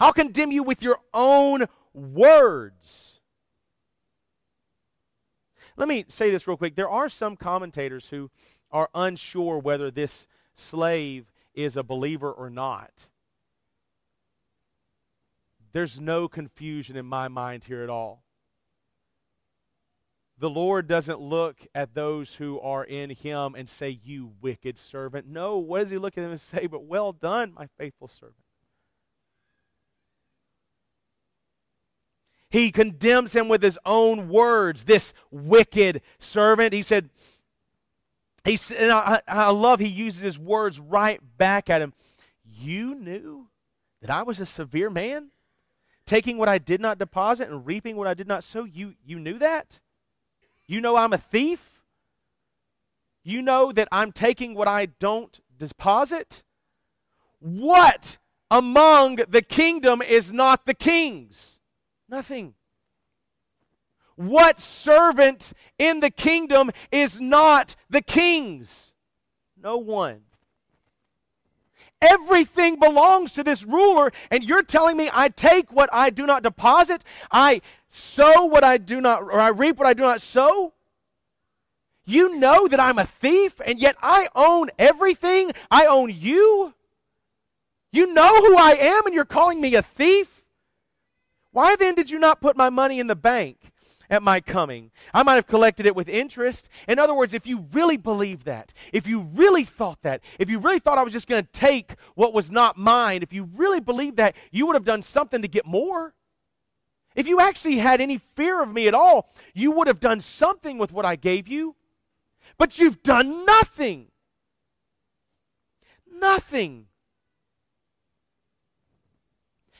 I'll 0.00 0.14
condemn 0.14 0.52
you 0.52 0.62
with 0.62 0.82
your 0.82 0.98
own 1.12 1.66
words. 1.92 3.20
Let 5.76 5.88
me 5.88 6.06
say 6.08 6.30
this 6.30 6.48
real 6.48 6.56
quick. 6.56 6.74
There 6.74 6.88
are 6.88 7.10
some 7.10 7.36
commentators 7.36 8.08
who 8.08 8.30
are 8.72 8.88
unsure 8.94 9.58
whether 9.58 9.90
this 9.90 10.26
slave 10.54 11.26
is 11.56 11.76
a 11.76 11.82
believer 11.82 12.30
or 12.30 12.50
not. 12.50 12.92
There's 15.72 15.98
no 15.98 16.28
confusion 16.28 16.96
in 16.96 17.06
my 17.06 17.28
mind 17.28 17.64
here 17.64 17.82
at 17.82 17.90
all. 17.90 18.22
The 20.38 20.50
Lord 20.50 20.86
doesn't 20.86 21.18
look 21.18 21.66
at 21.74 21.94
those 21.94 22.34
who 22.34 22.60
are 22.60 22.84
in 22.84 23.10
Him 23.10 23.54
and 23.54 23.68
say, 23.68 23.98
You 24.04 24.32
wicked 24.40 24.78
servant. 24.78 25.26
No, 25.26 25.56
what 25.56 25.80
does 25.80 25.90
He 25.90 25.98
look 25.98 26.16
at 26.18 26.20
them 26.20 26.30
and 26.30 26.40
say? 26.40 26.66
But 26.66 26.84
well 26.84 27.12
done, 27.12 27.54
my 27.54 27.68
faithful 27.78 28.08
servant. 28.08 28.36
He 32.48 32.70
condemns 32.70 33.34
him 33.34 33.48
with 33.48 33.62
his 33.62 33.78
own 33.84 34.28
words, 34.28 34.84
this 34.84 35.12
wicked 35.30 36.00
servant. 36.18 36.72
He 36.72 36.82
said, 36.82 37.10
he 38.46 38.58
and 38.76 38.92
I, 38.92 39.20
I 39.26 39.50
love 39.50 39.80
he 39.80 39.88
uses 39.88 40.22
his 40.22 40.38
words 40.38 40.80
right 40.80 41.20
back 41.36 41.68
at 41.68 41.82
him. 41.82 41.92
You 42.44 42.94
knew 42.94 43.48
that 44.00 44.10
I 44.10 44.22
was 44.22 44.40
a 44.40 44.46
severe 44.46 44.88
man, 44.88 45.28
taking 46.06 46.38
what 46.38 46.48
I 46.48 46.58
did 46.58 46.80
not 46.80 46.98
deposit 46.98 47.48
and 47.50 47.66
reaping 47.66 47.96
what 47.96 48.06
I 48.06 48.14
did 48.14 48.28
not 48.28 48.44
sow. 48.44 48.64
You, 48.64 48.94
you 49.04 49.18
knew 49.18 49.38
that? 49.38 49.80
You 50.66 50.80
know 50.80 50.96
I'm 50.96 51.12
a 51.12 51.18
thief? 51.18 51.82
You 53.22 53.42
know 53.42 53.72
that 53.72 53.88
I'm 53.90 54.12
taking 54.12 54.54
what 54.54 54.68
I 54.68 54.86
don't 54.86 55.40
deposit? 55.58 56.44
What 57.40 58.18
among 58.50 59.16
the 59.28 59.42
kingdom 59.42 60.00
is 60.00 60.32
not 60.32 60.66
the 60.66 60.74
king's? 60.74 61.58
Nothing. 62.08 62.54
What 64.16 64.58
servant 64.58 65.52
in 65.78 66.00
the 66.00 66.10
kingdom 66.10 66.70
is 66.90 67.20
not 67.20 67.76
the 67.88 68.02
king's? 68.02 68.92
No 69.62 69.76
one. 69.76 70.22
Everything 72.00 72.78
belongs 72.78 73.32
to 73.32 73.44
this 73.44 73.64
ruler, 73.64 74.12
and 74.30 74.44
you're 74.44 74.62
telling 74.62 74.96
me 74.96 75.10
I 75.12 75.28
take 75.28 75.72
what 75.72 75.88
I 75.92 76.10
do 76.10 76.26
not 76.26 76.42
deposit, 76.42 77.02
I 77.30 77.62
sow 77.88 78.44
what 78.44 78.64
I 78.64 78.78
do 78.78 79.00
not, 79.00 79.22
or 79.22 79.40
I 79.40 79.48
reap 79.48 79.78
what 79.78 79.86
I 79.86 79.94
do 79.94 80.02
not 80.02 80.20
sow? 80.20 80.72
You 82.06 82.36
know 82.36 82.68
that 82.68 82.80
I'm 82.80 82.98
a 82.98 83.06
thief, 83.06 83.60
and 83.64 83.78
yet 83.78 83.96
I 84.00 84.28
own 84.34 84.70
everything. 84.78 85.52
I 85.70 85.86
own 85.86 86.10
you. 86.10 86.72
You 87.90 88.12
know 88.12 88.46
who 88.46 88.56
I 88.56 88.72
am, 88.72 89.06
and 89.06 89.14
you're 89.14 89.24
calling 89.24 89.60
me 89.60 89.74
a 89.74 89.82
thief? 89.82 90.44
Why 91.50 91.74
then 91.76 91.94
did 91.94 92.10
you 92.10 92.18
not 92.18 92.40
put 92.40 92.56
my 92.56 92.70
money 92.70 93.00
in 93.00 93.08
the 93.08 93.16
bank 93.16 93.72
at 94.10 94.22
my 94.22 94.40
coming? 94.40 94.90
I 95.12 95.22
might 95.22 95.34
have 95.34 95.46
collected 95.46 95.86
it 95.86 95.96
with 95.96 96.08
interest. 96.08 96.68
In 96.88 96.98
other 96.98 97.14
words, 97.14 97.34
if 97.34 97.46
you 97.46 97.66
really 97.72 97.96
believed 97.96 98.46
that, 98.46 98.72
if 98.92 99.06
you 99.06 99.20
really 99.20 99.64
thought 99.64 100.02
that, 100.02 100.22
if 100.38 100.50
you 100.50 100.58
really 100.58 100.78
thought 100.78 100.98
I 100.98 101.02
was 101.02 101.12
just 101.12 101.28
going 101.28 101.44
to 101.44 101.52
take 101.52 101.94
what 102.14 102.32
was 102.32 102.50
not 102.50 102.76
mine, 102.76 103.22
if 103.22 103.32
you 103.32 103.48
really 103.54 103.80
believed 103.80 104.16
that, 104.16 104.34
you 104.50 104.66
would 104.66 104.74
have 104.74 104.84
done 104.84 105.02
something 105.02 105.42
to 105.42 105.48
get 105.48 105.66
more. 105.66 106.14
If 107.14 107.26
you 107.26 107.40
actually 107.40 107.76
had 107.76 108.00
any 108.00 108.18
fear 108.18 108.62
of 108.62 108.72
me 108.72 108.88
at 108.88 108.94
all, 108.94 109.30
you 109.54 109.70
would 109.72 109.86
have 109.86 110.00
done 110.00 110.20
something 110.20 110.76
with 110.76 110.92
what 110.92 111.06
I 111.06 111.16
gave 111.16 111.48
you. 111.48 111.74
But 112.58 112.78
you've 112.78 113.02
done 113.02 113.44
nothing. 113.46 114.08
Nothing. 116.18 116.86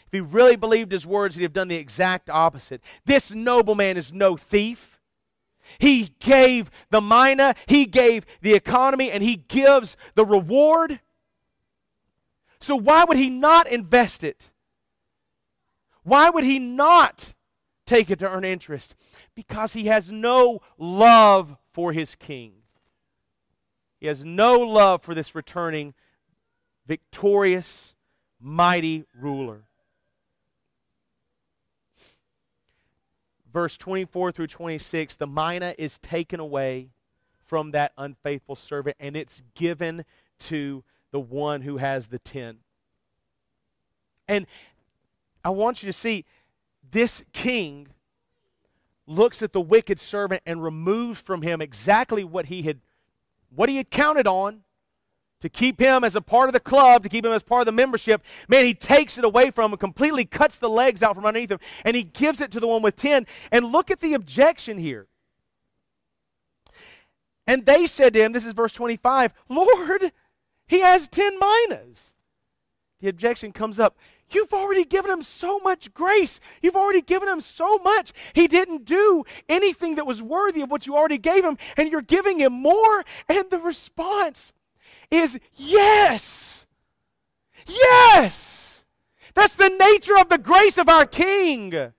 If 0.06 0.12
he 0.12 0.20
really 0.20 0.56
believed 0.56 0.92
his 0.92 1.06
words, 1.06 1.34
he'd 1.34 1.42
have 1.42 1.52
done 1.52 1.68
the 1.68 1.76
exact 1.76 2.30
opposite. 2.30 2.80
This 3.04 3.32
nobleman 3.32 3.96
is 3.96 4.12
no 4.12 4.36
thief. 4.36 5.00
He 5.78 6.14
gave 6.20 6.70
the 6.90 7.00
mina, 7.00 7.54
he 7.66 7.86
gave 7.86 8.24
the 8.40 8.54
economy, 8.54 9.10
and 9.10 9.22
he 9.22 9.36
gives 9.36 9.96
the 10.14 10.24
reward. 10.24 11.00
So 12.60 12.76
why 12.76 13.04
would 13.04 13.16
he 13.16 13.30
not 13.30 13.66
invest 13.66 14.22
it? 14.22 14.50
Why 16.04 16.30
would 16.30 16.44
he 16.44 16.60
not 16.60 17.34
take 17.84 18.10
it 18.10 18.20
to 18.20 18.30
earn 18.30 18.44
interest? 18.44 18.94
Because 19.34 19.72
he 19.72 19.86
has 19.86 20.10
no 20.10 20.60
love 20.78 21.56
for 21.72 21.92
his 21.92 22.14
king. 22.14 22.52
He 23.98 24.06
has 24.06 24.24
no 24.24 24.60
love 24.60 25.02
for 25.02 25.14
this 25.14 25.34
returning, 25.34 25.94
victorious, 26.86 27.96
mighty 28.40 29.04
ruler. 29.18 29.65
Verse 33.56 33.78
24 33.78 34.32
through 34.32 34.48
26 34.48 35.16
the 35.16 35.26
mina 35.26 35.74
is 35.78 35.98
taken 36.00 36.40
away 36.40 36.90
from 37.46 37.70
that 37.70 37.90
unfaithful 37.96 38.54
servant 38.54 38.98
and 39.00 39.16
it's 39.16 39.42
given 39.54 40.04
to 40.38 40.84
the 41.10 41.18
one 41.18 41.62
who 41.62 41.78
has 41.78 42.08
the 42.08 42.18
ten. 42.18 42.58
And 44.28 44.46
I 45.42 45.48
want 45.48 45.82
you 45.82 45.86
to 45.86 45.92
see 45.94 46.26
this 46.90 47.24
king 47.32 47.88
looks 49.06 49.42
at 49.42 49.54
the 49.54 49.60
wicked 49.62 49.98
servant 49.98 50.42
and 50.44 50.62
removes 50.62 51.22
from 51.22 51.40
him 51.40 51.62
exactly 51.62 52.24
what 52.24 52.44
he 52.46 52.60
had 52.60 52.80
what 53.48 53.70
he 53.70 53.78
had 53.78 53.90
counted 53.90 54.26
on 54.26 54.64
to 55.40 55.48
keep 55.48 55.80
him 55.80 56.02
as 56.02 56.16
a 56.16 56.20
part 56.20 56.48
of 56.48 56.52
the 56.52 56.60
club, 56.60 57.02
to 57.02 57.08
keep 57.08 57.24
him 57.24 57.32
as 57.32 57.42
part 57.42 57.60
of 57.60 57.66
the 57.66 57.72
membership, 57.72 58.22
man, 58.48 58.64
he 58.64 58.74
takes 58.74 59.18
it 59.18 59.24
away 59.24 59.50
from 59.50 59.72
him, 59.72 59.78
completely 59.78 60.24
cuts 60.24 60.58
the 60.58 60.70
legs 60.70 61.02
out 61.02 61.14
from 61.14 61.26
underneath 61.26 61.50
him, 61.50 61.60
and 61.84 61.96
he 61.96 62.02
gives 62.02 62.40
it 62.40 62.50
to 62.52 62.60
the 62.60 62.66
one 62.66 62.82
with 62.82 62.96
10. 62.96 63.26
And 63.52 63.66
look 63.66 63.90
at 63.90 64.00
the 64.00 64.14
objection 64.14 64.78
here. 64.78 65.06
And 67.46 67.64
they 67.64 67.86
said 67.86 68.14
to 68.14 68.24
him, 68.24 68.32
this 68.32 68.46
is 68.46 68.54
verse 68.54 68.72
25, 68.72 69.32
Lord, 69.48 70.12
he 70.66 70.80
has 70.80 71.08
10 71.08 71.38
minas. 71.38 72.14
The 73.00 73.08
objection 73.08 73.52
comes 73.52 73.78
up. 73.78 73.96
You've 74.30 74.52
already 74.52 74.84
given 74.84 75.10
him 75.10 75.22
so 75.22 75.60
much 75.60 75.94
grace. 75.94 76.40
You've 76.60 76.74
already 76.74 77.02
given 77.02 77.28
him 77.28 77.40
so 77.40 77.78
much. 77.78 78.12
He 78.32 78.48
didn't 78.48 78.84
do 78.84 79.22
anything 79.48 79.94
that 79.94 80.06
was 80.06 80.20
worthy 80.22 80.62
of 80.62 80.70
what 80.70 80.86
you 80.86 80.96
already 80.96 81.18
gave 81.18 81.44
him, 81.44 81.58
and 81.76 81.90
you're 81.90 82.02
giving 82.02 82.40
him 82.40 82.52
more. 82.52 83.04
And 83.28 83.48
the 83.50 83.58
response 83.58 84.52
is 85.10 85.38
yes. 85.54 86.66
Yes. 87.66 88.84
That's 89.34 89.54
the 89.54 89.68
nature 89.68 90.18
of 90.18 90.28
the 90.28 90.38
grace 90.38 90.78
of 90.78 90.88
our 90.88 91.06
King. 91.06 91.92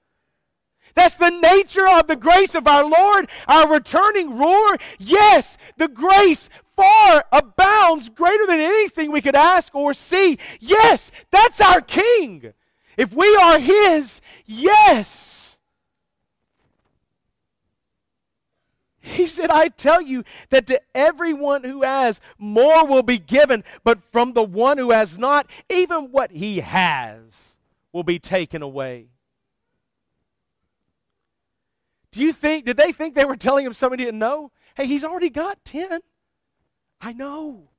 That's 0.95 1.15
the 1.15 1.29
nature 1.29 1.87
of 1.87 2.07
the 2.07 2.15
grace 2.15 2.55
of 2.55 2.67
our 2.67 2.83
Lord, 2.83 3.29
our 3.47 3.71
returning 3.71 4.35
ruler. 4.35 4.77
Yes, 4.97 5.55
the 5.77 5.87
grace 5.87 6.49
far 6.75 7.25
abounds 7.31 8.09
greater 8.09 8.47
than 8.47 8.59
anything 8.59 9.11
we 9.11 9.21
could 9.21 9.35
ask 9.35 9.75
or 9.75 9.93
see. 9.93 10.39
Yes, 10.59 11.11
that's 11.29 11.61
our 11.61 11.81
King. 11.81 12.51
If 12.97 13.13
we 13.13 13.35
are 13.35 13.59
His, 13.59 14.21
yes. 14.47 15.46
He 19.07 19.25
said, 19.25 19.49
I 19.49 19.69
tell 19.69 20.01
you 20.01 20.23
that 20.49 20.67
to 20.67 20.81
everyone 20.93 21.63
who 21.63 21.83
has, 21.83 22.19
more 22.37 22.85
will 22.85 23.03
be 23.03 23.17
given, 23.17 23.63
but 23.83 23.99
from 24.11 24.33
the 24.33 24.43
one 24.43 24.77
who 24.77 24.91
has 24.91 25.17
not, 25.17 25.47
even 25.69 26.11
what 26.11 26.31
he 26.31 26.59
has 26.59 27.57
will 27.93 28.03
be 28.03 28.19
taken 28.19 28.61
away. 28.61 29.07
Do 32.11 32.21
you 32.21 32.33
think, 32.33 32.65
did 32.65 32.77
they 32.77 32.91
think 32.91 33.15
they 33.15 33.25
were 33.25 33.35
telling 33.35 33.65
him 33.65 33.73
somebody 33.73 34.03
didn't 34.03 34.19
know? 34.19 34.51
Hey, 34.75 34.87
he's 34.87 35.03
already 35.03 35.29
got 35.29 35.63
10. 35.63 35.99
I 36.99 37.13
know. 37.13 37.69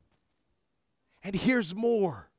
And 1.23 1.35
here's 1.35 1.75
more. 1.75 2.31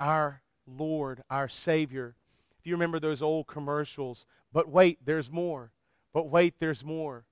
Our 0.00 0.40
Lord, 0.66 1.22
our 1.28 1.48
Savior. 1.48 2.14
If 2.58 2.66
you 2.66 2.74
remember 2.74 2.98
those 2.98 3.20
old 3.20 3.46
commercials, 3.46 4.24
but 4.52 4.68
wait, 4.68 4.98
there's 5.04 5.30
more. 5.30 5.70
But 6.12 6.30
wait, 6.30 6.54
there's 6.58 6.84
more. 6.84 7.24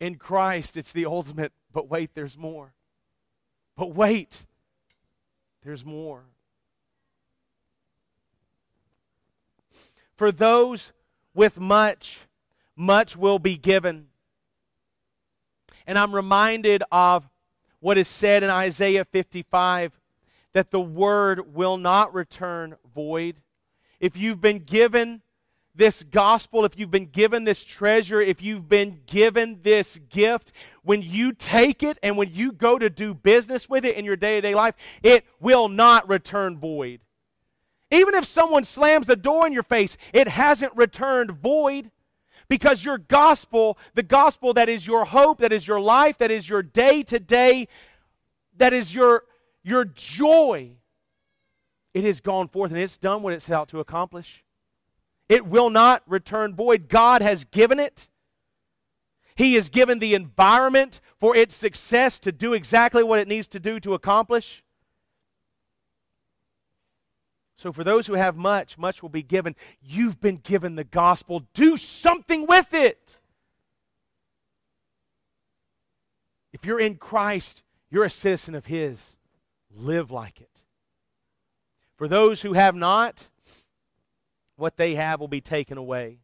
In 0.00 0.16
Christ, 0.16 0.76
it's 0.76 0.92
the 0.92 1.06
ultimate, 1.06 1.52
but 1.72 1.88
wait, 1.88 2.10
there's 2.14 2.36
more. 2.36 2.72
But 3.76 3.94
wait, 3.94 4.46
there's 5.64 5.84
more. 5.84 6.24
For 10.14 10.32
those 10.32 10.92
with 11.34 11.60
much, 11.60 12.20
much 12.74 13.16
will 13.16 13.38
be 13.38 13.56
given. 13.56 14.06
And 15.86 15.98
I'm 15.98 16.14
reminded 16.14 16.82
of 16.90 17.28
what 17.80 17.98
is 17.98 18.08
said 18.08 18.42
in 18.42 18.50
Isaiah 18.50 19.04
55 19.04 20.00
that 20.54 20.70
the 20.70 20.80
word 20.80 21.54
will 21.54 21.76
not 21.76 22.14
return 22.14 22.76
void. 22.94 23.40
If 24.00 24.16
you've 24.16 24.40
been 24.40 24.60
given 24.60 25.20
this 25.76 26.02
gospel, 26.02 26.64
if 26.64 26.78
you've 26.78 26.90
been 26.90 27.06
given 27.06 27.44
this 27.44 27.64
treasure, 27.64 28.20
if 28.20 28.42
you've 28.42 28.68
been 28.68 29.00
given 29.06 29.60
this 29.62 29.98
gift, 30.08 30.52
when 30.82 31.02
you 31.02 31.32
take 31.32 31.82
it 31.82 31.98
and 32.02 32.16
when 32.16 32.32
you 32.32 32.52
go 32.52 32.78
to 32.78 32.88
do 32.88 33.14
business 33.14 33.68
with 33.68 33.84
it 33.84 33.96
in 33.96 34.04
your 34.04 34.16
day 34.16 34.36
to 34.36 34.40
day 34.40 34.54
life, 34.54 34.74
it 35.02 35.24
will 35.40 35.68
not 35.68 36.08
return 36.08 36.58
void. 36.58 37.00
Even 37.90 38.14
if 38.14 38.24
someone 38.24 38.64
slams 38.64 39.06
the 39.06 39.16
door 39.16 39.46
in 39.46 39.52
your 39.52 39.62
face, 39.62 39.96
it 40.12 40.28
hasn't 40.28 40.74
returned 40.74 41.30
void 41.30 41.90
because 42.48 42.84
your 42.84 42.98
gospel, 42.98 43.78
the 43.94 44.02
gospel 44.02 44.54
that 44.54 44.68
is 44.68 44.86
your 44.86 45.04
hope, 45.04 45.38
that 45.38 45.52
is 45.52 45.66
your 45.66 45.80
life, 45.80 46.18
that 46.18 46.30
is 46.30 46.48
your 46.48 46.62
day 46.62 47.02
to 47.04 47.18
day, 47.18 47.68
that 48.56 48.72
is 48.72 48.94
your, 48.94 49.24
your 49.62 49.84
joy, 49.84 50.72
it 51.94 52.04
has 52.04 52.20
gone 52.20 52.48
forth 52.48 52.72
and 52.72 52.80
it's 52.80 52.98
done 52.98 53.22
what 53.22 53.32
it 53.32 53.42
set 53.42 53.54
out 53.54 53.68
to 53.68 53.80
accomplish. 53.80 54.44
It 55.28 55.46
will 55.46 55.70
not 55.70 56.02
return 56.06 56.54
void. 56.54 56.88
God 56.88 57.22
has 57.22 57.44
given 57.44 57.80
it. 57.80 58.08
He 59.34 59.54
has 59.54 59.68
given 59.68 59.98
the 59.98 60.14
environment 60.14 61.00
for 61.18 61.36
its 61.36 61.54
success 61.54 62.18
to 62.20 62.32
do 62.32 62.54
exactly 62.54 63.02
what 63.02 63.18
it 63.18 63.28
needs 63.28 63.48
to 63.48 63.60
do 63.60 63.78
to 63.80 63.94
accomplish. 63.94 64.62
So, 67.56 67.72
for 67.72 67.84
those 67.84 68.06
who 68.06 68.14
have 68.14 68.36
much, 68.36 68.76
much 68.76 69.02
will 69.02 69.08
be 69.08 69.22
given. 69.22 69.56
You've 69.80 70.20
been 70.20 70.36
given 70.36 70.74
the 70.74 70.84
gospel. 70.84 71.42
Do 71.54 71.76
something 71.76 72.46
with 72.46 72.72
it. 72.74 73.18
If 76.52 76.64
you're 76.64 76.80
in 76.80 76.96
Christ, 76.96 77.62
you're 77.90 78.04
a 78.04 78.10
citizen 78.10 78.54
of 78.54 78.66
His. 78.66 79.16
Live 79.74 80.10
like 80.10 80.40
it. 80.40 80.62
For 81.96 82.08
those 82.08 82.42
who 82.42 82.52
have 82.52 82.74
not, 82.74 83.28
what 84.56 84.76
they 84.76 84.94
have 84.94 85.20
will 85.20 85.28
be 85.28 85.40
taken 85.40 85.78
away. 85.78 86.18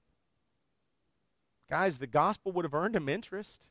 Guys, 1.71 1.99
the 1.99 2.07
gospel 2.07 2.53
would 2.53 2.65
have 2.65 2.75
earned 2.75 2.97
him 2.97 3.09
interest. 3.09 3.69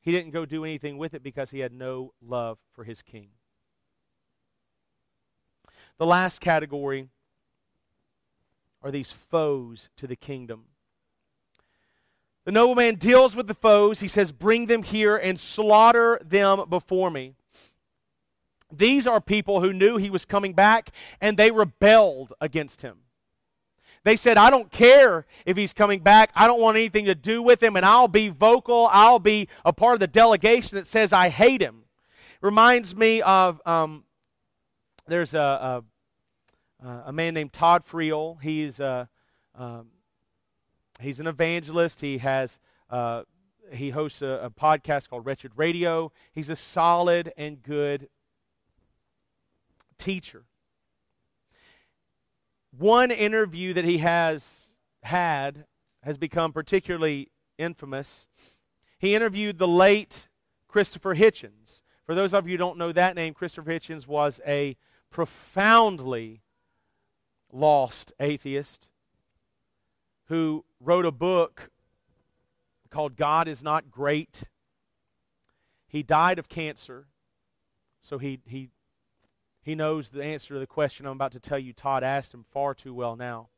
He 0.00 0.12
didn't 0.12 0.30
go 0.30 0.46
do 0.46 0.64
anything 0.64 0.98
with 0.98 1.14
it 1.14 1.22
because 1.22 1.50
he 1.50 1.58
had 1.58 1.72
no 1.72 2.12
love 2.22 2.58
for 2.72 2.84
his 2.84 3.02
king. 3.02 3.30
The 5.98 6.06
last 6.06 6.40
category 6.40 7.08
are 8.82 8.90
these 8.90 9.12
foes 9.12 9.88
to 9.96 10.06
the 10.06 10.16
kingdom. 10.16 10.66
The 12.44 12.52
nobleman 12.52 12.94
deals 12.94 13.34
with 13.34 13.48
the 13.48 13.54
foes. 13.54 13.98
He 13.98 14.06
says, 14.06 14.30
Bring 14.30 14.66
them 14.66 14.84
here 14.84 15.16
and 15.16 15.38
slaughter 15.38 16.20
them 16.24 16.68
before 16.70 17.10
me. 17.10 17.34
These 18.72 19.06
are 19.06 19.20
people 19.20 19.60
who 19.60 19.72
knew 19.72 19.96
he 19.96 20.10
was 20.10 20.24
coming 20.24 20.52
back 20.52 20.90
and 21.20 21.36
they 21.36 21.50
rebelled 21.50 22.32
against 22.40 22.82
him. 22.82 22.98
They 24.06 24.14
said, 24.14 24.38
I 24.38 24.50
don't 24.50 24.70
care 24.70 25.26
if 25.44 25.56
he's 25.56 25.72
coming 25.72 25.98
back. 25.98 26.30
I 26.34 26.46
don't 26.46 26.60
want 26.60 26.76
anything 26.76 27.06
to 27.06 27.14
do 27.16 27.42
with 27.42 27.60
him, 27.60 27.74
and 27.74 27.84
I'll 27.84 28.06
be 28.06 28.28
vocal. 28.28 28.88
I'll 28.92 29.18
be 29.18 29.48
a 29.64 29.72
part 29.72 29.94
of 29.94 30.00
the 30.00 30.06
delegation 30.06 30.76
that 30.76 30.86
says 30.86 31.12
I 31.12 31.28
hate 31.28 31.60
him. 31.60 31.82
Reminds 32.40 32.94
me 32.94 33.20
of 33.22 33.60
um, 33.66 34.04
there's 35.08 35.34
a, 35.34 35.82
a, 36.84 36.88
a, 37.06 37.12
man 37.12 37.34
named 37.34 37.52
Todd 37.52 37.84
Friel. 37.84 38.40
He's, 38.40 38.78
a, 38.78 39.08
um, 39.56 39.88
he's 41.00 41.18
an 41.18 41.26
evangelist. 41.26 42.00
He 42.00 42.18
has. 42.18 42.60
Uh, 42.88 43.22
he 43.72 43.90
hosts 43.90 44.22
a, 44.22 44.40
a 44.44 44.50
podcast 44.50 45.08
called 45.08 45.26
Wretched 45.26 45.50
Radio. 45.56 46.12
He's 46.32 46.48
a 46.48 46.54
solid 46.54 47.32
and 47.36 47.60
good 47.60 48.08
teacher 49.98 50.44
one 52.78 53.10
interview 53.10 53.72
that 53.74 53.84
he 53.84 53.98
has 53.98 54.68
had 55.02 55.64
has 56.02 56.18
become 56.18 56.52
particularly 56.52 57.30
infamous. 57.58 58.26
He 58.98 59.14
interviewed 59.14 59.58
the 59.58 59.68
late 59.68 60.28
Christopher 60.68 61.14
Hitchens. 61.14 61.82
For 62.04 62.14
those 62.14 62.34
of 62.34 62.46
you 62.46 62.52
who 62.52 62.58
don't 62.58 62.78
know 62.78 62.92
that 62.92 63.16
name, 63.16 63.34
Christopher 63.34 63.70
Hitchens 63.70 64.06
was 64.06 64.40
a 64.46 64.76
profoundly 65.10 66.42
lost 67.52 68.12
atheist 68.20 68.88
who 70.26 70.64
wrote 70.80 71.06
a 71.06 71.12
book 71.12 71.70
called 72.90 73.16
God 73.16 73.48
is 73.48 73.62
Not 73.62 73.90
Great. 73.90 74.44
He 75.88 76.02
died 76.02 76.38
of 76.38 76.48
cancer, 76.48 77.06
so 78.00 78.18
he, 78.18 78.40
he 78.46 78.68
he 79.66 79.74
knows 79.74 80.10
the 80.10 80.22
answer 80.22 80.54
to 80.54 80.60
the 80.60 80.66
question 80.66 81.06
I'm 81.06 81.12
about 81.14 81.32
to 81.32 81.40
tell 81.40 81.58
you. 81.58 81.72
Todd 81.72 82.04
asked 82.04 82.32
him 82.32 82.44
far 82.52 82.72
too 82.72 82.94
well 82.94 83.16
now. 83.16 83.48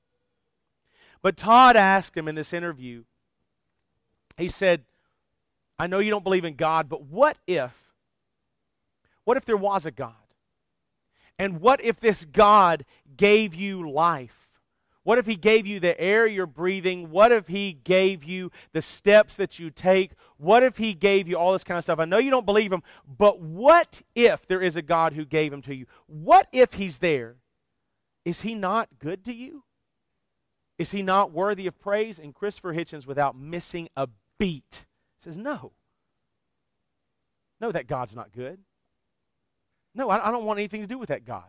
But 1.20 1.36
Todd 1.36 1.76
asked 1.76 2.16
him 2.16 2.28
in 2.28 2.34
this 2.34 2.54
interview, 2.54 3.04
he 4.38 4.48
said, 4.48 4.84
I 5.78 5.86
know 5.86 5.98
you 5.98 6.10
don't 6.10 6.24
believe 6.24 6.46
in 6.46 6.54
God, 6.54 6.88
but 6.88 7.02
what 7.02 7.36
if, 7.46 7.74
what 9.24 9.36
if 9.36 9.44
there 9.44 9.58
was 9.58 9.84
a 9.84 9.90
God? 9.90 10.14
And 11.38 11.60
what 11.60 11.84
if 11.84 12.00
this 12.00 12.24
God 12.24 12.86
gave 13.18 13.54
you 13.54 13.90
life? 13.90 14.47
What 15.08 15.16
if 15.16 15.24
He 15.24 15.36
gave 15.36 15.66
you 15.66 15.80
the 15.80 15.98
air 15.98 16.26
you're 16.26 16.44
breathing? 16.44 17.08
What 17.08 17.32
if 17.32 17.48
He 17.48 17.72
gave 17.72 18.24
you 18.24 18.52
the 18.74 18.82
steps 18.82 19.36
that 19.36 19.58
you 19.58 19.70
take? 19.70 20.10
What 20.36 20.62
if 20.62 20.76
He 20.76 20.92
gave 20.92 21.26
you 21.26 21.38
all 21.38 21.54
this 21.54 21.64
kind 21.64 21.78
of 21.78 21.84
stuff? 21.84 21.98
I 21.98 22.04
know 22.04 22.18
you 22.18 22.30
don't 22.30 22.44
believe 22.44 22.70
Him, 22.70 22.82
but 23.06 23.40
what 23.40 24.02
if 24.14 24.46
there 24.46 24.60
is 24.60 24.76
a 24.76 24.82
God 24.82 25.14
who 25.14 25.24
gave 25.24 25.50
Him 25.50 25.62
to 25.62 25.74
you? 25.74 25.86
What 26.08 26.46
if 26.52 26.74
He's 26.74 26.98
there? 26.98 27.36
Is 28.26 28.42
He 28.42 28.54
not 28.54 28.98
good 28.98 29.24
to 29.24 29.32
you? 29.32 29.64
Is 30.76 30.90
He 30.90 31.02
not 31.02 31.32
worthy 31.32 31.66
of 31.66 31.80
praise? 31.80 32.18
And 32.18 32.34
Christopher 32.34 32.74
Hitchens, 32.74 33.06
without 33.06 33.34
missing 33.34 33.88
a 33.96 34.10
beat, 34.38 34.84
says, 35.22 35.38
No. 35.38 35.72
No, 37.62 37.72
that 37.72 37.86
God's 37.86 38.14
not 38.14 38.30
good. 38.30 38.58
No, 39.94 40.10
I 40.10 40.30
don't 40.30 40.44
want 40.44 40.58
anything 40.58 40.82
to 40.82 40.86
do 40.86 40.98
with 40.98 41.08
that 41.08 41.24
God. 41.24 41.48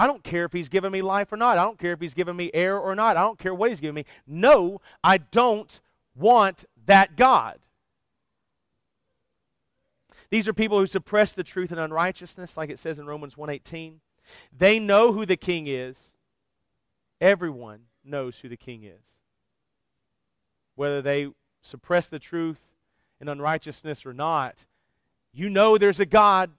I 0.00 0.06
don't 0.06 0.24
care 0.24 0.46
if 0.46 0.52
he's 0.54 0.70
given 0.70 0.90
me 0.92 1.02
life 1.02 1.30
or 1.30 1.36
not. 1.36 1.58
I 1.58 1.62
don't 1.62 1.78
care 1.78 1.92
if 1.92 2.00
he's 2.00 2.14
given 2.14 2.34
me 2.34 2.50
air 2.54 2.78
or 2.78 2.94
not. 2.94 3.18
I 3.18 3.20
don't 3.20 3.38
care 3.38 3.54
what 3.54 3.68
he's 3.68 3.80
given 3.80 3.96
me. 3.96 4.06
No, 4.26 4.80
I 5.04 5.18
don't 5.18 5.78
want 6.14 6.64
that 6.86 7.16
God. 7.16 7.58
These 10.30 10.48
are 10.48 10.54
people 10.54 10.78
who 10.78 10.86
suppress 10.86 11.34
the 11.34 11.44
truth 11.44 11.70
and 11.70 11.78
unrighteousness, 11.78 12.56
like 12.56 12.70
it 12.70 12.78
says 12.78 12.98
in 12.98 13.04
Romans 13.06 13.36
1:18. 13.36 14.00
They 14.56 14.78
know 14.78 15.12
who 15.12 15.26
the 15.26 15.36
king 15.36 15.66
is. 15.66 16.14
Everyone 17.20 17.88
knows 18.02 18.38
who 18.38 18.48
the 18.48 18.56
king 18.56 18.84
is. 18.84 19.20
Whether 20.76 21.02
they 21.02 21.28
suppress 21.60 22.08
the 22.08 22.18
truth 22.18 22.72
and 23.20 23.28
unrighteousness 23.28 24.06
or 24.06 24.14
not, 24.14 24.64
you 25.30 25.50
know 25.50 25.76
there's 25.76 26.00
a 26.00 26.06
God 26.06 26.52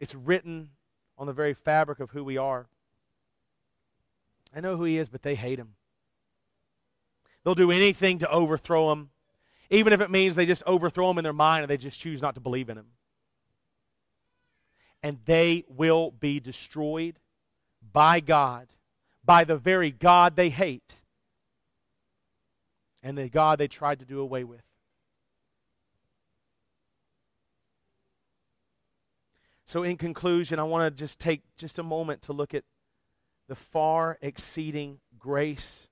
It's 0.00 0.14
written 0.14 0.70
on 1.18 1.26
the 1.26 1.32
very 1.32 1.54
fabric 1.54 2.00
of 2.00 2.10
who 2.10 2.24
we 2.24 2.38
are. 2.38 2.66
I 4.54 4.60
know 4.60 4.76
who 4.76 4.84
he 4.84 4.96
is, 4.96 5.08
but 5.08 5.22
they 5.22 5.34
hate 5.34 5.58
him. 5.58 5.74
They'll 7.44 7.54
do 7.54 7.70
anything 7.70 8.18
to 8.18 8.30
overthrow 8.30 8.90
him, 8.90 9.10
even 9.70 9.92
if 9.92 10.00
it 10.00 10.10
means 10.10 10.34
they 10.34 10.46
just 10.46 10.62
overthrow 10.66 11.10
him 11.10 11.18
in 11.18 11.24
their 11.24 11.32
mind 11.32 11.62
and 11.62 11.70
they 11.70 11.76
just 11.76 12.00
choose 12.00 12.20
not 12.20 12.34
to 12.34 12.40
believe 12.40 12.68
in 12.68 12.78
him. 12.78 12.86
And 15.02 15.18
they 15.24 15.64
will 15.68 16.10
be 16.10 16.40
destroyed 16.40 17.18
by 17.92 18.20
God, 18.20 18.68
by 19.24 19.44
the 19.44 19.56
very 19.56 19.90
God 19.90 20.36
they 20.36 20.50
hate, 20.50 20.96
and 23.02 23.16
the 23.16 23.28
God 23.28 23.58
they 23.58 23.68
tried 23.68 24.00
to 24.00 24.04
do 24.04 24.20
away 24.20 24.44
with. 24.44 24.62
So, 29.70 29.84
in 29.84 29.98
conclusion, 29.98 30.58
I 30.58 30.64
want 30.64 30.92
to 30.92 31.00
just 31.00 31.20
take 31.20 31.42
just 31.56 31.78
a 31.78 31.84
moment 31.84 32.22
to 32.22 32.32
look 32.32 32.54
at 32.54 32.64
the 33.46 33.54
far 33.54 34.18
exceeding 34.20 34.98
grace 35.16 35.86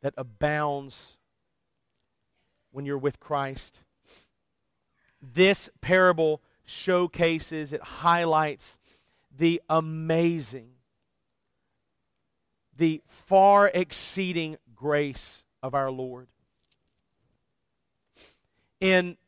that 0.00 0.14
abounds 0.16 1.18
when 2.70 2.86
you're 2.86 2.96
with 2.96 3.20
Christ. 3.20 3.84
This 5.20 5.68
parable 5.82 6.40
showcases, 6.64 7.74
it 7.74 7.82
highlights 7.82 8.78
the 9.36 9.60
amazing, 9.68 10.70
the 12.74 13.02
far 13.04 13.70
exceeding 13.74 14.56
grace 14.74 15.44
of 15.62 15.74
our 15.74 15.90
Lord. 15.90 16.28
In 18.80 19.18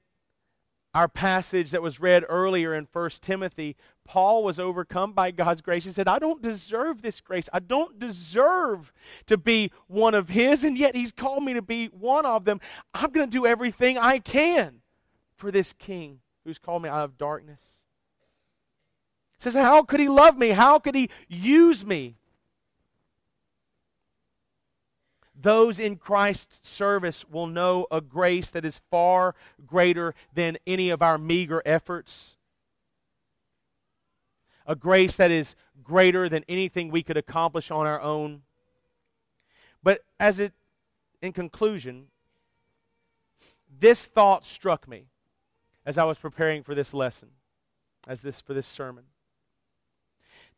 our 0.95 1.09
passage 1.09 1.71
that 1.71 1.83
was 1.83 2.01
read 2.01 2.25
earlier 2.29 2.75
in 2.75 2.89
1 2.93 3.11
Timothy, 3.21 3.77
Paul 4.05 4.43
was 4.43 4.59
overcome 4.59 5.13
by 5.13 5.31
God's 5.31 5.61
grace. 5.61 5.85
He 5.85 5.93
said, 5.93 6.09
I 6.09 6.19
don't 6.19 6.43
deserve 6.43 7.03
this 7.03 7.21
grace. 7.21 7.49
I 7.53 7.61
don't 7.61 7.99
deserve 7.99 8.93
to 9.27 9.37
be 9.37 9.71
one 9.87 10.15
of 10.15 10.31
His, 10.31 10.65
and 10.65 10.77
yet 10.77 10.97
He's 10.97 11.13
called 11.13 11.45
me 11.45 11.55
to 11.55 11.63
be 11.63 11.87
one 11.87 12.27
of 12.27 12.45
them. 12.45 12.61
I'm 12.93 13.11
going 13.11 13.31
to 13.31 13.33
do 13.33 13.47
everything 13.47 13.99
I 13.99 14.19
can 14.19 14.81
for 15.37 15.51
this 15.51 15.73
King 15.73 16.21
who's 16.45 16.59
called 16.59 16.83
me 16.83 16.89
out 16.89 17.05
of 17.05 17.19
darkness. 17.19 17.63
He 19.39 19.43
says, 19.43 19.55
How 19.55 19.85
could 19.85 20.01
He 20.01 20.09
love 20.09 20.37
me? 20.37 20.51
How 20.51 20.79
could 20.79 20.97
He 20.97 21.09
use 21.29 21.87
me? 21.87 22.17
Those 25.43 25.79
in 25.79 25.97
Christ's 25.97 26.69
service 26.69 27.25
will 27.29 27.47
know 27.47 27.87
a 27.91 28.01
grace 28.01 28.51
that 28.51 28.65
is 28.65 28.83
far 28.91 29.35
greater 29.67 30.15
than 30.35 30.59
any 30.67 30.91
of 30.91 31.03
our 31.03 31.19
meager 31.19 31.63
efforts. 31.65 32.37
A 34.67 34.75
grace 34.75 35.17
that 35.17 35.31
is 35.31 35.55
greater 35.83 36.29
than 36.29 36.45
anything 36.49 36.91
we 36.91 37.03
could 37.03 37.17
accomplish 37.17 37.71
on 37.71 37.87
our 37.87 38.01
own. 38.01 38.43
But 39.83 40.05
as 40.19 40.39
it, 40.39 40.53
in 41.23 41.33
conclusion, 41.33 42.07
this 43.79 44.07
thought 44.07 44.45
struck 44.45 44.87
me 44.87 45.07
as 45.87 45.97
I 45.97 46.05
was 46.05 46.19
preparing 46.19 46.63
for 46.63 46.75
this 46.75 46.93
lesson, 46.93 47.31
as 48.07 48.23
this 48.23 48.41
for 48.41 48.55
this 48.55 48.67
sermon. 48.67 49.05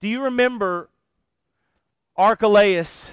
Do 0.01 0.09
you 0.09 0.23
remember 0.23 0.91
Archelaus 2.17 3.11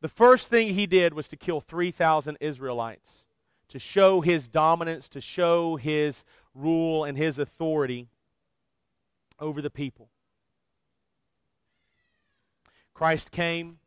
the 0.00 0.08
first 0.08 0.48
thing 0.48 0.74
he 0.74 0.86
did 0.86 1.14
was 1.14 1.28
to 1.28 1.36
kill 1.36 1.60
3,000 1.60 2.36
Israelites 2.40 3.28
to 3.68 3.78
show 3.78 4.20
his 4.20 4.48
dominance, 4.48 5.08
to 5.10 5.20
show 5.20 5.76
his 5.76 6.24
rule 6.54 7.04
and 7.04 7.16
his 7.16 7.38
authority 7.38 8.08
over 9.38 9.62
the 9.62 9.70
people. 9.70 10.08
Christ 12.94 13.30
came. 13.30 13.78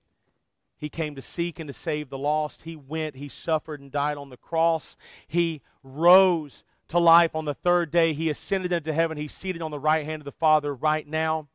He 0.78 0.90
came 0.90 1.16
to 1.16 1.22
seek 1.22 1.60
and 1.60 1.68
to 1.68 1.74
save 1.74 2.10
the 2.10 2.18
lost. 2.18 2.64
He 2.64 2.76
went, 2.76 3.16
he 3.16 3.28
suffered 3.28 3.82
and 3.82 3.92
died 3.92 4.18
on 4.18 4.30
the 4.30 4.38
cross. 4.38 4.96
He 5.28 5.62
rose 5.84 6.64
to 6.88 6.98
life 6.98 7.36
on 7.36 7.46
the 7.46 7.54
third 7.54 7.92
day. 7.92 8.14
He 8.14 8.30
ascended 8.30 8.72
into 8.72 8.94
heaven. 8.94 9.18
He's 9.18 9.34
seated 9.34 9.62
on 9.62 9.72
the 9.72 9.80
right 9.80 10.06
hand 10.06 10.22
of 10.22 10.26
the 10.26 10.32
Father 10.32 10.74
right 10.74 11.08
now. 11.08 11.48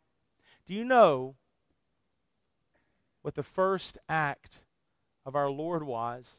Do 0.67 0.75
you 0.75 0.85
know 0.85 1.35
what 3.27 3.35
the 3.35 3.43
first 3.43 3.99
act 4.09 4.61
of 5.25 5.35
our 5.35 5.51
Lord 5.51 5.83
was 5.83 6.39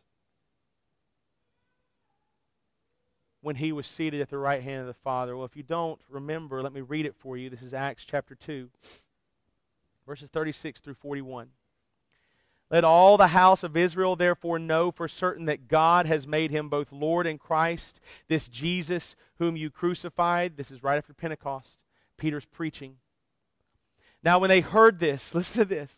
when 3.41 3.57
he 3.57 3.73
was 3.73 3.85
seated 3.85 4.21
at 4.21 4.29
the 4.29 4.37
right 4.37 4.63
hand 4.63 4.79
of 4.79 4.87
the 4.87 4.93
Father. 4.93 5.35
Well, 5.35 5.45
if 5.45 5.57
you 5.57 5.63
don't 5.63 5.99
remember, 6.09 6.63
let 6.63 6.71
me 6.71 6.79
read 6.79 7.05
it 7.05 7.13
for 7.17 7.35
you. 7.35 7.49
This 7.49 7.61
is 7.61 7.73
Acts 7.73 8.05
chapter 8.05 8.35
2, 8.35 8.69
verses 10.07 10.29
36 10.29 10.79
through 10.79 10.93
41. 10.93 11.49
Let 12.71 12.85
all 12.85 13.17
the 13.17 13.27
house 13.27 13.63
of 13.63 13.75
Israel 13.75 14.15
therefore 14.15 14.57
know 14.57 14.89
for 14.89 15.09
certain 15.09 15.43
that 15.43 15.67
God 15.67 16.05
has 16.05 16.25
made 16.25 16.51
him 16.51 16.69
both 16.69 16.93
Lord 16.93 17.27
and 17.27 17.37
Christ, 17.37 17.99
this 18.29 18.47
Jesus 18.47 19.17
whom 19.39 19.57
you 19.57 19.69
crucified. 19.69 20.55
This 20.55 20.71
is 20.71 20.83
right 20.83 20.97
after 20.97 21.13
Pentecost. 21.13 21.83
Peter's 22.17 22.45
preaching. 22.45 22.95
Now, 24.23 24.39
when 24.39 24.47
they 24.49 24.61
heard 24.61 24.99
this, 24.99 25.35
listen 25.35 25.59
to 25.59 25.65
this. 25.65 25.97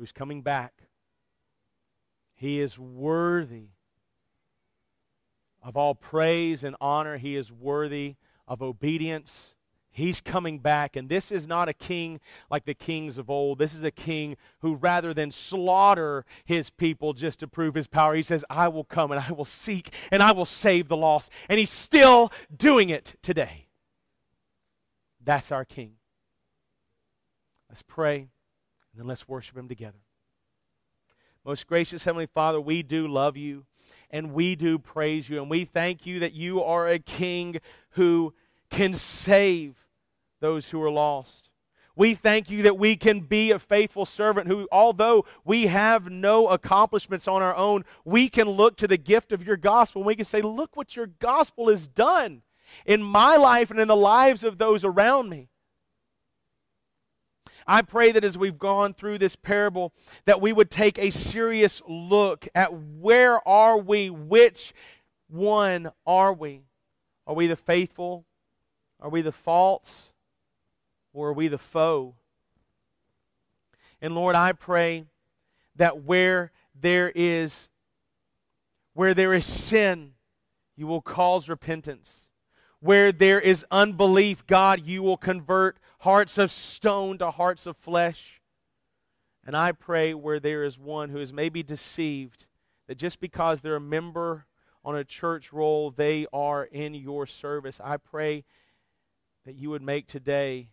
who's 0.00 0.12
coming 0.12 0.40
back. 0.40 0.72
He 2.34 2.58
is 2.58 2.78
worthy 2.78 3.68
of 5.62 5.76
all 5.76 5.94
praise 5.94 6.64
and 6.64 6.74
honor. 6.80 7.18
He 7.18 7.36
is 7.36 7.52
worthy 7.52 8.14
of 8.48 8.62
obedience. 8.62 9.54
He's 9.90 10.22
coming 10.22 10.58
back, 10.58 10.96
and 10.96 11.10
this 11.10 11.30
is 11.30 11.46
not 11.46 11.68
a 11.68 11.74
king 11.74 12.18
like 12.50 12.64
the 12.64 12.72
kings 12.72 13.18
of 13.18 13.28
old. 13.28 13.58
This 13.58 13.74
is 13.74 13.84
a 13.84 13.90
king 13.90 14.38
who, 14.60 14.74
rather 14.74 15.12
than 15.12 15.30
slaughter 15.30 16.24
his 16.46 16.70
people 16.70 17.12
just 17.12 17.40
to 17.40 17.46
prove 17.46 17.74
his 17.74 17.86
power, 17.86 18.14
he 18.14 18.22
says, 18.22 18.42
I 18.48 18.68
will 18.68 18.84
come 18.84 19.10
and 19.10 19.20
I 19.20 19.32
will 19.32 19.44
seek 19.44 19.92
and 20.10 20.22
I 20.22 20.32
will 20.32 20.46
save 20.46 20.88
the 20.88 20.96
lost. 20.96 21.30
And 21.50 21.58
he's 21.58 21.68
still 21.68 22.32
doing 22.56 22.88
it 22.88 23.16
today. 23.20 23.66
That's 25.22 25.52
our 25.52 25.66
king. 25.66 25.96
Let's 27.68 27.82
pray. 27.82 28.28
And 28.92 29.00
then 29.00 29.06
let's 29.06 29.28
worship 29.28 29.56
Him 29.56 29.68
together. 29.68 29.98
Most 31.44 31.66
gracious 31.66 32.04
Heavenly 32.04 32.26
Father, 32.26 32.60
we 32.60 32.82
do 32.82 33.08
love 33.08 33.36
you 33.36 33.64
and 34.10 34.34
we 34.34 34.56
do 34.56 34.78
praise 34.78 35.28
you. 35.28 35.40
And 35.40 35.50
we 35.50 35.64
thank 35.64 36.04
you 36.04 36.18
that 36.20 36.32
you 36.32 36.62
are 36.62 36.88
a 36.88 36.98
King 36.98 37.60
who 37.90 38.34
can 38.68 38.94
save 38.94 39.86
those 40.40 40.70
who 40.70 40.82
are 40.82 40.90
lost. 40.90 41.50
We 41.96 42.14
thank 42.14 42.50
you 42.50 42.62
that 42.62 42.78
we 42.78 42.96
can 42.96 43.20
be 43.20 43.50
a 43.50 43.58
faithful 43.58 44.06
servant 44.06 44.46
who, 44.46 44.68
although 44.72 45.24
we 45.44 45.66
have 45.66 46.10
no 46.10 46.48
accomplishments 46.48 47.28
on 47.28 47.42
our 47.42 47.54
own, 47.54 47.84
we 48.04 48.28
can 48.28 48.48
look 48.48 48.76
to 48.78 48.88
the 48.88 48.96
gift 48.96 49.32
of 49.32 49.46
your 49.46 49.56
gospel 49.56 50.00
and 50.00 50.06
we 50.06 50.16
can 50.16 50.24
say, 50.24 50.40
Look 50.40 50.76
what 50.76 50.96
your 50.96 51.06
gospel 51.06 51.68
has 51.68 51.88
done 51.88 52.42
in 52.86 53.02
my 53.02 53.36
life 53.36 53.70
and 53.70 53.80
in 53.80 53.88
the 53.88 53.96
lives 53.96 54.44
of 54.44 54.58
those 54.58 54.84
around 54.84 55.28
me. 55.28 55.48
I 57.70 57.82
pray 57.82 58.10
that 58.10 58.24
as 58.24 58.36
we've 58.36 58.58
gone 58.58 58.94
through 58.94 59.18
this 59.18 59.36
parable, 59.36 59.92
that 60.24 60.40
we 60.40 60.52
would 60.52 60.72
take 60.72 60.98
a 60.98 61.10
serious 61.10 61.80
look 61.86 62.48
at 62.52 62.72
where 62.72 63.46
are 63.46 63.78
we? 63.78 64.10
Which 64.10 64.74
one 65.28 65.92
are 66.04 66.32
we? 66.32 66.62
Are 67.28 67.34
we 67.34 67.46
the 67.46 67.54
faithful? 67.54 68.24
Are 68.98 69.08
we 69.08 69.22
the 69.22 69.30
false? 69.30 70.10
Or 71.12 71.28
are 71.28 71.32
we 71.32 71.46
the 71.46 71.58
foe? 71.58 72.16
And 74.02 74.16
Lord, 74.16 74.34
I 74.34 74.50
pray 74.50 75.04
that 75.76 76.02
where 76.02 76.50
there 76.74 77.12
is 77.14 77.68
where 78.94 79.14
there 79.14 79.32
is 79.32 79.46
sin, 79.46 80.14
you 80.76 80.88
will 80.88 81.02
cause 81.02 81.48
repentance. 81.48 82.26
Where 82.80 83.12
there 83.12 83.40
is 83.40 83.64
unbelief, 83.70 84.44
God, 84.48 84.84
you 84.84 85.04
will 85.04 85.16
convert 85.16 85.78
hearts 86.00 86.38
of 86.38 86.50
stone 86.50 87.18
to 87.18 87.30
hearts 87.30 87.66
of 87.66 87.76
flesh. 87.76 88.40
And 89.46 89.56
I 89.56 89.72
pray 89.72 90.12
where 90.14 90.40
there 90.40 90.64
is 90.64 90.78
one 90.78 91.10
who 91.10 91.18
is 91.18 91.32
maybe 91.32 91.62
deceived 91.62 92.46
that 92.88 92.98
just 92.98 93.20
because 93.20 93.60
they're 93.60 93.76
a 93.76 93.80
member 93.80 94.46
on 94.84 94.96
a 94.96 95.04
church 95.04 95.52
roll, 95.52 95.90
they 95.90 96.26
are 96.32 96.64
in 96.64 96.94
your 96.94 97.26
service. 97.26 97.80
I 97.82 97.96
pray 97.96 98.44
that 99.44 99.54
you 99.54 99.70
would 99.70 99.82
make 99.82 100.06
today 100.06 100.70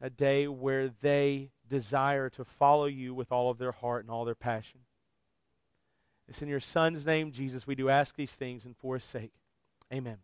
a 0.00 0.10
day 0.10 0.48
where 0.48 0.88
they 0.88 1.50
desire 1.68 2.28
to 2.30 2.44
follow 2.44 2.86
you 2.86 3.14
with 3.14 3.32
all 3.32 3.50
of 3.50 3.58
their 3.58 3.72
heart 3.72 4.04
and 4.04 4.10
all 4.10 4.24
their 4.24 4.34
passion. 4.34 4.80
It's 6.28 6.42
in 6.42 6.48
your 6.48 6.60
Son's 6.60 7.06
name, 7.06 7.32
Jesus, 7.32 7.66
we 7.66 7.74
do 7.74 7.88
ask 7.88 8.16
these 8.16 8.34
things 8.34 8.64
and 8.64 8.76
for 8.76 8.94
his 8.94 9.04
sake. 9.04 9.32
Amen. 9.92 10.18